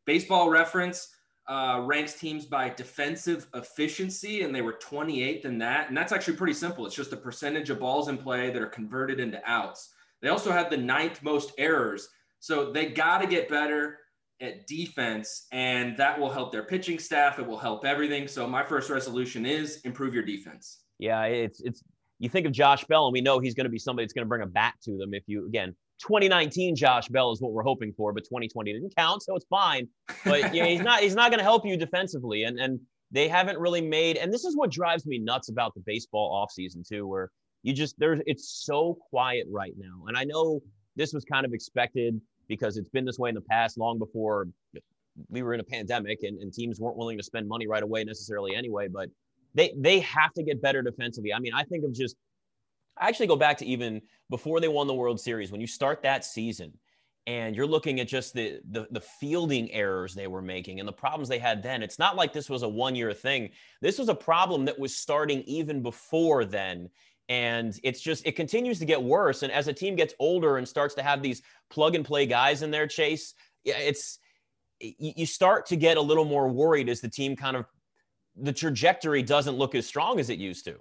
Baseball 0.04 0.48
Reference 0.48 1.09
uh, 1.48 1.80
ranks 1.85 2.14
teams 2.14 2.46
by 2.46 2.68
defensive 2.68 3.48
efficiency, 3.54 4.42
and 4.42 4.54
they 4.54 4.62
were 4.62 4.74
28th 4.74 5.44
in 5.44 5.59
that. 5.59 5.88
And 5.88 5.96
that's 5.96 6.12
actually 6.12 6.37
pretty 6.37 6.54
simple. 6.54 6.87
It's 6.87 6.94
just 6.94 7.11
the 7.11 7.16
percentage 7.16 7.68
of 7.70 7.80
balls 7.80 8.07
in 8.09 8.16
play 8.16 8.50
that 8.50 8.62
are 8.62 8.66
converted 8.66 9.18
into 9.18 9.42
outs. 9.44 9.92
They 10.24 10.30
also 10.30 10.52
had 10.52 10.70
the 10.70 10.78
ninth 10.78 11.22
most 11.22 11.52
errors. 11.58 12.08
So 12.40 12.72
they 12.72 12.87
got 12.87 13.18
to 13.18 13.26
get 13.26 13.50
better 13.50 13.98
at 14.40 14.66
defense, 14.66 15.46
and 15.52 15.98
that 15.98 16.18
will 16.18 16.30
help 16.30 16.50
their 16.50 16.64
pitching 16.64 16.98
staff. 16.98 17.38
It 17.38 17.46
will 17.46 17.58
help 17.58 17.84
everything. 17.84 18.26
So 18.26 18.46
my 18.46 18.62
first 18.62 18.88
resolution 18.88 19.44
is 19.44 19.82
improve 19.84 20.14
your 20.14 20.24
defense. 20.24 20.80
Yeah, 20.98 21.24
it's 21.24 21.60
it's 21.60 21.82
you 22.20 22.30
think 22.30 22.46
of 22.46 22.52
Josh 22.52 22.84
Bell, 22.84 23.04
and 23.04 23.12
we 23.12 23.20
know 23.20 23.38
he's 23.38 23.54
going 23.54 23.66
to 23.66 23.70
be 23.70 23.78
somebody 23.78 24.06
that's 24.06 24.14
going 24.14 24.24
to 24.24 24.28
bring 24.28 24.40
a 24.40 24.46
bat 24.46 24.72
to 24.84 24.96
them. 24.96 25.12
If 25.12 25.24
you 25.26 25.46
again, 25.46 25.76
2019 26.00 26.74
Josh 26.74 27.08
Bell 27.08 27.30
is 27.30 27.42
what 27.42 27.52
we're 27.52 27.62
hoping 27.62 27.92
for, 27.92 28.14
but 28.14 28.24
2020 28.24 28.72
didn't 28.72 28.96
count, 28.96 29.22
so 29.22 29.37
it's 29.37 29.46
fine. 29.50 29.88
But 30.24 30.54
he's 30.54 30.80
not 30.80 31.00
he's 31.00 31.14
not 31.14 31.30
going 31.32 31.38
to 31.38 31.44
help 31.44 31.66
you 31.66 31.76
defensively, 31.76 32.44
and 32.44 32.58
and 32.58 32.80
they 33.10 33.28
haven't 33.28 33.58
really 33.58 33.82
made. 33.82 34.16
And 34.16 34.32
this 34.32 34.44
is 34.44 34.56
what 34.56 34.70
drives 34.70 35.06
me 35.06 35.18
nuts 35.18 35.50
about 35.50 35.74
the 35.74 35.82
baseball 35.84 36.46
offseason 36.46 36.88
too, 36.88 37.06
where 37.06 37.30
you 37.64 37.72
just 37.72 37.98
there's 37.98 38.20
it's 38.27 38.48
so 38.64 38.96
quiet 39.11 39.46
right 39.50 39.74
now, 39.77 40.05
and 40.07 40.16
I 40.16 40.22
know 40.22 40.61
this 40.94 41.12
was 41.12 41.24
kind 41.24 41.44
of 41.44 41.53
expected 41.53 42.20
because 42.46 42.77
it's 42.77 42.90
been 42.90 43.05
this 43.05 43.18
way 43.18 43.31
in 43.31 43.35
the 43.35 43.40
past, 43.40 43.79
long 43.79 43.98
before 43.98 44.46
we 45.31 45.42
were 45.42 45.55
in 45.55 45.61
a 45.61 45.64
pandemic, 45.64 46.22
and, 46.22 46.38
and 46.40 46.53
teams 46.53 46.79
weren't 46.79 46.96
willing 46.96 47.16
to 47.16 47.24
spend 47.24 47.48
money 47.48 47.66
right 47.66 47.83
away 47.83 48.05
necessarily 48.05 48.55
anyway, 48.55 48.87
but 48.87 49.09
they 49.55 49.72
they 49.79 50.00
have 50.00 50.33
to 50.35 50.42
get 50.42 50.61
better 50.61 50.83
defensively. 50.83 51.33
I 51.33 51.38
mean, 51.38 51.55
I 51.55 51.64
think 51.64 51.85
of 51.85 51.92
just 51.92 52.16
I 52.98 53.09
actually 53.09 53.29
go 53.29 53.37
back 53.37 53.57
to 53.59 53.66
even 53.66 54.03
before 54.31 54.61
they 54.61 54.68
won 54.68 54.87
the 54.87 54.94
World 54.94 55.18
Series 55.18 55.50
when 55.50 55.61
you 55.61 55.66
start 55.66 56.03
that 56.03 56.24
season 56.24 56.72
and 57.27 57.57
you're 57.57 57.66
looking 57.66 58.00
at 58.00 58.09
just 58.09 58.35
the, 58.35 58.61
the 58.70 58.87
the 58.90 59.00
fielding 59.00 59.70
errors 59.72 60.14
they 60.14 60.27
were 60.27 60.42
making 60.42 60.81
and 60.81 60.88
the 60.88 60.92
problems 60.92 61.29
they 61.29 61.38
had 61.38 61.62
then. 61.62 61.83
It's 61.83 61.98
not 61.98 62.16
like 62.16 62.33
this 62.33 62.50
was 62.50 62.62
a 62.62 62.68
one 62.68 62.94
year 62.94 63.12
thing. 63.14 63.50
This 63.81 63.98
was 63.98 64.09
a 64.09 64.14
problem 64.14 64.64
that 64.66 64.79
was 64.79 64.94
starting 64.94 65.42
even 65.42 65.83
before 65.83 66.44
then. 66.44 66.90
And 67.28 67.78
it's 67.82 68.00
just 68.00 68.26
it 68.26 68.32
continues 68.32 68.78
to 68.80 68.84
get 68.84 69.02
worse. 69.02 69.42
And 69.42 69.52
as 69.52 69.68
a 69.68 69.72
team 69.72 69.96
gets 69.96 70.14
older 70.18 70.58
and 70.58 70.68
starts 70.68 70.94
to 70.96 71.02
have 71.02 71.22
these 71.22 71.42
plug 71.70 71.94
and 71.94 72.04
play 72.04 72.26
guys 72.26 72.62
in 72.62 72.70
their 72.70 72.87
chase, 72.87 73.34
yeah, 73.64 73.78
it's 73.78 74.18
you 74.80 75.24
start 75.24 75.66
to 75.66 75.76
get 75.76 75.96
a 75.96 76.00
little 76.00 76.24
more 76.26 76.48
worried 76.48 76.88
as 76.88 77.00
the 77.00 77.08
team 77.08 77.37
kind 77.37 77.56
of 77.56 77.64
the 78.37 78.52
trajectory 78.52 79.22
doesn't 79.22 79.56
look 79.56 79.74
as 79.74 79.87
strong 79.87 80.18
as 80.18 80.28
it 80.28 80.38
used 80.38 80.64
to. 80.66 80.76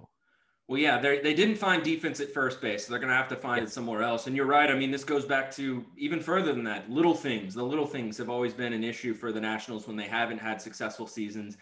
Well, 0.66 0.80
yeah, 0.80 0.98
they 0.98 1.20
they 1.20 1.34
didn't 1.34 1.56
find 1.56 1.82
defense 1.82 2.20
at 2.20 2.32
first 2.32 2.60
base. 2.60 2.86
So 2.86 2.90
they're 2.90 2.98
going 2.98 3.10
to 3.10 3.16
have 3.16 3.28
to 3.28 3.36
find 3.36 3.64
it 3.64 3.70
somewhere 3.70 4.02
else. 4.02 4.26
And 4.26 4.34
you're 4.34 4.46
right. 4.46 4.70
I 4.70 4.74
mean, 4.74 4.90
this 4.90 5.04
goes 5.04 5.26
back 5.26 5.50
to 5.52 5.84
even 5.98 6.20
further 6.20 6.54
than 6.54 6.64
that. 6.64 6.90
Little 6.90 7.14
things. 7.14 7.54
The 7.54 7.62
little 7.62 7.86
things 7.86 8.16
have 8.16 8.30
always 8.30 8.54
been 8.54 8.72
an 8.72 8.82
issue 8.82 9.12
for 9.12 9.30
the 9.30 9.40
Nationals 9.40 9.86
when 9.86 9.96
they 9.96 10.06
haven't 10.06 10.38
had 10.38 10.62
successful 10.62 11.06
seasons. 11.06 11.58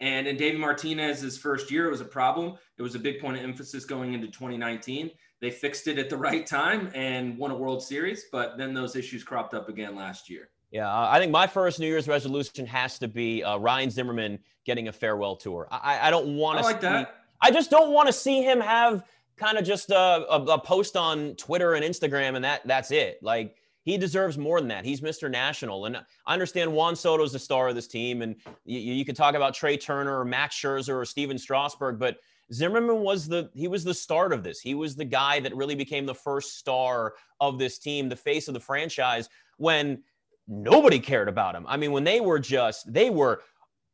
And 0.00 0.26
in 0.26 0.36
David 0.36 0.60
Martinez's 0.60 1.36
first 1.36 1.70
year, 1.70 1.86
it 1.86 1.90
was 1.90 2.00
a 2.00 2.06
problem. 2.06 2.54
It 2.78 2.82
was 2.82 2.94
a 2.94 2.98
big 2.98 3.20
point 3.20 3.36
of 3.36 3.44
emphasis 3.44 3.84
going 3.84 4.14
into 4.14 4.28
2019. 4.28 5.10
They 5.40 5.50
fixed 5.50 5.86
it 5.88 5.98
at 5.98 6.08
the 6.08 6.16
right 6.28 6.46
time 6.46 6.90
and 6.94 7.36
won 7.36 7.50
a 7.50 7.56
World 7.56 7.82
Series, 7.82 8.24
but 8.32 8.56
then 8.56 8.72
those 8.72 8.96
issues 8.96 9.22
cropped 9.22 9.54
up 9.54 9.68
again 9.68 9.94
last 9.94 10.30
year. 10.30 10.48
Yeah, 10.70 10.88
uh, 10.88 11.08
I 11.10 11.18
think 11.18 11.32
my 11.32 11.46
first 11.46 11.80
New 11.80 11.86
Year's 11.86 12.06
resolution 12.06 12.64
has 12.66 12.98
to 13.00 13.08
be 13.08 13.42
uh, 13.42 13.58
Ryan 13.58 13.90
Zimmerman 13.90 14.38
getting 14.64 14.88
a 14.88 14.92
farewell 14.92 15.36
tour. 15.36 15.66
I, 15.70 16.08
I 16.08 16.10
don't 16.10 16.36
want 16.36 16.58
to 16.58 16.64
like 16.64 16.80
that. 16.82 17.16
I 17.40 17.50
just 17.50 17.70
don't 17.70 17.92
want 17.92 18.06
to 18.06 18.12
see 18.12 18.42
him 18.42 18.60
have 18.60 19.02
kind 19.36 19.58
of 19.58 19.64
just 19.64 19.90
a, 19.90 19.96
a, 19.96 20.42
a 20.44 20.58
post 20.58 20.96
on 20.96 21.34
Twitter 21.36 21.74
and 21.74 21.84
Instagram 21.84 22.36
and 22.36 22.44
that 22.44 22.60
that's 22.66 22.90
it. 22.90 23.18
Like 23.22 23.56
he 23.82 23.96
deserves 23.96 24.36
more 24.36 24.60
than 24.60 24.68
that. 24.68 24.84
He's 24.84 25.00
Mr. 25.00 25.30
National, 25.30 25.86
and 25.86 25.96
I 25.96 26.32
understand 26.32 26.72
Juan 26.72 26.94
Soto's 26.94 27.32
the 27.32 27.38
star 27.38 27.68
of 27.68 27.74
this 27.74 27.86
team, 27.86 28.22
and 28.22 28.36
you, 28.64 28.78
you 28.78 29.04
could 29.04 29.16
talk 29.16 29.34
about 29.34 29.54
Trey 29.54 29.76
Turner 29.76 30.18
or 30.18 30.24
Max 30.24 30.56
Scherzer 30.56 30.94
or 30.94 31.04
Steven 31.04 31.38
Strasburg, 31.38 31.98
but 31.98 32.18
Zimmerman 32.52 33.00
was 33.00 33.28
the 33.28 33.48
he 33.54 33.68
was 33.68 33.84
the 33.84 33.94
start 33.94 34.32
of 34.32 34.42
this. 34.42 34.60
He 34.60 34.74
was 34.74 34.96
the 34.96 35.04
guy 35.04 35.40
that 35.40 35.54
really 35.54 35.74
became 35.74 36.04
the 36.04 36.14
first 36.14 36.58
star 36.58 37.14
of 37.40 37.58
this 37.58 37.78
team, 37.78 38.08
the 38.08 38.16
face 38.16 38.48
of 38.48 38.54
the 38.54 38.60
franchise 38.60 39.28
when 39.56 40.02
nobody 40.48 40.98
cared 40.98 41.28
about 41.28 41.54
him. 41.54 41.64
I 41.68 41.76
mean, 41.76 41.92
when 41.92 42.04
they 42.04 42.20
were 42.20 42.40
just 42.40 42.92
they 42.92 43.08
were 43.08 43.42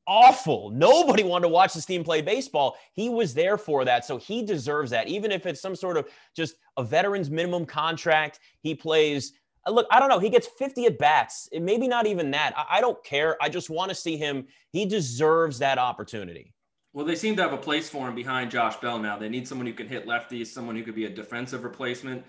awful. 0.07 0.71
Nobody 0.71 1.25
wanted 1.25 1.49
to 1.49 1.49
watch 1.49 1.75
this 1.75 1.85
team 1.85 2.05
play 2.05 2.23
baseball. 2.23 2.77
He 2.93 3.09
was 3.09 3.35
there 3.35 3.59
for 3.59 3.85
that. 3.85 4.05
So 4.05 4.17
he 4.17 4.43
deserves 4.43 4.91
that. 4.93 5.09
Even 5.09 5.33
if 5.33 5.47
it's 5.47 5.61
some 5.61 5.75
sort 5.75 5.97
of 5.97 6.09
just 6.35 6.57
a 6.77 6.85
veteran's 6.85 7.31
minimum 7.31 7.67
contract, 7.67 8.41
he 8.61 8.75
plays. 8.75 9.33
Uh, 9.67 9.71
Look, 9.71 9.87
I 9.91 9.99
don't 10.01 10.09
know. 10.09 10.19
He 10.19 10.31
gets 10.31 10.47
50 10.47 10.87
at 10.87 10.99
bats. 10.99 11.49
Maybe 11.53 11.89
not 11.89 12.07
even 12.07 12.31
that. 12.33 12.53
I, 12.57 12.79
I 12.79 12.81
don't 12.81 13.03
care. 13.05 13.37
I 13.43 13.49
just 13.49 13.71
want 13.71 13.89
to 13.91 13.95
see 13.95 14.17
him. 14.17 14.47
He 14.71 14.87
deserves 14.87 15.59
that 15.59 15.79
opportunity. 15.79 16.53
Well, 16.93 17.05
they 17.05 17.15
seem 17.17 17.37
to 17.37 17.43
have 17.43 17.53
a 17.53 17.59
place 17.59 17.91
for 17.91 18.09
him 18.09 18.15
behind 18.15 18.51
Josh 18.51 18.77
Bell 18.77 18.99
now. 18.99 19.19
They 19.19 19.29
need 19.29 19.47
someone 19.47 19.67
who 19.67 19.75
can 19.75 19.87
hit 19.87 20.07
lefties, 20.07 20.47
someone 20.47 20.77
who 20.77 20.83
could 20.83 20.95
be 20.95 21.05
a 21.05 21.11
defensive 21.11 21.63
replacement. 21.63 22.25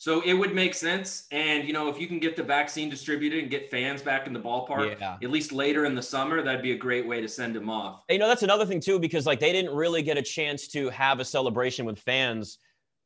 So 0.00 0.20
it 0.22 0.32
would 0.34 0.54
make 0.54 0.74
sense. 0.74 1.26
And, 1.32 1.66
you 1.66 1.72
know, 1.72 1.88
if 1.88 2.00
you 2.00 2.06
can 2.06 2.20
get 2.20 2.36
the 2.36 2.42
vaccine 2.42 2.88
distributed 2.88 3.40
and 3.40 3.50
get 3.50 3.68
fans 3.68 4.00
back 4.00 4.28
in 4.28 4.32
the 4.32 4.38
ballpark, 4.40 4.98
Yeah. 5.00 5.16
at 5.20 5.30
least 5.30 5.50
later 5.52 5.86
in 5.86 5.96
the 5.96 6.02
summer, 6.02 6.40
that'd 6.40 6.62
be 6.62 6.70
a 6.72 6.76
great 6.76 7.06
way 7.06 7.20
to 7.20 7.28
send 7.28 7.56
him 7.56 7.68
off. 7.68 8.04
You 8.08 8.18
know, 8.18 8.28
that's 8.28 8.44
another 8.44 8.64
thing 8.64 8.80
too, 8.80 9.00
because 9.00 9.26
like 9.26 9.40
they 9.40 9.52
didn't 9.52 9.74
really 9.74 10.02
get 10.02 10.16
a 10.16 10.22
chance 10.22 10.68
to 10.68 10.88
have 10.90 11.18
a 11.18 11.24
celebration 11.24 11.84
with 11.84 11.98
fans 11.98 12.58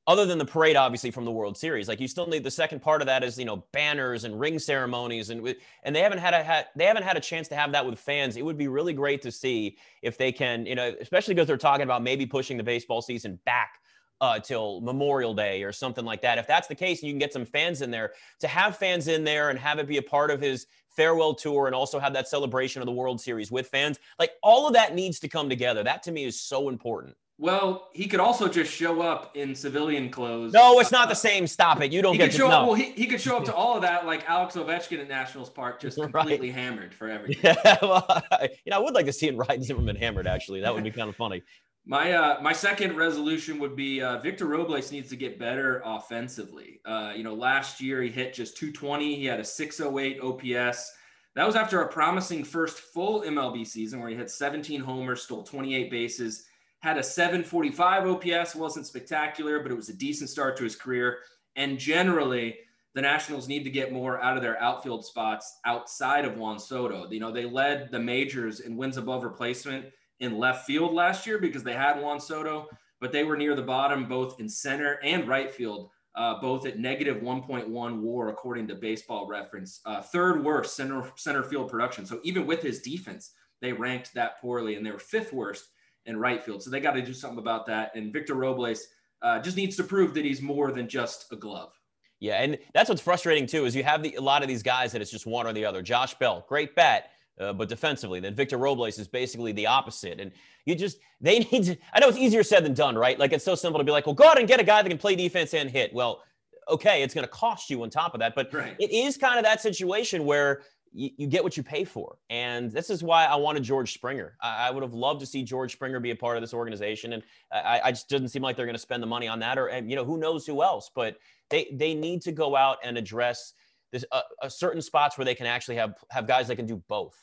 other 0.06 0.26
than 0.26 0.38
the 0.38 0.44
parade, 0.44 0.76
obviously 0.76 1.10
from 1.10 1.24
the 1.24 1.30
World 1.30 1.56
Series. 1.56 1.86
Like 1.88 2.00
you 2.00 2.08
still 2.08 2.26
need 2.26 2.42
the 2.42 2.50
second 2.50 2.82
part 2.82 3.02
of 3.02 3.06
that 3.06 3.22
is 3.22 3.38
you 3.38 3.44
know 3.44 3.64
banners 3.72 4.24
and 4.24 4.38
ring 4.38 4.58
ceremonies 4.58 5.30
and 5.30 5.54
and 5.84 5.94
they 5.94 6.00
haven't 6.00 6.18
had 6.18 6.34
a 6.34 6.42
ha- 6.42 6.64
they 6.74 6.84
haven't 6.84 7.04
had 7.04 7.16
a 7.16 7.20
chance 7.20 7.48
to 7.48 7.54
have 7.54 7.72
that 7.72 7.86
with 7.86 7.98
fans. 7.98 8.36
It 8.36 8.44
would 8.44 8.58
be 8.58 8.68
really 8.68 8.92
great 8.92 9.22
to 9.22 9.30
see 9.30 9.76
if 10.02 10.18
they 10.18 10.32
can 10.32 10.66
you 10.66 10.74
know 10.74 10.92
especially 11.00 11.34
because 11.34 11.46
they're 11.46 11.56
talking 11.56 11.84
about 11.84 12.02
maybe 12.02 12.26
pushing 12.26 12.56
the 12.56 12.64
baseball 12.64 13.02
season 13.02 13.38
back 13.44 13.78
uh, 14.20 14.38
till 14.38 14.80
Memorial 14.80 15.34
Day 15.34 15.64
or 15.64 15.72
something 15.72 16.04
like 16.04 16.22
that. 16.22 16.38
If 16.38 16.46
that's 16.46 16.68
the 16.68 16.76
case, 16.76 17.02
you 17.02 17.10
can 17.10 17.18
get 17.18 17.32
some 17.32 17.44
fans 17.44 17.82
in 17.82 17.90
there 17.90 18.12
to 18.38 18.46
have 18.46 18.76
fans 18.76 19.08
in 19.08 19.24
there 19.24 19.50
and 19.50 19.58
have 19.58 19.80
it 19.80 19.88
be 19.88 19.98
a 19.98 20.02
part 20.02 20.30
of 20.30 20.40
his 20.40 20.66
farewell 20.96 21.34
tour 21.34 21.66
and 21.66 21.74
also 21.74 21.98
have 21.98 22.12
that 22.12 22.28
celebration 22.28 22.80
of 22.80 22.86
the 22.86 22.92
World 22.92 23.20
Series 23.20 23.50
with 23.50 23.66
fans. 23.66 23.98
Like 24.20 24.30
all 24.42 24.68
of 24.68 24.74
that 24.74 24.94
needs 24.94 25.18
to 25.20 25.28
come 25.28 25.48
together. 25.48 25.82
That 25.82 26.04
to 26.04 26.12
me 26.12 26.24
is 26.24 26.40
so 26.40 26.68
important. 26.68 27.16
Well, 27.42 27.88
he 27.92 28.06
could 28.06 28.20
also 28.20 28.46
just 28.46 28.72
show 28.72 29.02
up 29.02 29.36
in 29.36 29.56
civilian 29.56 30.10
clothes. 30.10 30.52
No, 30.52 30.78
it's 30.78 30.92
not 30.92 31.08
the 31.08 31.16
same. 31.16 31.48
Stop 31.48 31.82
it. 31.82 31.90
You 31.90 32.00
don't 32.00 32.12
he 32.12 32.18
get 32.18 32.26
could 32.26 32.32
to 32.34 32.38
show 32.38 32.48
no. 32.48 32.54
up. 32.54 32.66
Well, 32.68 32.74
he, 32.76 32.92
he 32.92 33.08
could 33.08 33.20
show 33.20 33.36
up 33.36 33.44
to 33.46 33.54
all 33.54 33.74
of 33.74 33.82
that 33.82 34.06
like 34.06 34.30
Alex 34.30 34.54
Ovechkin 34.54 35.00
at 35.00 35.08
Nationals 35.08 35.50
Park, 35.50 35.80
just 35.80 35.98
Right. 35.98 36.12
completely 36.12 36.52
hammered 36.52 36.94
for 36.94 37.08
everything. 37.08 37.56
Yeah, 37.64 37.78
well, 37.82 38.04
I- 38.08 38.50
you 38.64 38.70
know, 38.70 38.76
I 38.76 38.78
would 38.78 38.94
like 38.94 39.06
to 39.06 39.12
see 39.12 39.26
it 39.26 39.36
Ryan 39.36 39.60
Zimmerman 39.64 39.96
hammered. 39.96 40.28
Actually, 40.28 40.60
that 40.60 40.72
would 40.72 40.84
be 40.84 40.92
kind 40.92 41.08
of 41.08 41.16
funny. 41.16 41.42
My 41.84 42.12
uh, 42.12 42.40
my 42.40 42.52
second 42.52 42.96
resolution 42.96 43.58
would 43.58 43.74
be 43.74 44.00
uh, 44.00 44.18
Victor 44.20 44.46
Robles 44.46 44.92
needs 44.92 45.08
to 45.10 45.16
get 45.16 45.36
better 45.36 45.82
offensively. 45.84 46.80
Uh, 46.84 47.12
you 47.16 47.24
know, 47.24 47.34
last 47.34 47.80
year 47.80 48.00
he 48.02 48.08
hit 48.08 48.34
just 48.34 48.56
220. 48.56 49.16
He 49.16 49.24
had 49.26 49.40
a 49.40 49.44
608 49.44 50.20
OPS. 50.20 50.92
That 51.34 51.44
was 51.44 51.56
after 51.56 51.80
a 51.82 51.88
promising 51.88 52.44
first 52.44 52.78
full 52.78 53.22
MLB 53.22 53.66
season 53.66 53.98
where 53.98 54.10
he 54.10 54.14
hit 54.14 54.30
17 54.30 54.80
homers, 54.80 55.22
stole 55.22 55.42
28 55.42 55.90
bases, 55.90 56.44
had 56.82 56.98
a 56.98 57.02
745 57.02 58.08
OPS. 58.08 58.54
wasn't 58.56 58.86
spectacular, 58.86 59.60
but 59.60 59.70
it 59.70 59.76
was 59.76 59.88
a 59.88 59.94
decent 59.94 60.28
start 60.28 60.56
to 60.56 60.64
his 60.64 60.74
career. 60.74 61.18
And 61.54 61.78
generally, 61.78 62.56
the 62.94 63.00
Nationals 63.00 63.48
need 63.48 63.62
to 63.64 63.70
get 63.70 63.92
more 63.92 64.20
out 64.20 64.36
of 64.36 64.42
their 64.42 64.60
outfield 64.60 65.04
spots 65.04 65.60
outside 65.64 66.24
of 66.24 66.36
Juan 66.36 66.58
Soto. 66.58 67.08
You 67.08 67.20
know, 67.20 67.30
they 67.30 67.44
led 67.44 67.90
the 67.90 68.00
majors 68.00 68.60
in 68.60 68.76
wins 68.76 68.96
above 68.96 69.22
replacement 69.22 69.86
in 70.20 70.38
left 70.38 70.66
field 70.66 70.92
last 70.92 71.26
year 71.26 71.38
because 71.38 71.62
they 71.62 71.72
had 71.72 72.00
Juan 72.00 72.20
Soto, 72.20 72.66
but 73.00 73.12
they 73.12 73.24
were 73.24 73.36
near 73.36 73.54
the 73.54 73.62
bottom 73.62 74.08
both 74.08 74.40
in 74.40 74.48
center 74.48 74.98
and 75.04 75.28
right 75.28 75.54
field, 75.54 75.90
uh, 76.16 76.40
both 76.40 76.66
at 76.66 76.80
negative 76.80 77.22
1.1 77.22 78.00
WAR 78.00 78.28
according 78.28 78.66
to 78.68 78.74
Baseball 78.74 79.28
Reference. 79.28 79.80
Uh, 79.86 80.02
third 80.02 80.44
worst 80.44 80.74
center 80.74 81.10
center 81.14 81.44
field 81.44 81.70
production. 81.70 82.04
So 82.04 82.18
even 82.24 82.44
with 82.44 82.60
his 82.60 82.82
defense, 82.82 83.30
they 83.60 83.72
ranked 83.72 84.12
that 84.14 84.40
poorly, 84.40 84.74
and 84.74 84.84
they 84.84 84.90
were 84.90 84.98
fifth 84.98 85.32
worst 85.32 85.68
in 86.06 86.16
right 86.16 86.42
field. 86.42 86.62
So 86.62 86.70
they 86.70 86.80
got 86.80 86.92
to 86.92 87.02
do 87.02 87.14
something 87.14 87.38
about 87.38 87.66
that. 87.66 87.94
And 87.94 88.12
Victor 88.12 88.34
Robles 88.34 88.86
uh, 89.22 89.40
just 89.40 89.56
needs 89.56 89.76
to 89.76 89.84
prove 89.84 90.14
that 90.14 90.24
he's 90.24 90.42
more 90.42 90.72
than 90.72 90.88
just 90.88 91.32
a 91.32 91.36
glove. 91.36 91.72
Yeah, 92.20 92.42
and 92.42 92.56
that's 92.72 92.88
what's 92.88 93.02
frustrating 93.02 93.46
too 93.46 93.64
is 93.64 93.74
you 93.74 93.82
have 93.82 94.02
the, 94.02 94.14
a 94.14 94.20
lot 94.20 94.42
of 94.42 94.48
these 94.48 94.62
guys 94.62 94.92
that 94.92 95.02
it's 95.02 95.10
just 95.10 95.26
one 95.26 95.46
or 95.46 95.52
the 95.52 95.64
other. 95.64 95.82
Josh 95.82 96.14
Bell, 96.14 96.44
great 96.48 96.76
bat, 96.76 97.10
uh, 97.40 97.52
but 97.52 97.68
defensively, 97.68 98.20
then 98.20 98.34
Victor 98.34 98.58
Robles 98.58 98.98
is 98.98 99.08
basically 99.08 99.50
the 99.52 99.66
opposite. 99.66 100.20
And 100.20 100.30
you 100.64 100.76
just 100.76 100.98
they 101.20 101.38
need 101.52 101.64
to. 101.64 101.76
I 101.92 101.98
know 101.98 102.08
it's 102.08 102.18
easier 102.18 102.44
said 102.44 102.64
than 102.64 102.74
done, 102.74 102.96
right? 102.96 103.18
Like 103.18 103.32
it's 103.32 103.44
so 103.44 103.56
simple 103.56 103.78
to 103.78 103.84
be 103.84 103.90
like, 103.90 104.06
well, 104.06 104.14
go 104.14 104.28
out 104.28 104.38
and 104.38 104.46
get 104.46 104.60
a 104.60 104.64
guy 104.64 104.82
that 104.82 104.88
can 104.88 104.98
play 104.98 105.16
defense 105.16 105.52
and 105.52 105.68
hit. 105.68 105.92
Well, 105.92 106.22
okay, 106.68 107.02
it's 107.02 107.12
going 107.12 107.24
to 107.26 107.30
cost 107.32 107.68
you 107.70 107.82
on 107.82 107.90
top 107.90 108.14
of 108.14 108.20
that, 108.20 108.36
but 108.36 108.52
Right. 108.54 108.76
it 108.78 108.92
is 108.92 109.16
kind 109.16 109.36
of 109.36 109.44
that 109.44 109.60
situation 109.60 110.24
where 110.24 110.62
you, 110.92 111.10
you 111.16 111.26
get 111.26 111.42
what 111.42 111.56
you 111.56 111.62
pay 111.62 111.84
for. 111.84 112.18
And 112.30 112.70
this 112.70 112.90
is 112.90 113.02
why 113.02 113.24
I 113.24 113.36
wanted 113.36 113.62
George 113.62 113.94
Springer. 113.94 114.36
I, 114.40 114.68
I 114.68 114.70
would 114.70 114.82
have 114.82 114.94
loved 114.94 115.20
to 115.20 115.26
see 115.26 115.42
George 115.42 115.72
Springer 115.72 116.00
be 116.00 116.10
a 116.10 116.16
part 116.16 116.36
of 116.36 116.42
this 116.42 116.54
organization. 116.54 117.14
And 117.14 117.22
I, 117.52 117.80
I 117.84 117.90
just 117.92 118.08
doesn't 118.08 118.28
seem 118.28 118.42
like 118.42 118.56
they're 118.56 118.66
going 118.66 118.74
to 118.74 118.80
spend 118.80 119.02
the 119.02 119.06
money 119.06 119.28
on 119.28 119.38
that 119.40 119.58
or, 119.58 119.68
and, 119.68 119.90
you 119.90 119.96
know, 119.96 120.04
who 120.04 120.18
knows 120.18 120.46
who 120.46 120.62
else, 120.62 120.90
but 120.94 121.16
they, 121.50 121.68
they 121.72 121.94
need 121.94 122.22
to 122.22 122.32
go 122.32 122.56
out 122.56 122.78
and 122.84 122.96
address 122.96 123.54
this, 123.90 124.04
uh, 124.12 124.22
uh, 124.42 124.48
certain 124.48 124.82
spots 124.82 125.18
where 125.18 125.24
they 125.24 125.34
can 125.34 125.46
actually 125.46 125.76
have, 125.76 125.94
have 126.10 126.26
guys 126.26 126.48
that 126.48 126.56
can 126.56 126.66
do 126.66 126.82
both. 126.88 127.14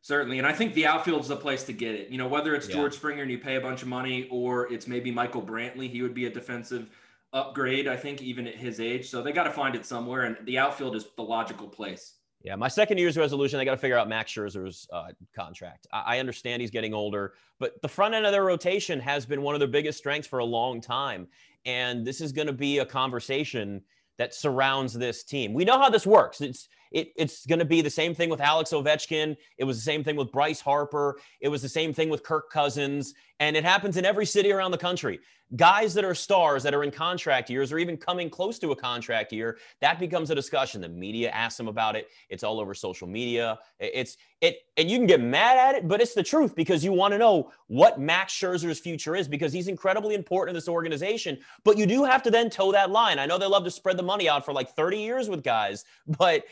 Certainly. 0.00 0.38
And 0.38 0.46
I 0.46 0.52
think 0.52 0.74
the 0.74 0.86
outfield's 0.86 1.28
the 1.28 1.36
place 1.36 1.62
to 1.64 1.72
get 1.72 1.94
it. 1.94 2.08
You 2.08 2.18
know, 2.18 2.26
whether 2.26 2.54
it's 2.54 2.68
Yeah. 2.68 2.74
George 2.74 2.94
Springer 2.94 3.22
and 3.22 3.30
you 3.30 3.38
pay 3.38 3.56
a 3.56 3.60
bunch 3.60 3.82
of 3.82 3.88
money 3.88 4.28
or 4.30 4.72
it's 4.72 4.88
maybe 4.88 5.10
Michael 5.10 5.42
Brantley, 5.42 5.88
he 5.88 6.02
would 6.02 6.14
be 6.14 6.26
a 6.26 6.30
defensive 6.30 6.90
upgrade, 7.32 7.86
I 7.86 7.96
think, 7.96 8.20
even 8.20 8.46
at 8.46 8.56
his 8.56 8.80
age. 8.80 9.08
So 9.08 9.22
they 9.22 9.32
got 9.32 9.44
to 9.44 9.52
find 9.52 9.76
it 9.76 9.86
somewhere. 9.86 10.22
And 10.22 10.36
the 10.44 10.58
outfield 10.58 10.96
is 10.96 11.06
the 11.16 11.22
logical 11.22 11.68
place. 11.68 12.14
Yeah, 12.44 12.56
my 12.56 12.68
second 12.68 12.98
year's 12.98 13.16
resolution, 13.16 13.60
I 13.60 13.64
got 13.64 13.72
to 13.72 13.76
figure 13.76 13.96
out 13.96 14.08
Max 14.08 14.32
Scherzer's 14.32 14.88
uh, 14.92 15.08
contract. 15.34 15.86
I, 15.92 16.16
I 16.16 16.18
understand 16.18 16.60
he's 16.60 16.70
getting 16.70 16.92
older, 16.92 17.34
but 17.60 17.80
the 17.82 17.88
front 17.88 18.14
end 18.14 18.26
of 18.26 18.32
their 18.32 18.44
rotation 18.44 18.98
has 19.00 19.24
been 19.24 19.42
one 19.42 19.54
of 19.54 19.60
their 19.60 19.68
biggest 19.68 19.98
strengths 19.98 20.26
for 20.26 20.40
a 20.40 20.44
long 20.44 20.80
time. 20.80 21.28
And 21.64 22.04
this 22.04 22.20
is 22.20 22.32
going 22.32 22.48
to 22.48 22.52
be 22.52 22.78
a 22.78 22.86
conversation 22.86 23.80
that 24.18 24.34
surrounds 24.34 24.92
this 24.92 25.22
team. 25.22 25.54
We 25.54 25.64
know 25.64 25.78
how 25.78 25.88
this 25.88 26.06
works. 26.06 26.40
It's 26.40 26.68
it, 26.92 27.12
it's 27.16 27.46
going 27.46 27.58
to 27.58 27.64
be 27.64 27.80
the 27.80 27.90
same 27.90 28.14
thing 28.14 28.28
with 28.28 28.40
Alex 28.40 28.70
Ovechkin. 28.70 29.36
It 29.58 29.64
was 29.64 29.76
the 29.76 29.82
same 29.82 30.04
thing 30.04 30.16
with 30.16 30.30
Bryce 30.32 30.60
Harper. 30.60 31.18
It 31.40 31.48
was 31.48 31.62
the 31.62 31.68
same 31.68 31.92
thing 31.92 32.08
with 32.08 32.22
Kirk 32.22 32.50
Cousins. 32.50 33.14
And 33.40 33.56
it 33.56 33.64
happens 33.64 33.96
in 33.96 34.04
every 34.04 34.26
city 34.26 34.52
around 34.52 34.70
the 34.70 34.78
country. 34.78 35.18
Guys 35.56 35.92
that 35.94 36.04
are 36.04 36.14
stars 36.14 36.62
that 36.62 36.72
are 36.72 36.82
in 36.82 36.90
contract 36.90 37.50
years 37.50 37.72
or 37.72 37.78
even 37.78 37.96
coming 37.96 38.30
close 38.30 38.58
to 38.60 38.70
a 38.70 38.76
contract 38.76 39.32
year, 39.32 39.58
that 39.80 39.98
becomes 39.98 40.30
a 40.30 40.34
discussion. 40.34 40.80
The 40.80 40.88
media 40.88 41.28
asks 41.30 41.58
them 41.58 41.68
about 41.68 41.96
it. 41.96 42.08
It's 42.30 42.42
all 42.42 42.58
over 42.60 42.72
social 42.72 43.06
media. 43.06 43.58
It's 43.78 44.16
it, 44.40 44.60
and 44.76 44.90
you 44.90 44.96
can 44.96 45.06
get 45.06 45.20
mad 45.20 45.58
at 45.58 45.74
it, 45.74 45.88
but 45.88 46.00
it's 46.00 46.14
the 46.14 46.22
truth 46.22 46.54
because 46.54 46.82
you 46.82 46.92
want 46.92 47.12
to 47.12 47.18
know 47.18 47.52
what 47.66 48.00
Max 48.00 48.32
Scherzer's 48.32 48.80
future 48.80 49.14
is 49.14 49.28
because 49.28 49.52
he's 49.52 49.68
incredibly 49.68 50.14
important 50.14 50.50
in 50.50 50.54
this 50.54 50.68
organization. 50.68 51.38
But 51.64 51.76
you 51.76 51.84
do 51.84 52.02
have 52.04 52.22
to 52.22 52.30
then 52.30 52.48
toe 52.48 52.72
that 52.72 52.90
line. 52.90 53.18
I 53.18 53.26
know 53.26 53.38
they 53.38 53.46
love 53.46 53.64
to 53.64 53.70
spread 53.70 53.98
the 53.98 54.02
money 54.02 54.28
out 54.28 54.44
for 54.44 54.52
like 54.52 54.70
30 54.70 54.98
years 54.98 55.28
with 55.28 55.42
guys, 55.42 55.84
but 56.06 56.44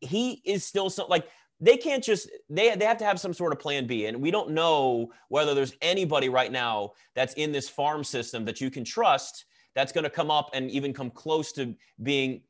he 0.00 0.42
is 0.44 0.64
still 0.64 0.90
so 0.90 1.06
like 1.06 1.28
they 1.60 1.76
can't 1.76 2.02
just 2.02 2.28
they 2.48 2.74
they 2.74 2.84
have 2.84 2.96
to 2.98 3.04
have 3.04 3.20
some 3.20 3.34
sort 3.34 3.52
of 3.52 3.58
plan 3.58 3.86
B 3.86 4.06
and 4.06 4.20
we 4.20 4.30
don't 4.30 4.50
know 4.50 5.12
whether 5.28 5.54
there's 5.54 5.74
anybody 5.82 6.28
right 6.28 6.50
now 6.50 6.92
that's 7.14 7.34
in 7.34 7.52
this 7.52 7.68
farm 7.68 8.02
system 8.02 8.44
that 8.46 8.60
you 8.60 8.70
can 8.70 8.84
trust 8.84 9.44
that's 9.74 9.92
going 9.92 10.04
to 10.04 10.10
come 10.10 10.30
up 10.30 10.50
and 10.52 10.70
even 10.70 10.92
come 10.92 11.10
close 11.10 11.52
to 11.52 11.74
being 12.02 12.42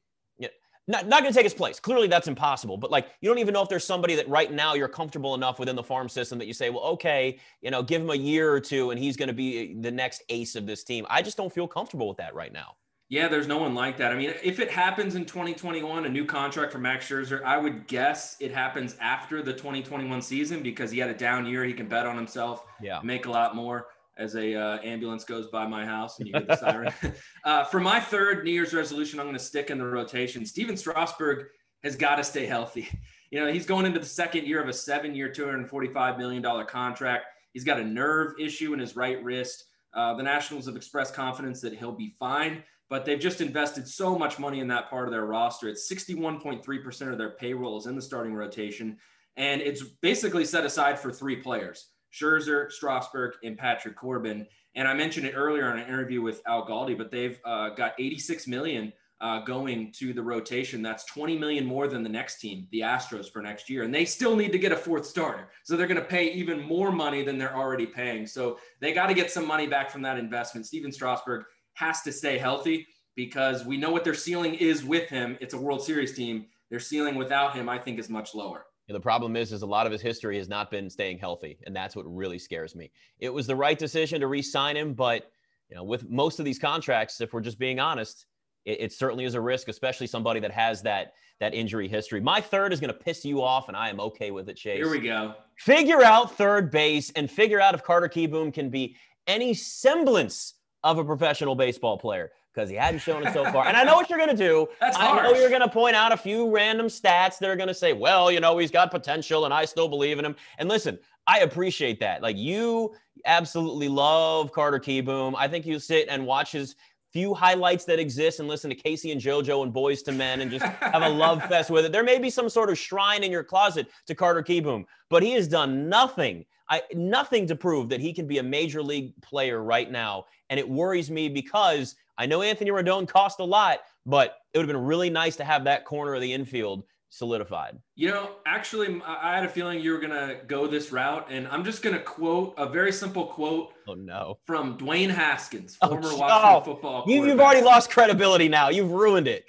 not, 0.90 1.06
not 1.06 1.22
going 1.22 1.32
to 1.32 1.36
take 1.36 1.44
his 1.44 1.54
place. 1.54 1.78
Clearly 1.78 2.08
that's 2.08 2.26
impossible, 2.26 2.76
but 2.76 2.90
like 2.90 3.10
you 3.20 3.28
don't 3.28 3.38
even 3.38 3.54
know 3.54 3.62
if 3.62 3.68
there's 3.68 3.84
somebody 3.84 4.16
that 4.16 4.28
right 4.28 4.52
now 4.52 4.74
you're 4.74 4.88
comfortable 4.88 5.34
enough 5.34 5.58
within 5.58 5.76
the 5.76 5.82
farm 5.82 6.08
system 6.08 6.38
that 6.38 6.46
you 6.46 6.52
say, 6.52 6.68
well, 6.68 6.82
okay, 6.82 7.38
you 7.62 7.70
know, 7.70 7.82
give 7.82 8.02
him 8.02 8.10
a 8.10 8.14
year 8.14 8.52
or 8.52 8.60
two 8.60 8.90
and 8.90 8.98
he's 8.98 9.16
going 9.16 9.28
to 9.28 9.34
be 9.34 9.74
the 9.80 9.90
next 9.90 10.24
ace 10.30 10.56
of 10.56 10.66
this 10.66 10.82
team. 10.82 11.06
I 11.08 11.22
just 11.22 11.36
don't 11.36 11.52
feel 11.52 11.68
comfortable 11.68 12.08
with 12.08 12.16
that 12.18 12.34
right 12.34 12.52
now. 12.52 12.74
Yeah, 13.10 13.26
there's 13.26 13.48
no 13.48 13.58
one 13.58 13.74
like 13.74 13.96
that. 13.96 14.12
I 14.12 14.14
mean, 14.16 14.32
if 14.40 14.60
it 14.60 14.70
happens 14.70 15.16
in 15.16 15.24
2021, 15.24 16.06
a 16.06 16.08
new 16.08 16.24
contract 16.24 16.70
for 16.72 16.78
Max 16.78 17.08
Scherzer, 17.08 17.42
I 17.42 17.58
would 17.58 17.88
guess 17.88 18.36
it 18.38 18.52
happens 18.54 18.94
after 19.00 19.42
the 19.42 19.52
2021 19.52 20.22
season 20.22 20.62
because 20.62 20.92
he 20.92 21.00
had 21.00 21.10
a 21.10 21.14
down 21.14 21.44
year. 21.44 21.64
He 21.64 21.72
can 21.72 21.88
bet 21.88 22.06
on 22.06 22.16
himself, 22.16 22.64
Yeah. 22.80 23.00
make 23.02 23.26
a 23.26 23.30
lot 23.30 23.56
more 23.56 23.88
as 24.16 24.36
a 24.36 24.54
uh, 24.54 24.78
ambulance 24.84 25.24
goes 25.24 25.48
by 25.48 25.66
my 25.66 25.84
house 25.84 26.20
and 26.20 26.28
you 26.28 26.34
hear 26.34 26.46
the 26.46 26.56
siren. 26.56 26.92
uh, 27.44 27.64
for 27.64 27.80
my 27.80 27.98
third 27.98 28.44
New 28.44 28.52
Year's 28.52 28.72
resolution, 28.72 29.18
I'm 29.18 29.26
going 29.26 29.36
to 29.36 29.42
stick 29.42 29.70
in 29.70 29.78
the 29.78 29.86
rotation. 29.86 30.46
Stephen 30.46 30.76
Strasburg 30.76 31.46
has 31.82 31.96
got 31.96 32.16
to 32.16 32.24
stay 32.24 32.46
healthy. 32.46 32.88
You 33.32 33.38
know, 33.38 33.52
he's 33.52 33.64
going 33.64 33.86
into 33.86 34.00
the 34.00 34.06
second 34.06 34.44
year 34.48 34.60
of 34.60 34.68
a 34.68 34.72
seven-year, 34.72 35.32
$245 35.32 36.18
million 36.18 36.66
contract. 36.66 37.26
He's 37.52 37.62
got 37.62 37.78
a 37.78 37.84
nerve 37.84 38.32
issue 38.40 38.72
in 38.72 38.80
his 38.80 38.96
right 38.96 39.22
wrist. 39.22 39.66
Uh, 39.94 40.14
the 40.14 40.22
Nationals 40.24 40.66
have 40.66 40.74
expressed 40.74 41.14
confidence 41.14 41.60
that 41.60 41.72
he'll 41.72 41.92
be 41.92 42.16
fine, 42.18 42.64
but 42.90 43.04
they've 43.04 43.20
just 43.20 43.40
invested 43.40 43.88
so 43.88 44.18
much 44.18 44.38
money 44.38 44.60
in 44.60 44.68
that 44.68 44.90
part 44.90 45.06
of 45.06 45.12
their 45.12 45.24
roster. 45.24 45.68
It's 45.68 45.90
61.3% 45.90 47.12
of 47.12 47.16
their 47.16 47.30
payroll 47.30 47.78
is 47.78 47.86
in 47.86 47.94
the 47.94 48.02
starting 48.02 48.34
rotation, 48.34 48.98
and 49.36 49.62
it's 49.62 49.82
basically 50.02 50.44
set 50.44 50.66
aside 50.66 50.98
for 50.98 51.10
three 51.10 51.36
players 51.36 51.88
Scherzer, 52.12 52.70
Strasburg, 52.70 53.34
and 53.44 53.56
Patrick 53.56 53.96
Corbin. 53.96 54.44
And 54.74 54.88
I 54.88 54.94
mentioned 54.94 55.26
it 55.26 55.34
earlier 55.34 55.72
in 55.72 55.78
an 55.78 55.88
interview 55.88 56.20
with 56.20 56.42
Al 56.46 56.66
Galdi, 56.66 56.98
but 56.98 57.12
they've 57.12 57.40
uh, 57.44 57.70
got 57.70 57.94
86 57.98 58.48
million 58.48 58.92
uh, 59.20 59.40
going 59.40 59.92
to 59.92 60.12
the 60.12 60.22
rotation. 60.22 60.82
That's 60.82 61.04
20 61.04 61.38
million 61.38 61.64
more 61.64 61.86
than 61.86 62.02
the 62.02 62.08
next 62.08 62.40
team, 62.40 62.66
the 62.72 62.80
Astros, 62.80 63.30
for 63.30 63.42
next 63.42 63.68
year. 63.68 63.82
And 63.82 63.94
they 63.94 64.04
still 64.04 64.34
need 64.34 64.50
to 64.52 64.58
get 64.58 64.72
a 64.72 64.76
fourth 64.76 65.06
starter. 65.06 65.50
So 65.62 65.76
they're 65.76 65.86
going 65.86 66.00
to 66.00 66.06
pay 66.06 66.32
even 66.32 66.60
more 66.60 66.90
money 66.90 67.22
than 67.22 67.36
they're 67.38 67.56
already 67.56 67.86
paying. 67.86 68.26
So 68.26 68.58
they 68.80 68.92
got 68.92 69.06
to 69.06 69.14
get 69.14 69.30
some 69.30 69.46
money 69.46 69.66
back 69.66 69.90
from 69.90 70.02
that 70.02 70.18
investment. 70.18 70.66
Stephen 70.66 70.90
Strasburg 70.90 71.44
has 71.80 72.02
to 72.02 72.12
stay 72.12 72.36
healthy 72.36 72.86
because 73.16 73.64
we 73.64 73.76
know 73.76 73.90
what 73.90 74.04
their 74.04 74.14
ceiling 74.14 74.54
is 74.54 74.84
with 74.84 75.08
him. 75.08 75.36
It's 75.40 75.54
a 75.54 75.58
World 75.58 75.82
Series 75.82 76.14
team. 76.14 76.46
Their 76.68 76.78
ceiling 76.78 77.16
without 77.16 77.56
him, 77.56 77.68
I 77.68 77.78
think, 77.78 77.98
is 77.98 78.08
much 78.08 78.34
lower. 78.34 78.66
The 78.88 79.00
problem 79.00 79.36
is, 79.36 79.52
is 79.52 79.62
a 79.62 79.66
lot 79.66 79.86
of 79.86 79.92
his 79.92 80.02
history 80.02 80.36
has 80.36 80.48
not 80.48 80.70
been 80.70 80.90
staying 80.90 81.18
healthy, 81.18 81.58
and 81.64 81.74
that's 81.74 81.96
what 81.96 82.04
really 82.06 82.38
scares 82.38 82.74
me. 82.74 82.90
It 83.18 83.32
was 83.32 83.46
the 83.46 83.56
right 83.56 83.78
decision 83.78 84.20
to 84.20 84.26
re-sign 84.26 84.76
him, 84.76 84.94
but 84.94 85.30
you 85.68 85.76
know, 85.76 85.84
with 85.84 86.08
most 86.10 86.40
of 86.40 86.44
these 86.44 86.58
contracts, 86.58 87.20
if 87.20 87.32
we're 87.32 87.40
just 87.40 87.58
being 87.58 87.78
honest, 87.78 88.26
it, 88.64 88.80
it 88.80 88.92
certainly 88.92 89.24
is 89.24 89.34
a 89.34 89.40
risk, 89.40 89.68
especially 89.68 90.08
somebody 90.08 90.40
that 90.40 90.50
has 90.50 90.82
that 90.82 91.12
that 91.38 91.54
injury 91.54 91.88
history. 91.88 92.20
My 92.20 92.40
third 92.40 92.72
is 92.72 92.80
going 92.80 92.92
to 92.92 92.98
piss 92.98 93.24
you 93.24 93.42
off, 93.42 93.68
and 93.68 93.76
I 93.76 93.88
am 93.88 94.00
okay 94.00 94.30
with 94.30 94.48
it, 94.50 94.56
Chase. 94.56 94.76
Here 94.76 94.90
we 94.90 95.00
go. 95.00 95.34
Figure 95.56 96.02
out 96.02 96.36
third 96.36 96.70
base 96.70 97.10
and 97.16 97.30
figure 97.30 97.60
out 97.60 97.74
if 97.74 97.82
Carter 97.82 98.08
Kieboom 98.08 98.52
can 98.52 98.68
be 98.68 98.96
any 99.26 99.54
semblance 99.54 100.54
of 100.82 100.98
a 100.98 101.04
professional 101.04 101.54
baseball 101.54 101.98
player 101.98 102.30
because 102.54 102.68
he 102.68 102.76
hadn't 102.76 103.00
shown 103.00 103.26
it 103.26 103.32
so 103.32 103.44
far. 103.52 103.66
And 103.66 103.76
I 103.76 103.84
know 103.84 103.94
what 103.96 104.10
you're 104.10 104.18
going 104.18 104.30
to 104.30 104.36
do. 104.36 104.68
That's 104.80 104.96
I 104.96 105.22
know 105.22 105.34
you're 105.34 105.50
going 105.50 105.60
to 105.60 105.68
point 105.68 105.94
out 105.94 106.12
a 106.12 106.16
few 106.16 106.50
random 106.50 106.86
stats 106.86 107.38
that 107.38 107.48
are 107.48 107.56
going 107.56 107.68
to 107.68 107.74
say, 107.74 107.92
well, 107.92 108.30
you 108.30 108.40
know, 108.40 108.58
he's 108.58 108.70
got 108.70 108.90
potential 108.90 109.44
and 109.44 109.54
I 109.54 109.64
still 109.64 109.88
believe 109.88 110.18
in 110.18 110.24
him. 110.24 110.36
And 110.58 110.68
listen, 110.68 110.98
I 111.26 111.40
appreciate 111.40 112.00
that. 112.00 112.22
Like 112.22 112.36
you 112.36 112.94
absolutely 113.24 113.88
love 113.88 114.52
Carter 114.52 114.80
Kieboom. 114.80 115.34
I 115.36 115.48
think 115.48 115.66
you 115.66 115.78
sit 115.78 116.08
and 116.08 116.26
watch 116.26 116.52
his 116.52 116.74
few 117.12 117.34
highlights 117.34 117.84
that 117.84 117.98
exist 117.98 118.38
and 118.38 118.48
listen 118.48 118.70
to 118.70 118.76
K-Ci 118.76 119.10
and 119.10 119.20
JoJo 119.20 119.64
and 119.64 119.72
Boyz 119.72 120.06
II 120.06 120.16
Men 120.16 120.40
and 120.40 120.50
just 120.50 120.64
have 120.64 121.02
a 121.02 121.08
love 121.08 121.44
fest 121.48 121.70
with 121.70 121.84
it. 121.84 121.92
There 121.92 122.04
may 122.04 122.18
be 122.18 122.30
some 122.30 122.48
sort 122.48 122.70
of 122.70 122.78
shrine 122.78 123.24
in 123.24 123.32
your 123.32 123.42
closet 123.42 123.88
to 124.06 124.14
Carter 124.14 124.42
Kieboom, 124.42 124.84
but 125.08 125.22
he 125.22 125.32
has 125.32 125.48
done 125.48 125.88
nothing. 125.88 126.44
I 126.70 126.82
nothing 126.94 127.46
to 127.48 127.56
prove 127.56 127.88
that 127.88 128.00
he 128.00 128.12
can 128.12 128.26
be 128.26 128.38
a 128.38 128.42
major 128.42 128.82
league 128.82 129.20
player 129.20 129.62
right 129.62 129.90
now. 129.90 130.26
And 130.48 130.58
it 130.58 130.68
worries 130.68 131.10
me 131.10 131.28
because 131.28 131.96
I 132.16 132.26
know 132.26 132.42
Anthony 132.42 132.70
Rendon 132.70 133.08
cost 133.08 133.40
a 133.40 133.44
lot, 133.44 133.80
but 134.06 134.36
it 134.52 134.58
would 134.58 134.68
have 134.68 134.74
been 134.74 134.84
really 134.84 135.10
nice 135.10 135.36
to 135.36 135.44
have 135.44 135.64
that 135.64 135.84
corner 135.84 136.14
of 136.14 136.20
the 136.20 136.32
infield 136.32 136.84
solidified. 137.10 137.78
You 137.96 138.10
know, 138.10 138.30
actually, 138.46 139.02
I 139.04 139.34
had 139.34 139.44
a 139.44 139.48
feeling 139.48 139.80
you 139.80 139.92
were 139.92 139.98
going 139.98 140.10
to 140.12 140.38
go 140.46 140.66
this 140.66 140.92
route, 140.92 141.26
and 141.28 141.46
I'm 141.48 141.64
just 141.64 141.82
going 141.82 141.94
to 141.94 142.02
quote 142.02 142.54
a 142.56 142.68
very 142.68 142.92
simple 142.92 143.26
quote 143.26 143.72
Oh 143.88 143.94
no. 143.94 144.38
from 144.46 144.78
Dwayne 144.78 145.10
Haskins, 145.10 145.76
Oh, 145.82 145.88
former 145.88 146.08
oh, 146.08 146.16
Washington 146.16 146.74
football 146.74 147.04
You, 147.06 147.26
you've 147.26 147.40
already 147.40 147.62
lost 147.62 147.90
credibility 147.90 148.48
now. 148.48 148.68
You've 148.68 148.92
ruined 148.92 149.28
it. 149.28 149.44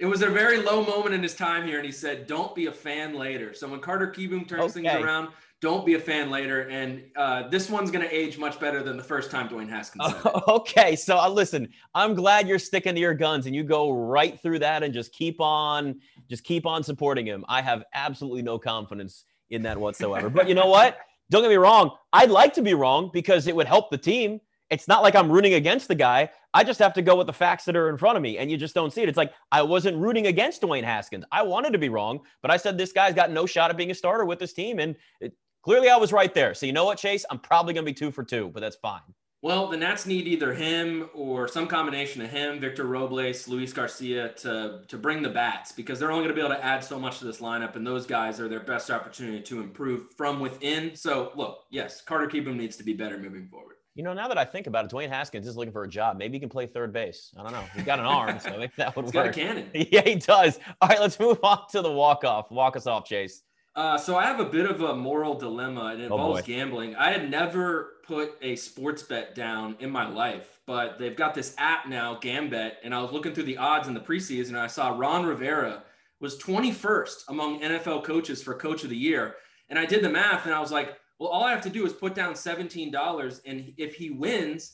It 0.00 0.06
was 0.06 0.22
a 0.22 0.28
very 0.28 0.60
low 0.60 0.84
moment 0.84 1.14
in 1.14 1.22
his 1.22 1.36
time 1.36 1.66
here, 1.66 1.76
and 1.76 1.86
he 1.86 1.92
said, 1.92 2.26
"Don't 2.26 2.52
be 2.54 2.66
a 2.66 2.72
fan 2.72 3.14
later." 3.14 3.54
So 3.54 3.68
when 3.68 3.78
Carter 3.78 4.08
Kieboom 4.08 4.46
turns 4.46 4.74
things 4.74 4.88
around, 4.88 5.28
don't 5.64 5.86
be 5.86 5.94
a 5.94 5.98
fan 5.98 6.30
later. 6.30 6.68
And 6.68 7.04
uh, 7.16 7.48
this 7.48 7.70
one's 7.70 7.90
going 7.90 8.06
to 8.06 8.14
age 8.14 8.36
much 8.36 8.60
better 8.60 8.82
than 8.82 8.98
the 8.98 9.02
first 9.02 9.30
time 9.30 9.48
Dwayne 9.48 9.66
Haskins 9.66 10.12
okay, 10.48 10.94
so 10.94 11.16
uh, 11.16 11.26
listen, 11.26 11.70
I'm 11.94 12.14
glad 12.14 12.46
you're 12.46 12.58
sticking 12.58 12.94
to 12.94 13.00
your 13.00 13.14
guns 13.14 13.46
and 13.46 13.56
you 13.56 13.64
go 13.64 13.90
right 13.90 14.38
through 14.38 14.58
that 14.58 14.82
and 14.82 14.92
just 14.92 15.14
keep 15.14 15.40
on, 15.40 15.98
just 16.28 16.44
keep 16.44 16.66
on 16.66 16.82
supporting 16.82 17.24
him. 17.24 17.46
I 17.48 17.62
have 17.62 17.82
absolutely 17.94 18.42
no 18.42 18.58
confidence 18.58 19.24
in 19.48 19.62
that 19.62 19.78
whatsoever. 19.78 20.28
but 20.28 20.50
you 20.50 20.54
know 20.54 20.66
what? 20.66 20.98
Don't 21.30 21.40
get 21.40 21.48
me 21.48 21.56
wrong. 21.56 21.92
I'd 22.12 22.30
like 22.30 22.52
to 22.54 22.62
be 22.62 22.74
wrong 22.74 23.10
because 23.10 23.46
it 23.46 23.56
would 23.56 23.66
help 23.66 23.90
the 23.90 23.96
team. 23.96 24.42
It's 24.68 24.86
not 24.86 25.02
like 25.02 25.14
I'm 25.14 25.32
rooting 25.32 25.54
against 25.54 25.88
the 25.88 25.94
guy. 25.94 26.28
I 26.52 26.62
just 26.62 26.78
have 26.78 26.92
to 26.94 27.02
go 27.02 27.16
with 27.16 27.26
the 27.26 27.32
facts 27.32 27.64
that 27.64 27.74
are 27.74 27.88
in 27.88 27.96
front 27.96 28.16
of 28.16 28.22
me, 28.22 28.36
and 28.38 28.50
you 28.50 28.56
just 28.56 28.74
don't 28.74 28.92
see 28.92 29.02
it. 29.02 29.08
It's 29.08 29.16
like 29.16 29.32
I 29.50 29.62
wasn't 29.62 29.96
rooting 29.96 30.26
against 30.26 30.60
Dwayne 30.60 30.84
Haskins. 30.84 31.24
I 31.32 31.42
wanted 31.42 31.72
to 31.72 31.78
be 31.78 31.88
wrong, 31.88 32.20
but 32.42 32.50
I 32.50 32.58
said 32.58 32.76
this 32.76 32.92
guy's 32.92 33.14
got 33.14 33.30
no 33.30 33.46
shot 33.46 33.70
at 33.70 33.76
being 33.76 33.90
a 33.90 33.94
starter 33.94 34.24
with 34.24 34.38
this 34.38 34.52
team, 34.52 34.78
and 34.78 34.94
it, 35.20 35.34
clearly 35.64 35.88
I 35.88 35.96
was 35.96 36.12
right 36.12 36.32
there. 36.32 36.54
So 36.54 36.66
you 36.66 36.72
know 36.72 36.84
what, 36.84 36.98
Chase? 36.98 37.24
I'm 37.30 37.38
probably 37.40 37.74
going 37.74 37.84
to 37.84 37.90
be 37.90 37.94
two 37.94 38.12
for 38.12 38.22
two, 38.22 38.50
but 38.54 38.60
that's 38.60 38.76
fine. 38.76 39.00
Well, 39.42 39.66
the 39.68 39.76
Nats 39.76 40.06
need 40.06 40.26
either 40.26 40.54
him 40.54 41.10
or 41.12 41.48
some 41.48 41.66
combination 41.66 42.22
of 42.22 42.30
him, 42.30 42.60
Victor 42.60 42.84
Robles, 42.84 43.46
Luis 43.46 43.74
Garcia 43.74 44.30
to 44.36 44.80
to 44.88 44.96
bring 44.96 45.22
the 45.22 45.28
bats 45.28 45.70
because 45.70 45.98
they're 45.98 46.10
only 46.10 46.24
going 46.24 46.34
to 46.34 46.40
be 46.40 46.46
able 46.46 46.54
to 46.56 46.64
add 46.64 46.82
so 46.82 46.98
much 46.98 47.18
to 47.18 47.26
this 47.26 47.40
lineup, 47.42 47.76
and 47.76 47.86
those 47.86 48.06
guys 48.06 48.40
are 48.40 48.48
their 48.48 48.60
best 48.60 48.90
opportunity 48.90 49.42
to 49.42 49.60
improve 49.60 50.12
from 50.16 50.40
within. 50.40 50.94
So, 50.96 51.30
look, 51.34 51.64
yes, 51.70 52.00
Carter 52.00 52.26
Kieboom 52.26 52.56
needs 52.56 52.76
to 52.76 52.84
be 52.84 52.94
better 52.94 53.18
moving 53.18 53.46
forward. 53.48 53.74
You 53.94 54.02
know, 54.02 54.14
now 54.14 54.28
that 54.28 54.38
I 54.38 54.46
think 54.46 54.66
about 54.66 54.86
it, 54.86 54.90
Dwayne 54.90 55.10
Haskins 55.10 55.46
is 55.46 55.56
looking 55.58 55.72
for 55.72 55.84
a 55.84 55.88
job. 55.88 56.16
Maybe 56.16 56.36
he 56.36 56.40
can 56.40 56.48
play 56.48 56.66
third 56.66 56.92
base. 56.94 57.30
I 57.38 57.42
don't 57.42 57.52
know. 57.52 57.62
He's 57.74 57.84
got 57.84 57.98
an 58.00 58.06
arm, 58.06 58.40
so 58.40 58.50
maybe 58.58 58.72
that 58.78 58.96
would 58.96 59.04
He's 59.04 59.12
got 59.12 59.26
a 59.26 59.28
work. 59.28 59.34
cannon. 59.36 59.68
Yeah, 59.74 60.00
he 60.04 60.14
does. 60.14 60.58
All 60.80 60.88
right, 60.88 60.98
let's 61.00 61.20
move 61.20 61.38
on 61.42 61.60
to 61.72 61.82
the 61.82 61.92
walk 61.92 62.24
off. 62.24 62.50
Walk 62.50 62.76
us 62.76 62.86
off, 62.86 63.04
Chase. 63.04 63.42
Uh, 63.76 63.98
so 63.98 64.16
I 64.16 64.24
have 64.26 64.38
a 64.38 64.44
bit 64.44 64.70
of 64.70 64.80
a 64.82 64.94
moral 64.94 65.34
dilemma. 65.34 65.94
It 65.94 66.00
Oh, 66.02 66.14
involves 66.14 66.40
boy. 66.42 66.46
gambling. 66.46 66.94
I 66.96 67.10
had 67.10 67.28
never 67.28 67.94
put 68.06 68.36
a 68.40 68.54
sports 68.56 69.02
bet 69.02 69.34
down 69.34 69.76
in 69.80 69.90
my 69.90 70.06
life, 70.08 70.60
but 70.66 70.98
they've 70.98 71.16
got 71.16 71.34
this 71.34 71.54
app 71.58 71.86
now, 71.88 72.14
Gambet, 72.20 72.74
and 72.84 72.94
I 72.94 73.00
was 73.02 73.10
looking 73.12 73.34
through 73.34 73.44
the 73.44 73.56
odds 73.56 73.88
in 73.88 73.94
the 73.94 74.00
preseason, 74.00 74.48
and 74.50 74.58
I 74.58 74.68
saw 74.68 74.96
Ron 74.96 75.24
Rivera 75.26 75.82
was 76.20 76.38
21st 76.38 77.24
among 77.28 77.60
NFL 77.62 78.04
coaches 78.04 78.42
for 78.42 78.54
Coach 78.54 78.84
of 78.84 78.90
the 78.90 78.96
Year, 78.96 79.36
and 79.68 79.78
I 79.78 79.86
did 79.86 80.02
the 80.04 80.08
math, 80.10 80.44
and 80.46 80.54
I 80.54 80.60
was 80.60 80.70
like, 80.70 80.96
well, 81.18 81.30
all 81.30 81.44
I 81.44 81.50
have 81.50 81.62
to 81.62 81.70
do 81.70 81.84
is 81.86 81.92
put 81.92 82.14
down 82.14 82.34
$17, 82.34 83.40
and 83.46 83.72
if 83.76 83.94
he 83.94 84.10
wins 84.10 84.72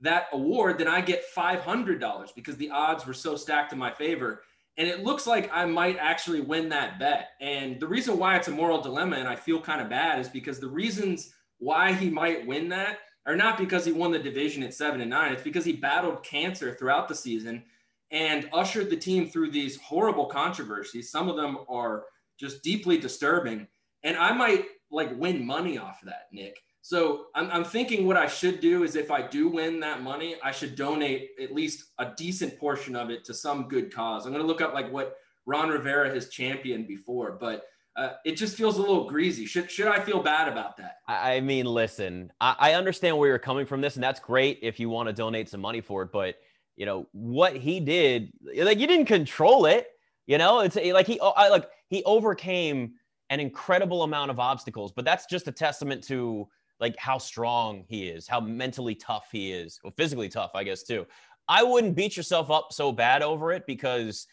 that 0.00 0.26
award, 0.32 0.78
then 0.78 0.88
I 0.88 1.00
get 1.00 1.24
$500 1.34 2.34
because 2.34 2.56
the 2.56 2.70
odds 2.70 3.06
were 3.06 3.14
so 3.14 3.34
stacked 3.36 3.72
in 3.72 3.78
my 3.78 3.90
favor. 3.90 4.42
And 4.78 4.88
it 4.88 5.04
looks 5.04 5.26
like 5.26 5.50
I 5.52 5.64
might 5.64 5.96
actually 5.98 6.40
win 6.40 6.68
that 6.68 6.98
bet. 6.98 7.30
And 7.40 7.80
the 7.80 7.86
reason 7.86 8.18
why 8.18 8.36
it's 8.36 8.48
a 8.48 8.52
moral 8.52 8.80
dilemma 8.80 9.16
and 9.16 9.28
I 9.28 9.36
feel 9.36 9.60
kind 9.60 9.80
of 9.80 9.88
bad 9.88 10.18
is 10.18 10.28
because 10.28 10.60
the 10.60 10.68
reasons 10.68 11.32
why 11.58 11.92
he 11.92 12.10
might 12.10 12.46
win 12.46 12.68
that 12.68 12.98
are 13.24 13.36
not 13.36 13.58
because 13.58 13.84
he 13.84 13.92
won 13.92 14.12
the 14.12 14.18
division 14.18 14.62
at 14.62 14.74
seven 14.74 15.00
and 15.00 15.10
nine. 15.10 15.32
It's 15.32 15.42
because 15.42 15.64
he 15.64 15.72
battled 15.72 16.22
cancer 16.22 16.74
throughout 16.74 17.08
the 17.08 17.14
season 17.14 17.64
and 18.10 18.48
ushered 18.52 18.90
the 18.90 18.96
team 18.96 19.28
through 19.28 19.50
these 19.50 19.80
horrible 19.80 20.26
controversies. 20.26 21.10
Some 21.10 21.28
of 21.28 21.36
them 21.36 21.58
are 21.68 22.04
just 22.38 22.62
deeply 22.62 22.98
disturbing. 22.98 23.66
And 24.04 24.16
I 24.16 24.32
might 24.32 24.66
like 24.90 25.18
win 25.18 25.44
money 25.44 25.78
off 25.78 26.02
of 26.02 26.08
that, 26.08 26.28
Nick. 26.32 26.62
So 26.86 27.26
I'm, 27.34 27.50
I'm 27.50 27.64
thinking 27.64 28.06
what 28.06 28.16
I 28.16 28.28
should 28.28 28.60
do 28.60 28.84
is 28.84 28.94
if 28.94 29.10
I 29.10 29.20
do 29.20 29.48
win 29.48 29.80
that 29.80 30.04
money, 30.04 30.36
I 30.44 30.52
should 30.52 30.76
donate 30.76 31.30
at 31.42 31.52
least 31.52 31.86
a 31.98 32.12
decent 32.16 32.60
portion 32.60 32.94
of 32.94 33.10
it 33.10 33.24
to 33.24 33.34
some 33.34 33.66
good 33.66 33.92
cause. 33.92 34.24
I'm 34.24 34.30
going 34.30 34.40
to 34.40 34.46
look 34.46 34.60
up 34.60 34.72
like 34.72 34.92
what 34.92 35.16
Ron 35.46 35.68
Rivera 35.68 36.08
has 36.14 36.28
championed 36.28 36.86
before, 36.86 37.38
but 37.40 37.64
uh, 37.96 38.10
it 38.24 38.36
just 38.36 38.56
feels 38.56 38.76
a 38.78 38.80
little 38.80 39.08
greasy. 39.08 39.46
Should 39.46 39.68
should 39.68 39.88
I 39.88 39.98
feel 39.98 40.22
bad 40.22 40.46
about 40.46 40.76
that? 40.76 40.98
I 41.08 41.40
mean, 41.40 41.66
listen, 41.66 42.32
I, 42.40 42.54
I 42.56 42.72
understand 42.74 43.18
where 43.18 43.30
you're 43.30 43.40
coming 43.40 43.66
from 43.66 43.80
this, 43.80 43.96
and 43.96 44.04
that's 44.04 44.20
great 44.20 44.60
if 44.62 44.78
you 44.78 44.88
want 44.88 45.08
to 45.08 45.12
donate 45.12 45.48
some 45.48 45.60
money 45.60 45.80
for 45.80 46.02
it. 46.02 46.12
But 46.12 46.36
you 46.76 46.86
know 46.86 47.08
what 47.10 47.56
he 47.56 47.80
did, 47.80 48.30
like 48.58 48.78
you 48.78 48.86
didn't 48.86 49.06
control 49.06 49.66
it. 49.66 49.88
You 50.28 50.38
know, 50.38 50.60
it's 50.60 50.76
like 50.76 51.08
he, 51.08 51.18
I 51.18 51.48
like 51.48 51.68
he 51.88 52.04
overcame 52.04 52.92
an 53.30 53.40
incredible 53.40 54.04
amount 54.04 54.30
of 54.30 54.38
obstacles. 54.38 54.92
But 54.92 55.04
that's 55.04 55.26
just 55.26 55.48
a 55.48 55.52
testament 55.52 56.04
to 56.04 56.46
like 56.80 56.96
how 56.98 57.18
strong 57.18 57.84
he 57.88 58.08
is, 58.08 58.26
how 58.28 58.40
mentally 58.40 58.94
tough 58.94 59.28
he 59.32 59.52
is, 59.52 59.80
well, 59.82 59.92
physically 59.96 60.28
tough, 60.28 60.50
I 60.54 60.64
guess 60.64 60.82
too. 60.82 61.06
I 61.48 61.62
wouldn't 61.62 61.94
beat 61.94 62.16
yourself 62.16 62.50
up 62.50 62.72
so 62.72 62.92
bad 62.92 63.22
over 63.22 63.52
it 63.52 63.66
because 63.66 64.26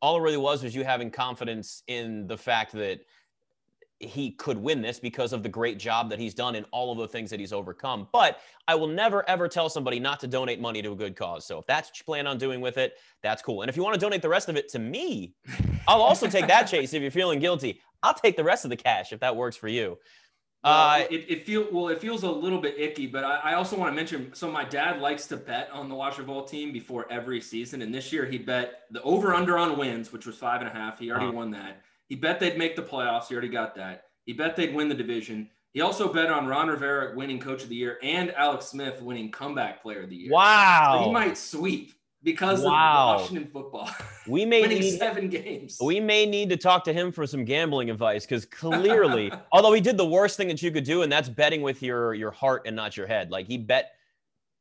all 0.00 0.16
it 0.16 0.20
really 0.20 0.36
was 0.36 0.62
was 0.62 0.74
you 0.74 0.84
having 0.84 1.10
confidence 1.10 1.82
in 1.86 2.26
the 2.26 2.36
fact 2.36 2.72
that 2.72 3.00
he 4.00 4.32
could 4.32 4.58
win 4.58 4.82
this 4.82 4.98
because 4.98 5.32
of 5.32 5.42
the 5.42 5.48
great 5.48 5.78
job 5.78 6.10
that 6.10 6.18
he's 6.18 6.34
done 6.34 6.56
and 6.56 6.66
all 6.72 6.92
of 6.92 6.98
the 6.98 7.08
things 7.08 7.30
that 7.30 7.40
he's 7.40 7.52
overcome. 7.52 8.08
But 8.12 8.40
I 8.68 8.74
will 8.74 8.88
never 8.88 9.28
ever 9.28 9.48
tell 9.48 9.68
somebody 9.68 10.00
not 10.00 10.20
to 10.20 10.26
donate 10.26 10.60
money 10.60 10.82
to 10.82 10.92
a 10.92 10.96
good 10.96 11.16
cause. 11.16 11.46
So 11.46 11.58
if 11.58 11.66
that's 11.66 11.88
what 11.88 11.98
you 11.98 12.04
plan 12.04 12.26
on 12.26 12.38
doing 12.38 12.60
with 12.60 12.76
it, 12.76 12.98
that's 13.22 13.42
cool. 13.42 13.62
And 13.62 13.68
if 13.68 13.76
you 13.76 13.82
want 13.82 13.94
to 13.94 14.00
donate 14.00 14.22
the 14.22 14.28
rest 14.28 14.48
of 14.48 14.56
it 14.56 14.68
to 14.70 14.78
me, 14.78 15.34
I'll 15.88 16.02
also 16.02 16.28
take 16.28 16.46
that 16.48 16.64
chase 16.64 16.92
if 16.92 17.02
you're 17.02 17.10
feeling 17.10 17.38
guilty. 17.38 17.80
I'll 18.02 18.14
take 18.14 18.36
the 18.36 18.44
rest 18.44 18.64
of 18.64 18.70
the 18.70 18.76
cash 18.76 19.12
if 19.12 19.20
that 19.20 19.34
works 19.34 19.56
for 19.56 19.68
you. 19.68 19.98
Uh, 20.64 21.04
it, 21.10 21.26
it 21.28 21.44
feel 21.46 21.66
well. 21.70 21.88
It 21.88 22.00
feels 22.00 22.22
a 22.22 22.30
little 22.30 22.60
bit 22.60 22.74
icky, 22.78 23.06
but 23.06 23.22
I, 23.22 23.36
I 23.36 23.54
also 23.54 23.76
want 23.76 23.92
to 23.92 23.94
mention. 23.94 24.32
So 24.34 24.50
my 24.50 24.64
dad 24.64 25.00
likes 25.00 25.26
to 25.26 25.36
bet 25.36 25.68
on 25.72 25.88
the 25.88 25.94
Bowl 26.24 26.44
team 26.44 26.72
before 26.72 27.06
every 27.10 27.40
season, 27.40 27.82
and 27.82 27.94
this 27.94 28.12
year 28.12 28.24
he 28.24 28.38
bet 28.38 28.84
the 28.90 29.02
over 29.02 29.34
under 29.34 29.58
on 29.58 29.76
wins, 29.76 30.12
which 30.12 30.24
was 30.26 30.36
five 30.38 30.60
and 30.62 30.68
a 30.70 30.72
half. 30.72 30.98
He 30.98 31.10
already 31.10 31.26
Uh-huh. 31.26 31.36
won 31.36 31.50
that. 31.50 31.82
He 32.08 32.14
bet 32.14 32.40
they'd 32.40 32.56
make 32.56 32.76
the 32.76 32.82
playoffs. 32.82 33.26
He 33.28 33.34
already 33.34 33.48
got 33.48 33.74
that. 33.76 34.04
He 34.24 34.32
bet 34.32 34.56
they'd 34.56 34.74
win 34.74 34.88
the 34.88 34.94
division. 34.94 35.50
He 35.72 35.80
also 35.82 36.10
bet 36.12 36.30
on 36.30 36.46
Ron 36.46 36.68
Rivera 36.68 37.14
winning 37.16 37.40
Coach 37.40 37.62
of 37.62 37.68
the 37.68 37.74
Year 37.74 37.98
and 38.02 38.32
Alex 38.34 38.66
Smith 38.66 39.02
winning 39.02 39.30
Comeback 39.30 39.82
Player 39.82 40.02
of 40.04 40.10
the 40.10 40.16
Year. 40.16 40.32
wow. 40.32 40.98
So 41.00 41.06
he 41.08 41.12
might 41.12 41.36
sweep 41.36 41.92
because 42.22 42.62
Wow. 42.62 43.14
of 43.16 43.20
Washington 43.20 43.50
football. 43.52 43.90
we 44.26 44.44
may 44.44 44.62
need 44.62 44.98
seven 44.98 45.28
games. 45.28 45.78
We 45.80 46.00
may 46.00 46.26
need 46.26 46.48
to 46.50 46.56
talk 46.56 46.84
to 46.84 46.92
him 46.92 47.12
for 47.12 47.26
some 47.26 47.44
gambling 47.44 47.90
advice 47.90 48.24
because 48.24 48.44
clearly, 48.44 49.32
although 49.52 49.72
he 49.72 49.80
did 49.80 49.96
the 49.96 50.06
worst 50.06 50.36
thing 50.36 50.48
that 50.48 50.62
you 50.62 50.70
could 50.70 50.84
do, 50.84 51.02
and 51.02 51.12
that's 51.12 51.28
betting 51.28 51.62
with 51.62 51.82
your 51.82 52.14
your 52.14 52.30
heart 52.30 52.62
and 52.66 52.74
not 52.74 52.96
your 52.96 53.06
head. 53.06 53.30
Like 53.30 53.46
he 53.46 53.58
bet 53.58 53.92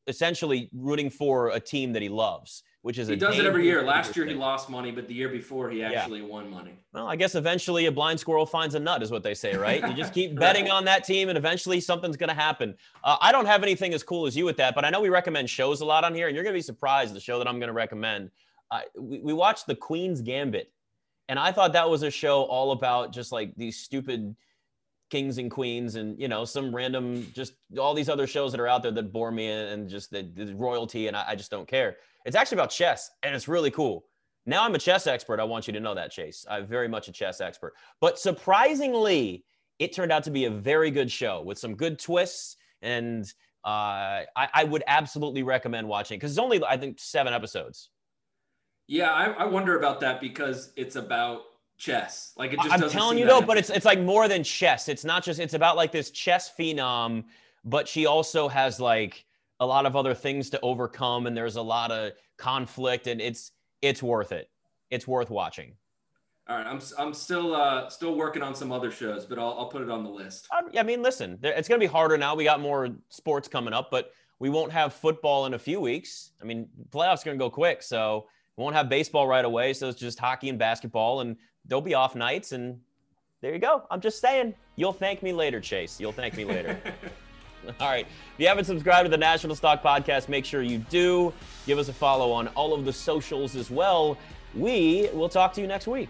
essentially 0.08 0.70
rooting 0.74 1.10
for 1.10 1.50
a 1.50 1.60
team 1.60 1.94
that 1.94 2.02
he 2.02 2.10
loves, 2.10 2.64
which 2.82 2.98
is 2.98 3.08
he 3.08 3.16
does 3.16 3.40
it 3.40 3.46
every 3.46 3.66
year. 3.66 3.84
Last 3.84 4.16
year 4.16 4.26
he 4.26 4.34
lost 4.34 4.70
money, 4.70 4.92
but 4.92 5.08
the 5.08 5.14
year 5.14 5.30
before 5.30 5.70
he 5.70 5.84
actually 5.84 6.22
won 6.22 6.50
money. 6.50 6.74
Well, 6.94 7.08
I 7.08 7.16
guess 7.16 7.36
eventually 7.36 7.86
a 7.86 7.92
blind 7.92 8.20
squirrel 8.20 8.46
finds 8.46 8.76
a 8.76 8.80
nut, 8.80 9.02
is 9.02 9.12
what 9.12 9.24
they 9.24 9.34
say, 9.34 9.56
right? 9.56 9.88
You 9.88 9.94
just 9.94 10.14
keep 10.14 10.36
betting 10.40 10.70
on 10.70 10.84
that 10.86 11.06
team, 11.06 11.30
and 11.30 11.38
eventually 11.38 11.80
something's 11.80 12.18
going 12.18 12.30
to 12.30 12.36
happen. 12.36 12.76
Uh, 13.04 13.18
I 13.22 13.32
don't 13.32 13.46
have 13.46 13.64
anything 13.64 13.94
as 13.94 14.04
cool 14.04 14.26
as 14.26 14.36
you 14.36 14.46
with 14.46 14.58
that, 14.58 14.76
but 14.76 14.84
I 14.84 14.90
know 14.90 15.02
we 15.02 15.10
recommend 15.10 15.50
shows 15.50 15.82
a 15.82 15.86
lot 15.86 16.04
on 16.04 16.14
here, 16.14 16.28
and 16.28 16.36
you're 16.36 16.44
going 16.44 16.54
to 16.54 16.58
be 16.58 16.64
surprised 16.64 17.16
the 17.16 17.20
show 17.20 17.38
that 17.38 17.48
I'm 17.48 17.60
going 17.60 17.68
to 17.68 17.74
recommend. 17.74 18.32
Uh, 18.74 18.80
we, 18.98 19.20
we 19.20 19.34
watched 19.34 19.68
The 19.68 19.76
Queen's 19.76 20.22
Gambit, 20.22 20.72
and 21.30 21.38
I 21.38 21.52
thought 21.52 21.74
that 21.74 21.88
was 21.88 22.02
a 22.02 22.10
show 22.10 22.42
all 22.44 22.72
about 22.72 23.14
just 23.14 23.32
like 23.32 23.54
these 23.56 23.78
stupid 23.78 24.36
kings 25.12 25.38
and 25.38 25.52
queens 25.52 25.94
and 25.94 26.20
you 26.20 26.28
know 26.28 26.44
some 26.44 26.74
random 26.74 27.28
just 27.36 27.54
all 27.78 27.94
these 27.94 28.10
other 28.10 28.26
shows 28.26 28.52
that 28.52 28.60
are 28.60 28.68
out 28.68 28.82
there 28.82 28.92
that 28.92 29.14
bore 29.14 29.32
me 29.32 29.48
and, 29.48 29.70
and 29.70 29.90
just 29.90 30.10
the, 30.10 30.24
the 30.34 30.56
royalty 30.56 31.08
and 31.08 31.16
I, 31.16 31.24
I 31.30 31.36
just 31.36 31.52
don't 31.52 31.68
care. 31.68 31.98
It's 32.26 32.36
actually 32.36 32.56
about 32.56 32.72
chess 32.72 33.12
and 33.22 33.36
it's 33.36 33.48
really 33.48 33.70
cool. 33.70 34.06
Now 34.48 34.64
i'm 34.64 34.74
a 34.74 34.80
chess 34.80 35.06
expert. 35.06 35.40
I 35.40 35.44
want 35.44 35.68
you 35.68 35.74
to 35.74 35.80
know 35.80 35.94
that 35.94 36.10
chase. 36.10 36.48
I'm 36.50 36.66
very 36.66 36.88
much 36.88 37.10
a 37.10 37.12
chess 37.12 37.42
expert. 37.42 37.74
But 38.02 38.18
surprisingly 38.18 39.46
it 39.78 39.94
turned 39.94 40.12
out 40.12 40.24
to 40.24 40.32
be 40.32 40.46
a 40.46 40.50
very 40.50 40.90
good 40.90 41.12
show 41.12 41.44
with 41.44 41.60
some 41.60 41.76
good 41.76 42.00
twists 42.00 42.58
and 42.82 43.32
uh, 43.64 44.26
I, 44.36 44.50
I 44.52 44.64
would 44.64 44.84
absolutely 44.88 45.44
recommend 45.44 45.88
watching 45.88 46.18
because 46.18 46.32
it's 46.32 46.40
only 46.40 46.64
I 46.66 46.76
think 46.76 47.00
seven 47.00 47.34
episodes. 47.34 47.90
Yeah, 48.88 49.12
I, 49.12 49.26
I 49.32 49.46
wonder 49.46 49.78
about 49.78 50.00
that 50.02 50.20
because 50.20 50.74
it's 50.76 50.96
about 50.96 51.42
chess. 51.78 52.34
Like 52.38 52.54
it 52.54 52.60
just. 52.62 52.72
I'm 52.72 52.90
telling 52.90 53.18
you 53.18 53.26
though, 53.26 53.42
but 53.42 53.58
it's 53.58 53.70
it's 53.70 53.86
like 53.86 54.02
more 54.02 54.28
than 54.28 54.44
chess. 54.44 54.90
It's 54.90 55.06
not 55.06 55.24
just. 55.24 55.40
It's 55.40 55.54
about 55.54 55.76
like 55.76 55.92
this 55.92 56.12
chess 56.12 56.52
phenom, 56.58 57.26
but 57.64 57.88
she 57.88 58.06
also 58.06 58.48
has 58.48 58.80
like 58.80 59.26
a 59.60 59.66
lot 59.66 59.86
of 59.86 59.96
other 59.96 60.14
things 60.14 60.50
to 60.52 60.60
overcome, 60.62 61.28
and 61.28 61.36
there's 61.36 61.56
a 61.56 61.62
lot 61.62 61.92
of 61.92 62.14
conflict, 62.38 63.08
and 63.08 63.22
it's 63.22 63.52
it's 63.82 64.04
worth 64.04 64.32
it. 64.32 64.50
It's 64.90 65.08
worth 65.08 65.30
watching. 65.30 65.74
All 66.48 66.58
right, 66.58 66.68
I'm 66.68 66.82
I'm 66.98 67.14
still 67.14 67.56
uh, 67.56 67.90
still 67.90 68.16
working 68.16 68.42
on 68.42 68.54
some 68.54 68.72
other 68.72 68.92
shows, 68.92 69.26
but 69.26 69.40
I'll, 69.40 69.56
I'll 69.58 69.70
put 69.70 69.82
it 69.82 69.90
on 69.90 70.04
the 70.04 70.10
list. 70.10 70.48
I 70.78 70.84
mean, 70.84 71.02
listen, 71.02 71.40
it's 71.42 71.70
going 71.70 71.80
to 71.80 71.88
be 71.88 71.92
harder 71.92 72.18
now. 72.18 72.36
We 72.36 72.44
got 72.44 72.60
more 72.60 72.90
sports 73.08 73.48
coming 73.48 73.74
up, 73.74 73.90
but 73.90 74.12
we 74.40 74.50
won't 74.50 74.74
have 74.74 74.94
football 74.94 75.46
in 75.46 75.54
a 75.54 75.60
few 75.60 75.80
weeks. 75.80 76.32
I 76.42 76.46
mean, 76.46 76.68
playoffs 76.90 77.24
going 77.24 77.38
to 77.38 77.42
go 77.42 77.50
quick, 77.50 77.82
so 77.82 78.28
we 78.58 78.64
won't 78.64 78.76
have 78.76 78.90
baseball 78.90 79.28
right 79.28 79.46
away. 79.46 79.74
So 79.74 79.90
it's 79.90 80.00
just 80.00 80.20
hockey 80.20 80.50
and 80.50 80.60
basketball, 80.60 81.22
and 81.22 81.38
there'll 81.66 81.82
be 81.82 81.94
off 81.94 82.16
nights. 82.16 82.52
And 82.52 82.80
there 83.42 83.54
you 83.54 83.60
go. 83.60 83.84
I'm 83.90 84.02
just 84.02 84.22
saying, 84.22 84.54
you'll 84.76 84.94
thank 84.94 85.24
me 85.24 85.34
later, 85.34 85.60
Chase. 85.60 86.00
You'll 86.00 86.12
thank 86.12 86.36
me 86.36 86.46
later. 86.46 86.80
All 87.80 87.90
right. 87.90 88.06
If 88.06 88.40
you 88.40 88.48
haven't 88.48 88.66
subscribed 88.66 89.06
to 89.06 89.10
the 89.10 89.18
Nationals 89.18 89.60
Talk 89.60 89.82
Podcast, 89.82 90.28
make 90.28 90.46
sure 90.46 90.62
you 90.62 90.80
do. 90.80 91.34
Give 91.66 91.80
us 91.80 91.88
a 91.88 91.94
follow 91.94 92.32
on 92.32 92.50
all 92.50 92.74
of 92.74 92.84
the 92.84 92.92
socials 92.92 93.56
as 93.56 93.72
well. 93.72 94.18
We 94.54 95.10
will 95.14 95.30
talk 95.30 95.54
to 95.54 95.62
you 95.62 95.68
next 95.68 95.88
week. 95.88 96.10